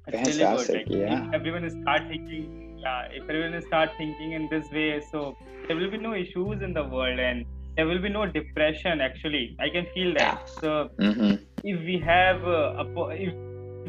it's 0.08 0.28
really 0.30 0.47
good 0.56 0.70
like 0.78 0.88
yeah. 0.89 1.28
if 1.28 1.34
everyone 1.39 1.66
is 1.70 1.76
start 1.84 2.03
thinking 2.10 2.80
yeah 2.86 3.03
if 3.20 3.24
everyone 3.30 3.53
is 3.60 3.66
start 3.72 3.89
thinking 3.97 4.34
in 4.39 4.47
this 4.53 4.68
way 4.72 5.01
so 5.12 5.22
there 5.68 5.78
will 5.78 5.91
be 5.91 5.97
no 5.97 6.14
issues 6.14 6.62
in 6.68 6.74
the 6.74 6.84
world 6.95 7.20
and 7.20 7.45
there 7.78 7.88
will 7.88 8.01
be 8.01 8.09
no 8.09 8.26
depression 8.26 9.01
actually. 9.01 9.55
I 9.59 9.69
can 9.69 9.88
feel 9.93 10.13
that. 10.15 10.34
Yeah. 10.34 10.38
so 10.61 10.89
hmm 10.99 11.36
if 11.63 11.80
we 11.86 11.99
have 12.05 12.43
uh, 12.45 12.84
a 12.84 13.09
if 13.28 13.34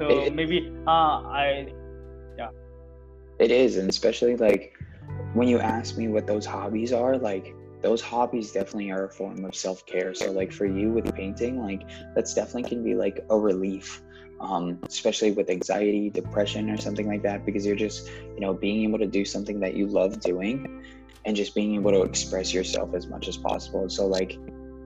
So 0.00 0.06
It- 0.08 0.32
maybe 0.32 0.70
uh, 0.86 1.22
i 1.42 1.72
yeah. 2.38 2.50
It 3.38 3.50
is, 3.50 3.76
and 3.76 3.88
especially 3.88 4.36
like 4.36 4.72
when 5.32 5.48
you 5.48 5.58
ask 5.58 5.96
me 5.96 6.08
what 6.08 6.26
those 6.26 6.46
hobbies 6.46 6.92
are, 6.92 7.16
like 7.18 7.54
those 7.82 8.00
hobbies 8.00 8.52
definitely 8.52 8.90
are 8.90 9.06
a 9.06 9.10
form 9.10 9.44
of 9.44 9.54
self 9.54 9.84
care. 9.86 10.14
So, 10.14 10.32
like 10.32 10.52
for 10.52 10.66
you 10.66 10.90
with 10.90 11.14
painting, 11.14 11.62
like 11.62 11.88
that's 12.14 12.34
definitely 12.34 12.68
can 12.68 12.82
be 12.82 12.94
like 12.94 13.24
a 13.30 13.38
relief, 13.38 14.02
um, 14.40 14.78
especially 14.86 15.32
with 15.32 15.50
anxiety, 15.50 16.10
depression, 16.10 16.70
or 16.70 16.76
something 16.76 17.06
like 17.06 17.22
that, 17.22 17.46
because 17.46 17.64
you're 17.64 17.76
just, 17.76 18.08
you 18.08 18.40
know, 18.40 18.52
being 18.54 18.84
able 18.84 18.98
to 18.98 19.06
do 19.06 19.24
something 19.24 19.60
that 19.60 19.74
you 19.74 19.86
love 19.86 20.20
doing 20.20 20.84
and 21.24 21.36
just 21.36 21.54
being 21.54 21.74
able 21.74 21.90
to 21.92 22.02
express 22.02 22.52
yourself 22.54 22.94
as 22.94 23.06
much 23.06 23.28
as 23.28 23.36
possible. 23.36 23.88
So, 23.88 24.06
like, 24.06 24.38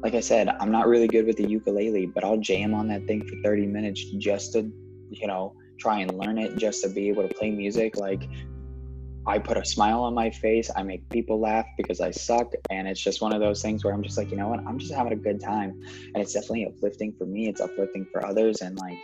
like 0.03 0.15
I 0.15 0.21
said, 0.21 0.49
I'm 0.49 0.73
not 0.73 0.89
really 0.89 1.07
good 1.07 1.27
with 1.27 1.37
the 1.37 1.49
ukulele, 1.49 2.07
but 2.07 2.25
I'll 2.25 2.39
jam 2.39 2.75
on 2.75 2.89
that 2.89 3.07
thing 3.07 3.27
for 3.27 3.37
30 3.45 3.67
minutes 3.67 4.05
just 4.19 4.53
to, 4.55 4.71
you 5.11 5.27
know, 5.27 5.55
try 5.79 6.01
and 6.01 6.17
learn 6.19 6.39
it, 6.39 6.57
just 6.57 6.83
to 6.83 6.89
be 6.89 7.09
able 7.09 7.27
to 7.27 7.35
play 7.35 7.51
music. 7.51 7.97
Like, 7.97 8.29
I 9.27 9.39
put 9.39 9.57
a 9.57 9.65
smile 9.65 10.03
on 10.03 10.15
my 10.15 10.31
face. 10.31 10.71
I 10.75 10.83
make 10.83 11.09
people 11.11 11.41
laugh 11.41 11.67
because 11.77 12.01
I 12.01 12.11
suck. 12.11 12.53
And 12.71 12.89
it's 12.89 13.01
just 13.01 13.21
one 13.21 13.33
of 13.33 13.41
those 13.41 13.63
things 13.63 13.85
where 13.85 13.95
I'm 13.95 14.03
just 14.03 14.19
like, 14.19 14.31
you 14.31 14.37
know 14.37 14.49
what? 14.49 14.61
I'm 14.67 14.79
just 14.79 14.93
having 14.93 15.13
a 15.13 15.17
good 15.17 15.41
time. 15.41 15.71
And 16.15 16.17
it's 16.17 16.33
definitely 16.33 16.67
uplifting 16.67 17.15
for 17.17 17.25
me. 17.25 17.49
It's 17.49 17.61
uplifting 17.61 18.07
for 18.13 18.27
others. 18.27 18.63
And 18.63 18.77
like 18.79 18.99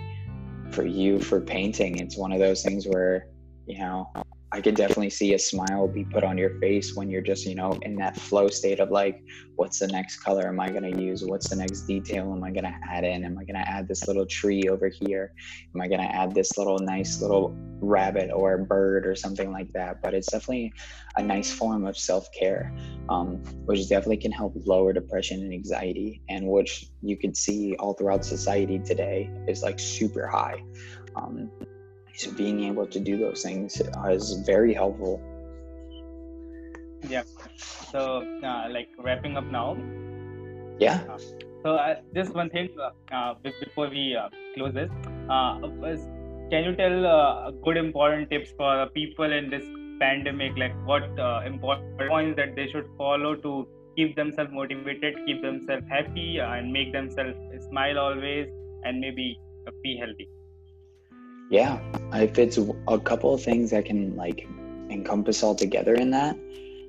for 0.72 0.84
you, 0.84 1.20
for 1.20 1.40
painting, 1.40 1.98
it's 1.98 2.16
one 2.16 2.32
of 2.32 2.40
those 2.40 2.62
things 2.62 2.86
where, 2.86 3.28
you 3.66 3.78
know, 3.78 4.10
I 4.50 4.62
could 4.62 4.76
definitely 4.76 5.10
see 5.10 5.34
a 5.34 5.38
smile 5.38 5.86
be 5.86 6.04
put 6.04 6.24
on 6.24 6.38
your 6.38 6.58
face 6.58 6.94
when 6.94 7.10
you're 7.10 7.20
just, 7.20 7.44
you 7.44 7.54
know, 7.54 7.78
in 7.82 7.96
that 7.96 8.18
flow 8.18 8.48
state 8.48 8.80
of 8.80 8.90
like, 8.90 9.22
what's 9.56 9.78
the 9.78 9.88
next 9.88 10.20
color 10.20 10.48
am 10.48 10.58
I 10.58 10.70
going 10.70 10.90
to 10.90 11.02
use? 11.02 11.22
What's 11.22 11.50
the 11.50 11.56
next 11.56 11.82
detail 11.82 12.32
am 12.32 12.42
I 12.42 12.50
going 12.50 12.64
to 12.64 12.74
add 12.88 13.04
in? 13.04 13.24
Am 13.24 13.36
I 13.36 13.44
going 13.44 13.62
to 13.62 13.68
add 13.68 13.86
this 13.86 14.08
little 14.08 14.24
tree 14.24 14.62
over 14.70 14.88
here? 14.88 15.34
Am 15.74 15.82
I 15.82 15.88
going 15.88 16.00
to 16.00 16.14
add 16.14 16.34
this 16.34 16.56
little 16.56 16.78
nice 16.78 17.20
little 17.20 17.54
rabbit 17.80 18.30
or 18.32 18.56
bird 18.56 19.06
or 19.06 19.14
something 19.14 19.52
like 19.52 19.70
that? 19.74 20.00
But 20.00 20.14
it's 20.14 20.30
definitely 20.30 20.72
a 21.16 21.22
nice 21.22 21.52
form 21.52 21.86
of 21.86 21.98
self 21.98 22.26
care, 22.32 22.74
um, 23.10 23.42
which 23.66 23.86
definitely 23.88 24.16
can 24.16 24.32
help 24.32 24.54
lower 24.64 24.94
depression 24.94 25.42
and 25.42 25.52
anxiety, 25.52 26.22
and 26.30 26.46
which 26.48 26.86
you 27.02 27.18
can 27.18 27.34
see 27.34 27.76
all 27.78 27.92
throughout 27.92 28.24
society 28.24 28.78
today 28.78 29.30
is 29.46 29.62
like 29.62 29.78
super 29.78 30.26
high. 30.26 30.62
Um, 31.16 31.50
so 32.18 32.32
being 32.32 32.64
able 32.64 32.86
to 32.86 33.00
do 33.00 33.16
those 33.16 33.42
things 33.42 33.80
is 34.10 34.32
very 34.46 34.74
helpful. 34.74 35.20
yeah 37.08 37.22
so 37.92 38.00
uh, 38.44 38.68
like 38.70 38.88
wrapping 38.98 39.36
up 39.36 39.44
now 39.46 39.76
Yeah. 40.80 41.00
So 41.64 41.74
uh, 41.74 41.96
just 42.14 42.34
one 42.34 42.50
thing 42.50 42.68
uh, 42.80 42.90
uh, 43.14 43.34
before 43.60 43.88
we 43.90 44.16
uh, 44.16 44.28
close 44.54 44.74
this, 44.74 44.90
uh, 45.28 45.58
can 46.50 46.64
you 46.64 46.74
tell 46.76 47.06
uh, 47.06 47.50
good 47.64 47.76
important 47.76 48.30
tips 48.30 48.52
for 48.56 48.86
people 48.94 49.32
in 49.32 49.50
this 49.50 49.64
pandemic? 50.00 50.56
Like 50.56 50.74
what 50.86 51.04
uh, 51.18 51.42
important 51.46 51.98
points 52.08 52.36
that 52.36 52.54
they 52.54 52.68
should 52.70 52.86
follow 52.96 53.34
to 53.36 53.68
keep 53.96 54.16
themselves 54.16 54.50
motivated, 54.52 55.16
keep 55.26 55.42
themselves 55.42 55.84
happy, 55.90 56.40
uh, 56.40 56.52
and 56.52 56.72
make 56.72 56.92
themselves 56.92 57.36
smile 57.68 57.98
always, 57.98 58.48
and 58.84 59.00
maybe 59.00 59.38
uh, 59.66 59.72
be 59.82 59.96
healthy. 59.98 60.28
Yeah, 61.50 61.80
if 62.12 62.38
it's 62.38 62.58
a 62.88 62.98
couple 62.98 63.32
of 63.32 63.42
things 63.42 63.70
that 63.70 63.86
can 63.86 64.14
like 64.16 64.46
encompass 64.90 65.42
all 65.42 65.54
together 65.54 65.94
in 65.94 66.10
that, 66.10 66.36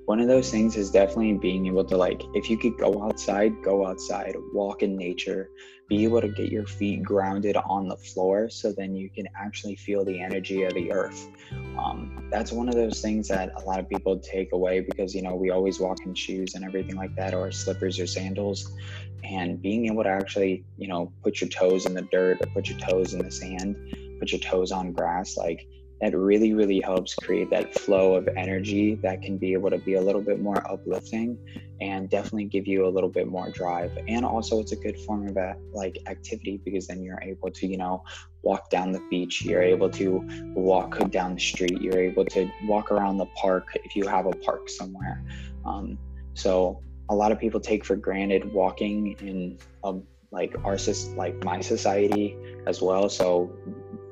one 0.05 0.20
of 0.20 0.28
those 0.28 0.51
things 0.51 0.76
is 0.76 0.89
definitely 0.89 1.34
being 1.34 1.68
able 1.68 1.86
to 1.86 1.95
like, 1.95 2.24
if 2.34 2.49
you 2.49 2.57
could 2.57 2.78
go 2.78 3.03
outside, 3.03 3.53
go 3.64 3.86
outside, 3.86 4.36
walk 4.53 4.82
in 4.82 4.97
nature, 4.97 5.49
be 5.88 6.03
able 6.03 6.20
to 6.20 6.28
get 6.30 6.51
your 6.51 6.66
feet 6.66 7.03
grounded 7.03 7.55
on 7.55 7.88
the 7.88 7.95
floor 7.95 8.49
so 8.49 8.74
then 8.74 8.95
you 8.95 9.10
can 9.10 9.28
actually 9.39 9.76
feel 9.76 10.03
the 10.03 10.20
energy 10.20 10.64
of 10.64 10.74
the 10.74 10.91
earth. 10.91 11.30
Um, 11.78 12.28
that's 12.32 12.51
one 12.51 12.68
of 12.68 12.76
those 12.76 13.01
things 13.01 13.28
that 13.30 13.53
a 13.55 13.62
lot 13.62 13.80
of 13.80 13.88
people 13.88 14.20
take 14.20 14.51
away 14.51 14.82
because, 14.82 15.16
you 15.16 15.22
know, 15.22 15.36
we 15.36 15.51
always 15.51 15.80
walk 15.80 15.99
in 16.05 16.14
shoes 16.16 16.55
and 16.55 16.66
everything 16.66 16.95
like 16.95 17.16
that, 17.16 17.34
or 17.34 17.51
slippers 17.51 17.99
or 17.99 18.07
sandals. 18.07 18.76
And 19.24 19.62
being 19.62 19.86
able 19.86 20.03
to 20.03 20.10
actually, 20.10 20.66
you 20.78 20.88
know, 20.88 21.14
put 21.24 21.39
your 21.39 21.49
toes 21.49 21.86
in 21.86 21.93
the 21.93 22.01
dirt 22.01 22.39
or 22.41 22.47
put 22.47 22.68
your 22.68 22.80
toes 22.80 23.14
in 23.14 23.24
the 23.24 23.32
sand 23.32 23.76
put 24.20 24.32
your 24.32 24.39
toes 24.39 24.72
on 24.72 24.91
grass 24.91 25.38
like 25.38 25.67
that 26.01 26.15
really 26.15 26.53
really 26.53 26.80
helps 26.80 27.13
create 27.15 27.49
that 27.49 27.74
flow 27.74 28.15
of 28.15 28.28
energy 28.38 28.95
that 28.95 29.22
can 29.22 29.38
be 29.38 29.53
able 29.53 29.70
to 29.70 29.78
be 29.80 29.95
a 29.95 30.01
little 30.01 30.22
bit 30.22 30.39
more 30.39 30.65
uplifting 30.72 31.38
and 31.82 32.09
definitely 32.09 32.45
give 32.45 32.67
you 32.67 32.86
a 32.86 32.89
little 32.89 33.09
bit 33.09 33.28
more 33.28 33.49
drive. 33.51 33.97
And 34.07 34.26
also 34.26 34.59
it's 34.59 34.74
a 34.74 34.76
good 34.76 34.99
form 34.99 35.28
of 35.28 35.38
a, 35.38 35.55
like 35.74 35.97
activity 36.07 36.61
because 36.63 36.88
then 36.88 37.01
you're 37.01 37.22
able 37.22 37.51
to 37.51 37.67
you 37.67 37.78
know 37.78 38.03
walk 38.41 38.70
down 38.70 38.93
the 38.93 39.01
beach 39.09 39.43
you're 39.43 39.61
able 39.61 39.89
to 39.89 40.26
walk 40.55 40.97
down 41.11 41.36
the 41.36 41.41
street 41.41 41.82
you're 41.82 41.99
able 41.99 42.24
to 42.24 42.49
walk 42.63 42.89
around 42.91 43.17
the 43.17 43.26
park 43.36 43.78
if 43.84 43.95
you 43.95 44.07
have 44.07 44.26
a 44.26 44.32
park 44.32 44.70
somewhere. 44.70 45.24
Um, 45.65 45.97
so 46.34 46.82
a 47.09 47.15
lot 47.15 47.32
of 47.32 47.39
people 47.39 47.59
take 47.59 47.84
for 47.84 47.95
granted 47.95 48.53
walking 48.53 49.17
in 49.20 49.57
um, 49.84 50.03
like 50.32 50.55
our 50.63 50.78
like 51.15 51.43
my 51.43 51.59
society 51.59 52.38
as 52.67 52.82
well. 52.82 53.09
So 53.09 53.51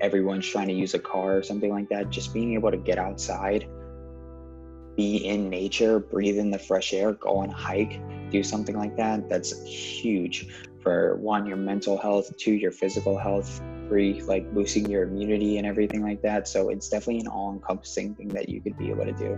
everyone's 0.01 0.47
trying 0.47 0.67
to 0.67 0.73
use 0.73 0.93
a 0.93 0.99
car 0.99 1.37
or 1.37 1.43
something 1.43 1.71
like 1.71 1.89
that, 1.89 2.09
just 2.09 2.33
being 2.33 2.53
able 2.53 2.71
to 2.71 2.77
get 2.77 2.97
outside, 2.97 3.67
be 4.95 5.17
in 5.17 5.49
nature, 5.49 5.99
breathe 5.99 6.37
in 6.37 6.49
the 6.49 6.59
fresh 6.59 6.93
air, 6.93 7.13
go 7.13 7.37
on 7.37 7.49
a 7.49 7.53
hike, 7.53 8.01
do 8.31 8.43
something 8.43 8.77
like 8.77 8.97
that, 8.97 9.29
that's 9.29 9.63
huge 9.63 10.47
for 10.81 11.17
one, 11.17 11.45
your 11.45 11.57
mental 11.57 11.97
health, 11.97 12.35
two, 12.37 12.53
your 12.53 12.71
physical 12.71 13.17
health, 13.17 13.61
three, 13.87 14.21
like 14.21 14.53
boosting 14.53 14.89
your 14.89 15.03
immunity 15.03 15.57
and 15.57 15.67
everything 15.67 16.01
like 16.01 16.21
that. 16.21 16.47
So 16.47 16.69
it's 16.69 16.89
definitely 16.89 17.21
an 17.21 17.27
all 17.27 17.51
encompassing 17.51 18.15
thing 18.15 18.29
that 18.29 18.49
you 18.49 18.61
could 18.61 18.77
be 18.77 18.89
able 18.89 19.05
to 19.05 19.11
do. 19.11 19.37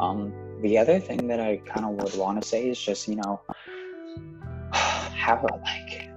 Um, 0.00 0.32
the 0.62 0.78
other 0.78 1.00
thing 1.00 1.26
that 1.28 1.40
I 1.40 1.58
kind 1.66 1.84
of 1.84 1.92
would 2.02 2.14
want 2.16 2.40
to 2.40 2.48
say 2.48 2.68
is 2.68 2.80
just, 2.80 3.08
you 3.08 3.16
know, 3.16 3.40
have 4.72 5.42
a 5.44 5.54
like, 5.54 6.10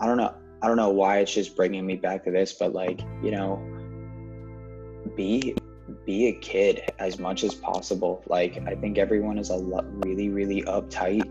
I 0.00 0.06
don't 0.06 0.16
know. 0.16 0.34
I 0.62 0.68
don't 0.68 0.76
know 0.76 0.90
why 0.90 1.18
it's 1.18 1.34
just 1.34 1.56
bringing 1.56 1.84
me 1.84 1.96
back 1.96 2.24
to 2.24 2.30
this, 2.30 2.52
but 2.52 2.72
like, 2.72 3.00
you 3.20 3.32
know, 3.32 3.60
be 5.16 5.56
be 6.06 6.28
a 6.28 6.32
kid 6.32 6.90
as 6.98 7.18
much 7.18 7.42
as 7.42 7.54
possible. 7.54 8.22
Like, 8.26 8.62
I 8.66 8.76
think 8.76 8.96
everyone 8.96 9.38
is 9.38 9.50
a 9.50 9.56
lot 9.56 9.84
really, 10.06 10.28
really 10.28 10.62
uptight. 10.62 11.26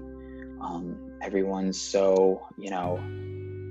Um, 0.61 1.17
everyone's 1.21 1.79
so, 1.79 2.45
you 2.57 2.69
know, 2.69 2.99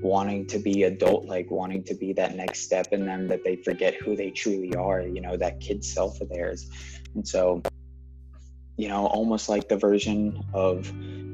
wanting 0.02 0.46
to 0.46 0.58
be 0.58 0.84
adult, 0.84 1.26
like 1.26 1.50
wanting 1.50 1.84
to 1.84 1.94
be 1.94 2.14
that 2.14 2.34
next 2.34 2.60
step 2.60 2.88
in 2.92 3.04
them 3.04 3.28
that 3.28 3.44
they 3.44 3.56
forget 3.56 3.94
who 3.94 4.16
they 4.16 4.30
truly 4.30 4.74
are, 4.74 5.02
you 5.02 5.20
know, 5.20 5.36
that 5.36 5.60
kid 5.60 5.84
self 5.84 6.20
of 6.20 6.30
theirs. 6.30 6.68
And 7.14 7.26
so, 7.26 7.62
you 8.76 8.88
know, 8.88 9.06
almost 9.06 9.48
like 9.50 9.68
the 9.68 9.76
version 9.76 10.42
of 10.54 10.90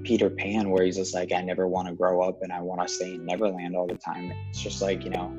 Peter 0.07 0.31
Pan 0.31 0.71
where 0.71 0.85
he's 0.85 0.97
just 0.97 1.15
like, 1.15 1.33
I 1.33 1.43
never 1.43 1.67
want 1.67 1.89
to 1.89 1.95
grow 1.95 2.23
up 2.23 2.43
and 2.43 2.53
I 2.53 2.61
want 2.61 2.81
to 2.81 2.89
stay 2.89 3.15
in 3.15 3.27
Neverland 3.27 3.75
all 3.75 3.89
the 3.89 3.97
time. 3.97 4.33
It's 4.49 4.63
just 4.63 4.81
like, 4.81 5.05
you 5.05 5.11
know, 5.11 5.35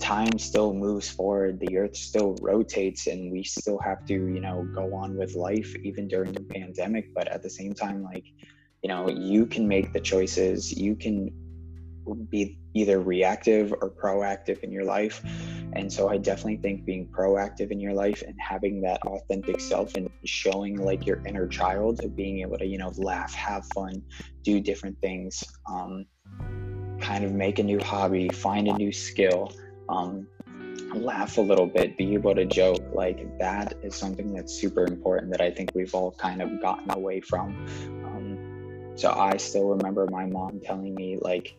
time 0.00 0.36
still 0.40 0.74
moves 0.74 1.08
forward, 1.08 1.60
the 1.60 1.78
earth 1.78 1.96
still 1.96 2.36
rotates, 2.42 3.06
and 3.06 3.30
we 3.30 3.44
still 3.44 3.78
have 3.78 4.04
to, 4.06 4.14
you 4.14 4.40
know, 4.40 4.66
go 4.74 4.92
on 4.92 5.16
with 5.16 5.36
life 5.36 5.72
even 5.84 6.08
during 6.08 6.32
the 6.32 6.40
pandemic. 6.40 7.14
But 7.14 7.28
at 7.28 7.44
the 7.44 7.50
same 7.50 7.74
time, 7.74 8.02
like, 8.02 8.24
you 8.82 8.88
know, 8.88 9.08
you 9.08 9.46
can 9.46 9.68
make 9.68 9.92
the 9.92 10.00
choices, 10.00 10.72
you 10.76 10.96
can 10.96 11.30
be 12.30 12.58
either 12.74 13.00
reactive 13.00 13.72
or 13.80 13.90
proactive 13.90 14.60
in 14.60 14.72
your 14.72 14.84
life. 14.84 15.22
And 15.74 15.90
so 15.90 16.08
I 16.08 16.18
definitely 16.18 16.58
think 16.58 16.84
being 16.84 17.06
proactive 17.06 17.70
in 17.70 17.80
your 17.80 17.94
life 17.94 18.22
and 18.26 18.34
having 18.38 18.82
that 18.82 19.00
authentic 19.02 19.60
self 19.60 19.94
and 19.94 20.10
showing 20.24 20.76
like 20.76 21.06
your 21.06 21.22
inner 21.26 21.46
child, 21.46 22.04
of 22.04 22.14
being 22.14 22.40
able 22.40 22.58
to, 22.58 22.66
you 22.66 22.78
know, 22.78 22.92
laugh, 22.96 23.32
have 23.34 23.64
fun, 23.74 24.02
do 24.42 24.60
different 24.60 25.00
things, 25.00 25.42
um, 25.66 26.04
kind 27.00 27.24
of 27.24 27.32
make 27.32 27.58
a 27.58 27.62
new 27.62 27.80
hobby, 27.80 28.28
find 28.28 28.68
a 28.68 28.74
new 28.74 28.92
skill, 28.92 29.52
um, 29.88 30.26
laugh 30.94 31.38
a 31.38 31.40
little 31.40 31.66
bit, 31.66 31.96
be 31.96 32.12
able 32.12 32.34
to 32.34 32.44
joke. 32.44 32.82
Like 32.92 33.38
that 33.38 33.74
is 33.82 33.94
something 33.96 34.34
that's 34.34 34.52
super 34.52 34.84
important 34.84 35.32
that 35.32 35.40
I 35.40 35.50
think 35.50 35.70
we've 35.74 35.94
all 35.94 36.12
kind 36.12 36.42
of 36.42 36.60
gotten 36.60 36.90
away 36.90 37.20
from. 37.20 37.66
Um, 38.04 38.92
so 38.94 39.10
I 39.10 39.38
still 39.38 39.68
remember 39.68 40.06
my 40.10 40.26
mom 40.26 40.60
telling 40.62 40.94
me, 40.94 41.18
like, 41.20 41.56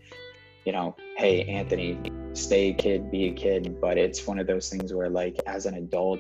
you 0.66 0.72
know, 0.72 0.96
hey, 1.18 1.44
Anthony, 1.44 2.00
stay 2.34 2.70
a 2.70 2.74
kid, 2.74 3.12
be 3.12 3.26
a 3.30 3.34
kid. 3.34 3.80
But 3.82 3.98
it's 3.98 4.26
one 4.26 4.40
of 4.40 4.48
those 4.48 4.70
things 4.70 4.94
where, 4.94 5.10
like, 5.10 5.40
as 5.46 5.66
an 5.66 5.76
adult, 5.76 6.20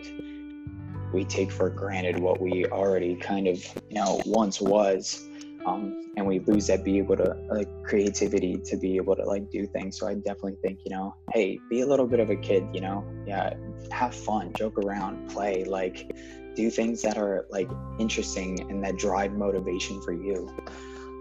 we 1.13 1.25
take 1.25 1.51
for 1.51 1.69
granted 1.69 2.19
what 2.19 2.41
we 2.41 2.65
already 2.65 3.15
kind 3.15 3.47
of, 3.47 3.63
you 3.89 3.95
know, 3.95 4.21
once 4.25 4.59
was. 4.59 5.27
um, 5.65 6.03
and 6.15 6.25
we 6.25 6.39
lose 6.39 6.67
that 6.67 6.83
be 6.83 6.97
able 6.97 7.15
to 7.17 7.35
like 7.49 7.67
creativity 7.83 8.57
to 8.65 8.77
be 8.77 8.97
able 8.97 9.15
to 9.15 9.23
like 9.23 9.49
do 9.49 9.65
things 9.65 9.97
so 9.97 10.07
i 10.07 10.13
definitely 10.13 10.57
think 10.61 10.79
you 10.85 10.91
know 10.91 11.15
hey 11.31 11.59
be 11.69 11.81
a 11.81 11.85
little 11.85 12.07
bit 12.07 12.19
of 12.19 12.29
a 12.29 12.35
kid 12.35 12.65
you 12.73 12.81
know 12.81 13.05
yeah 13.25 13.53
have 13.91 14.13
fun 14.13 14.53
joke 14.53 14.77
around 14.77 15.29
play 15.29 15.63
like 15.63 16.15
do 16.55 16.69
things 16.69 17.01
that 17.01 17.17
are 17.17 17.47
like 17.49 17.69
interesting 17.99 18.59
and 18.69 18.83
that 18.83 18.97
drive 18.97 19.31
motivation 19.33 20.01
for 20.01 20.13
you 20.13 20.49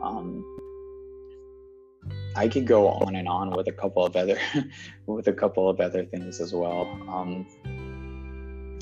um, 0.03 0.45
i 2.37 2.49
could 2.49 2.67
go 2.67 2.89
on 2.89 3.17
and 3.17 3.29
on 3.29 3.51
with 3.51 3.69
a 3.69 3.73
couple 3.73 4.05
of 4.05 4.17
other 4.17 4.39
with 5.07 5.29
a 5.29 5.33
couple 5.33 5.69
of 5.69 5.81
other 5.81 6.05
things 6.05 6.41
as 6.41 6.55
well. 6.55 6.83
Um, 7.09 7.47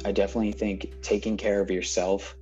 i 0.04 0.12
definitely 0.12 0.52
think 0.52 0.92
taking 1.02 1.36
care 1.36 1.60
of 1.60 1.70
yourself 1.70 2.36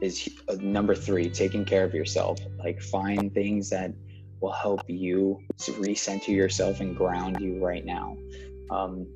is 0.00 0.28
uh, 0.48 0.56
number 0.60 0.94
three 0.94 1.28
taking 1.28 1.64
care 1.64 1.84
of 1.84 1.94
yourself. 1.94 2.38
Like 2.58 2.80
find 2.80 3.32
things 3.34 3.68
that 3.70 3.92
will 4.40 4.52
help 4.52 4.80
you 4.88 5.40
recenter 5.58 6.28
yourself 6.28 6.80
and 6.80 6.96
ground 6.96 7.38
you 7.40 7.62
right 7.62 7.84
now. 7.84 8.16
Um, 8.70 9.06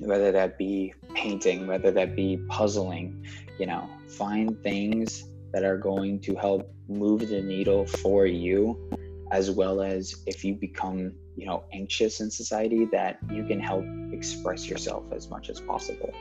whether 0.00 0.32
that 0.32 0.56
be 0.56 0.94
painting 1.14 1.66
whether 1.66 1.90
that 1.90 2.16
be 2.16 2.38
puzzling 2.48 3.24
you 3.58 3.66
know 3.66 3.88
find 4.08 4.60
things 4.62 5.24
that 5.52 5.62
are 5.62 5.76
going 5.76 6.18
to 6.20 6.34
help 6.34 6.72
move 6.88 7.28
the 7.28 7.42
needle 7.42 7.84
for 7.86 8.26
you 8.26 8.90
as 9.30 9.50
well 9.50 9.80
as 9.80 10.22
if 10.26 10.44
you 10.44 10.54
become 10.54 11.12
you 11.36 11.46
know 11.46 11.64
anxious 11.72 12.20
in 12.20 12.30
society 12.30 12.84
that 12.86 13.18
you 13.30 13.44
can 13.44 13.60
help 13.60 13.84
express 14.12 14.68
yourself 14.68 15.04
as 15.12 15.28
much 15.30 15.48
as 15.50 15.60
possible 15.60 16.12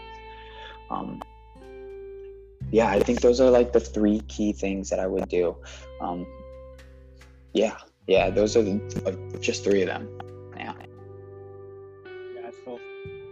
um, 0.89 1.21
yeah, 2.71 2.89
I 2.89 2.99
think 2.99 3.21
those 3.21 3.41
are 3.41 3.49
like 3.49 3.73
the 3.73 3.79
three 3.79 4.21
key 4.27 4.53
things 4.53 4.89
that 4.89 4.99
I 4.99 5.07
would 5.07 5.27
do. 5.29 5.55
Um, 6.01 6.25
yeah, 7.53 7.77
yeah, 8.07 8.29
those 8.29 8.55
are 8.55 8.61
the, 8.61 8.77
uh, 9.05 9.39
just 9.39 9.63
three 9.63 9.81
of 9.81 9.87
them. 9.87 10.07
Yeah. 10.55 10.73
Yeah. 12.35 12.51
So, 12.65 12.79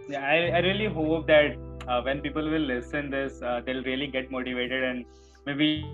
yeah, 0.08 0.26
I, 0.26 0.56
I 0.56 0.58
really 0.60 0.86
hope 0.86 1.26
that 1.28 1.56
uh, 1.86 2.02
when 2.02 2.20
people 2.20 2.42
will 2.42 2.66
listen 2.74 3.10
this, 3.10 3.40
uh, 3.42 3.60
they'll 3.64 3.84
really 3.84 4.08
get 4.08 4.30
motivated 4.30 4.82
and 4.82 5.04
maybe 5.46 5.86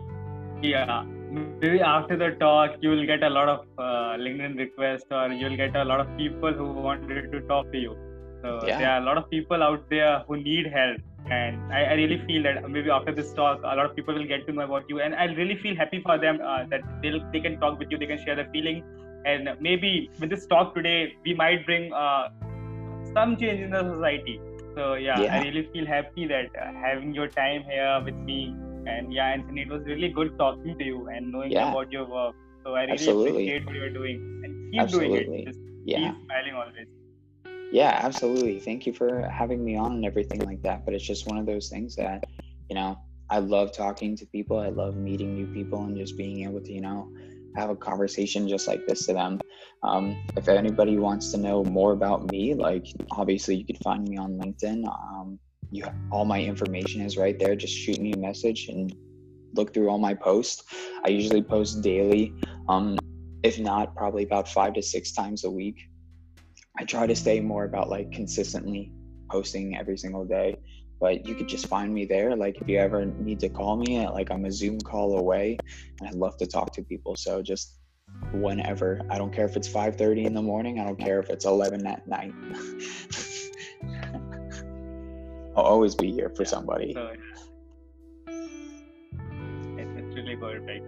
yeah 0.62 1.04
maybe 1.34 1.80
after 1.80 2.16
the 2.16 2.30
talk 2.40 2.76
you 2.80 2.90
will 2.90 3.06
get 3.06 3.22
a 3.22 3.30
lot 3.36 3.48
of 3.48 3.60
uh, 3.78 4.12
linkedin 4.24 4.56
requests 4.56 5.06
or 5.10 5.28
you'll 5.28 5.56
get 5.56 5.74
a 5.76 5.84
lot 5.84 6.00
of 6.00 6.16
people 6.16 6.52
who 6.52 6.66
wanted 6.88 7.32
to 7.32 7.40
talk 7.52 7.70
to 7.72 7.78
you 7.78 7.96
so 8.42 8.60
yeah. 8.66 8.78
there 8.78 8.90
are 8.90 9.00
a 9.00 9.04
lot 9.04 9.16
of 9.16 9.28
people 9.30 9.62
out 9.62 9.82
there 9.90 10.22
who 10.28 10.36
need 10.36 10.66
help 10.66 11.00
and 11.30 11.72
I, 11.72 11.84
I, 11.84 11.92
really 11.94 12.18
feel 12.26 12.42
that 12.42 12.68
maybe 12.68 12.90
after 12.90 13.12
this 13.14 13.32
talk 13.32 13.60
a 13.62 13.74
lot 13.78 13.86
of 13.86 13.96
people 13.96 14.14
will 14.14 14.26
get 14.26 14.46
to 14.46 14.52
know 14.52 14.64
about 14.64 14.84
you 14.88 15.00
and 15.00 15.14
i 15.14 15.24
really 15.24 15.56
feel 15.56 15.74
happy 15.74 16.00
for 16.02 16.18
them 16.18 16.38
uh, 16.44 16.64
that 16.70 16.82
they'll 17.02 17.20
they 17.32 17.40
can 17.40 17.58
talk 17.60 17.78
with 17.78 17.90
you 17.90 17.98
they 17.98 18.06
can 18.06 18.22
share 18.24 18.36
their 18.36 18.50
feeling 18.52 18.84
and 19.24 19.48
maybe 19.60 20.10
with 20.20 20.28
this 20.28 20.46
talk 20.46 20.74
today 20.74 21.14
we 21.24 21.34
might 21.34 21.64
bring 21.64 21.92
uh, 21.92 22.28
some 23.14 23.36
change 23.36 23.60
in 23.60 23.70
the 23.70 23.82
society 23.94 24.38
so 24.74 24.94
yeah, 24.94 25.20
yeah. 25.20 25.34
i 25.36 25.42
really 25.42 25.66
feel 25.72 25.86
happy 25.86 26.26
that 26.26 26.46
uh, 26.60 26.72
having 26.74 27.14
your 27.14 27.28
time 27.28 27.62
here 27.62 28.02
with 28.04 28.16
me 28.16 28.54
and 28.88 29.12
yeah 29.12 29.26
anthony 29.26 29.62
it 29.62 29.68
was 29.68 29.82
really 29.84 30.08
good 30.08 30.36
talking 30.38 30.76
to 30.78 30.84
you 30.84 31.08
and 31.08 31.32
knowing 31.32 31.50
yeah. 31.50 31.70
about 31.70 31.90
your 31.90 32.06
work 32.06 32.34
so 32.64 32.74
i 32.74 32.80
really 32.80 32.92
Absolutely. 32.92 33.30
appreciate 33.30 33.66
what 33.66 33.74
you're 33.74 33.96
doing 34.00 34.42
and 34.44 34.72
keep 34.72 34.80
Absolutely. 34.80 35.24
doing 35.24 35.40
it 35.40 35.46
Just 35.46 35.60
yeah. 35.84 36.12
keep 36.12 36.24
smiling 36.26 36.54
always 36.54 36.88
yeah, 37.74 37.98
absolutely. 38.02 38.60
Thank 38.60 38.86
you 38.86 38.92
for 38.92 39.28
having 39.28 39.64
me 39.64 39.76
on 39.76 39.94
and 39.94 40.04
everything 40.04 40.38
like 40.40 40.62
that. 40.62 40.84
But 40.84 40.94
it's 40.94 41.04
just 41.04 41.26
one 41.26 41.38
of 41.38 41.44
those 41.44 41.68
things 41.68 41.96
that, 41.96 42.22
you 42.68 42.76
know, 42.76 42.96
I 43.30 43.38
love 43.38 43.72
talking 43.72 44.16
to 44.16 44.26
people. 44.26 44.60
I 44.60 44.68
love 44.68 44.94
meeting 44.94 45.34
new 45.34 45.46
people 45.48 45.82
and 45.82 45.96
just 45.96 46.16
being 46.16 46.44
able 46.44 46.60
to, 46.60 46.72
you 46.72 46.80
know, 46.80 47.10
have 47.56 47.70
a 47.70 47.74
conversation 47.74 48.48
just 48.48 48.68
like 48.68 48.86
this 48.86 49.06
to 49.06 49.14
them. 49.14 49.40
Um, 49.82 50.16
if 50.36 50.48
anybody 50.48 50.98
wants 50.98 51.32
to 51.32 51.38
know 51.38 51.64
more 51.64 51.92
about 51.92 52.30
me, 52.30 52.54
like 52.54 52.86
obviously 53.10 53.56
you 53.56 53.64
can 53.64 53.76
find 53.76 54.06
me 54.06 54.16
on 54.18 54.38
LinkedIn. 54.38 54.84
Um, 54.86 55.40
you 55.70 55.84
all 56.10 56.24
my 56.24 56.40
information 56.40 57.00
is 57.00 57.16
right 57.16 57.38
there. 57.38 57.56
Just 57.56 57.74
shoot 57.74 58.00
me 58.00 58.12
a 58.12 58.18
message 58.18 58.68
and 58.68 58.94
look 59.54 59.72
through 59.72 59.88
all 59.88 59.98
my 59.98 60.14
posts. 60.14 60.62
I 61.04 61.08
usually 61.08 61.42
post 61.42 61.82
daily. 61.82 62.32
Um, 62.68 62.98
if 63.42 63.58
not, 63.58 63.94
probably 63.94 64.24
about 64.24 64.48
five 64.48 64.74
to 64.74 64.82
six 64.82 65.12
times 65.12 65.44
a 65.44 65.50
week. 65.50 65.76
I 66.78 66.84
try 66.84 67.06
to 67.06 67.14
stay 67.14 67.40
more 67.40 67.64
about 67.64 67.88
like 67.88 68.10
consistently 68.10 68.92
posting 69.30 69.76
every 69.76 69.96
single 69.96 70.24
day. 70.24 70.56
But 71.00 71.26
you 71.26 71.34
could 71.34 71.48
just 71.48 71.66
find 71.66 71.92
me 71.92 72.06
there. 72.06 72.36
Like 72.36 72.60
if 72.60 72.68
you 72.68 72.78
ever 72.78 73.04
need 73.04 73.40
to 73.40 73.48
call 73.48 73.76
me, 73.76 74.06
like 74.08 74.30
I'm 74.30 74.44
a 74.44 74.52
Zoom 74.52 74.80
call 74.80 75.18
away, 75.18 75.58
and 76.00 76.08
I'd 76.08 76.14
love 76.14 76.36
to 76.38 76.46
talk 76.46 76.72
to 76.74 76.82
people. 76.82 77.16
So 77.16 77.42
just 77.42 77.78
whenever. 78.32 79.00
I 79.10 79.18
don't 79.18 79.32
care 79.32 79.44
if 79.44 79.56
it's 79.56 79.68
5:30 79.68 80.24
in 80.24 80.34
the 80.34 80.42
morning. 80.42 80.80
I 80.80 80.84
don't 80.84 80.98
care 80.98 81.20
if 81.20 81.30
it's 81.30 81.44
11 81.44 81.86
at 81.86 82.06
night. 82.06 82.32
I'll 85.56 85.64
always 85.64 85.94
be 85.94 86.12
here 86.12 86.30
for 86.30 86.44
somebody. 86.44 86.92
So, 86.94 87.12
it's 88.26 90.16
really 90.16 90.36
good, 90.36 90.66
right? 90.66 90.82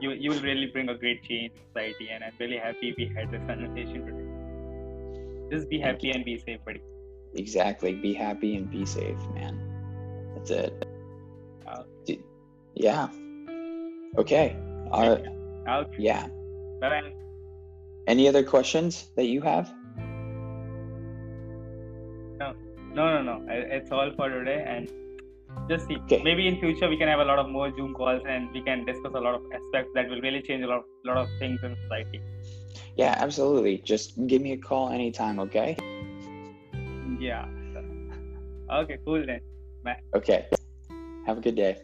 You 0.00 0.12
you 0.12 0.30
will 0.30 0.40
really 0.40 0.66
bring 0.66 0.88
a 0.88 0.96
great 0.96 1.22
change 1.24 1.52
in 1.52 1.60
society, 1.68 2.08
and 2.10 2.24
I'm 2.24 2.32
really 2.38 2.56
happy 2.56 2.94
we 2.96 3.06
had 3.14 3.30
this 3.30 3.42
conversation 3.46 4.06
today. 4.06 5.56
Just 5.56 5.68
be 5.68 5.78
happy 5.78 6.10
and 6.10 6.24
be 6.24 6.38
safe, 6.38 6.60
buddy. 6.64 6.80
Exactly. 7.34 7.94
Be 7.94 8.14
happy 8.14 8.56
and 8.56 8.70
be 8.70 8.86
safe, 8.86 9.18
man. 9.34 9.60
That's 10.34 10.50
it. 10.50 10.86
Yeah. 12.74 13.08
Okay. 14.16 14.56
Uh, 14.90 15.18
okay. 15.68 15.94
Yeah. 15.98 16.28
Bye. 16.80 17.12
Any 18.06 18.28
other 18.28 18.42
questions 18.42 19.08
that 19.16 19.26
you 19.26 19.40
have? 19.42 19.72
No, 22.94 23.22
no, 23.22 23.22
no. 23.22 23.46
It's 23.48 23.90
all 23.90 24.10
for 24.16 24.28
today, 24.28 24.64
and 24.66 24.88
just 25.68 25.86
see. 25.86 25.96
Okay. 25.96 26.22
Maybe 26.22 26.46
in 26.48 26.58
future 26.60 26.88
we 26.88 26.96
can 26.96 27.08
have 27.08 27.20
a 27.20 27.24
lot 27.24 27.38
of 27.38 27.48
more 27.48 27.74
Zoom 27.76 27.94
calls, 27.94 28.22
and 28.26 28.50
we 28.52 28.62
can 28.62 28.84
discuss 28.84 29.12
a 29.14 29.20
lot 29.20 29.34
of 29.34 29.42
aspects 29.52 29.90
that 29.94 30.08
will 30.08 30.20
really 30.20 30.42
change 30.42 30.64
a 30.64 30.66
lot, 30.66 30.84
lot 31.04 31.16
of 31.16 31.28
things 31.38 31.60
in 31.62 31.76
society. 31.82 32.20
Yeah, 32.96 33.14
absolutely. 33.18 33.78
Just 33.78 34.26
give 34.26 34.42
me 34.42 34.52
a 34.52 34.58
call 34.58 34.90
anytime, 34.90 35.40
okay? 35.40 35.76
Yeah. 37.18 37.46
Okay, 38.72 38.98
cool 39.04 39.24
then. 39.26 39.40
Bye. 39.82 39.96
Okay. 40.14 40.46
Have 41.26 41.38
a 41.38 41.40
good 41.40 41.56
day. 41.56 41.78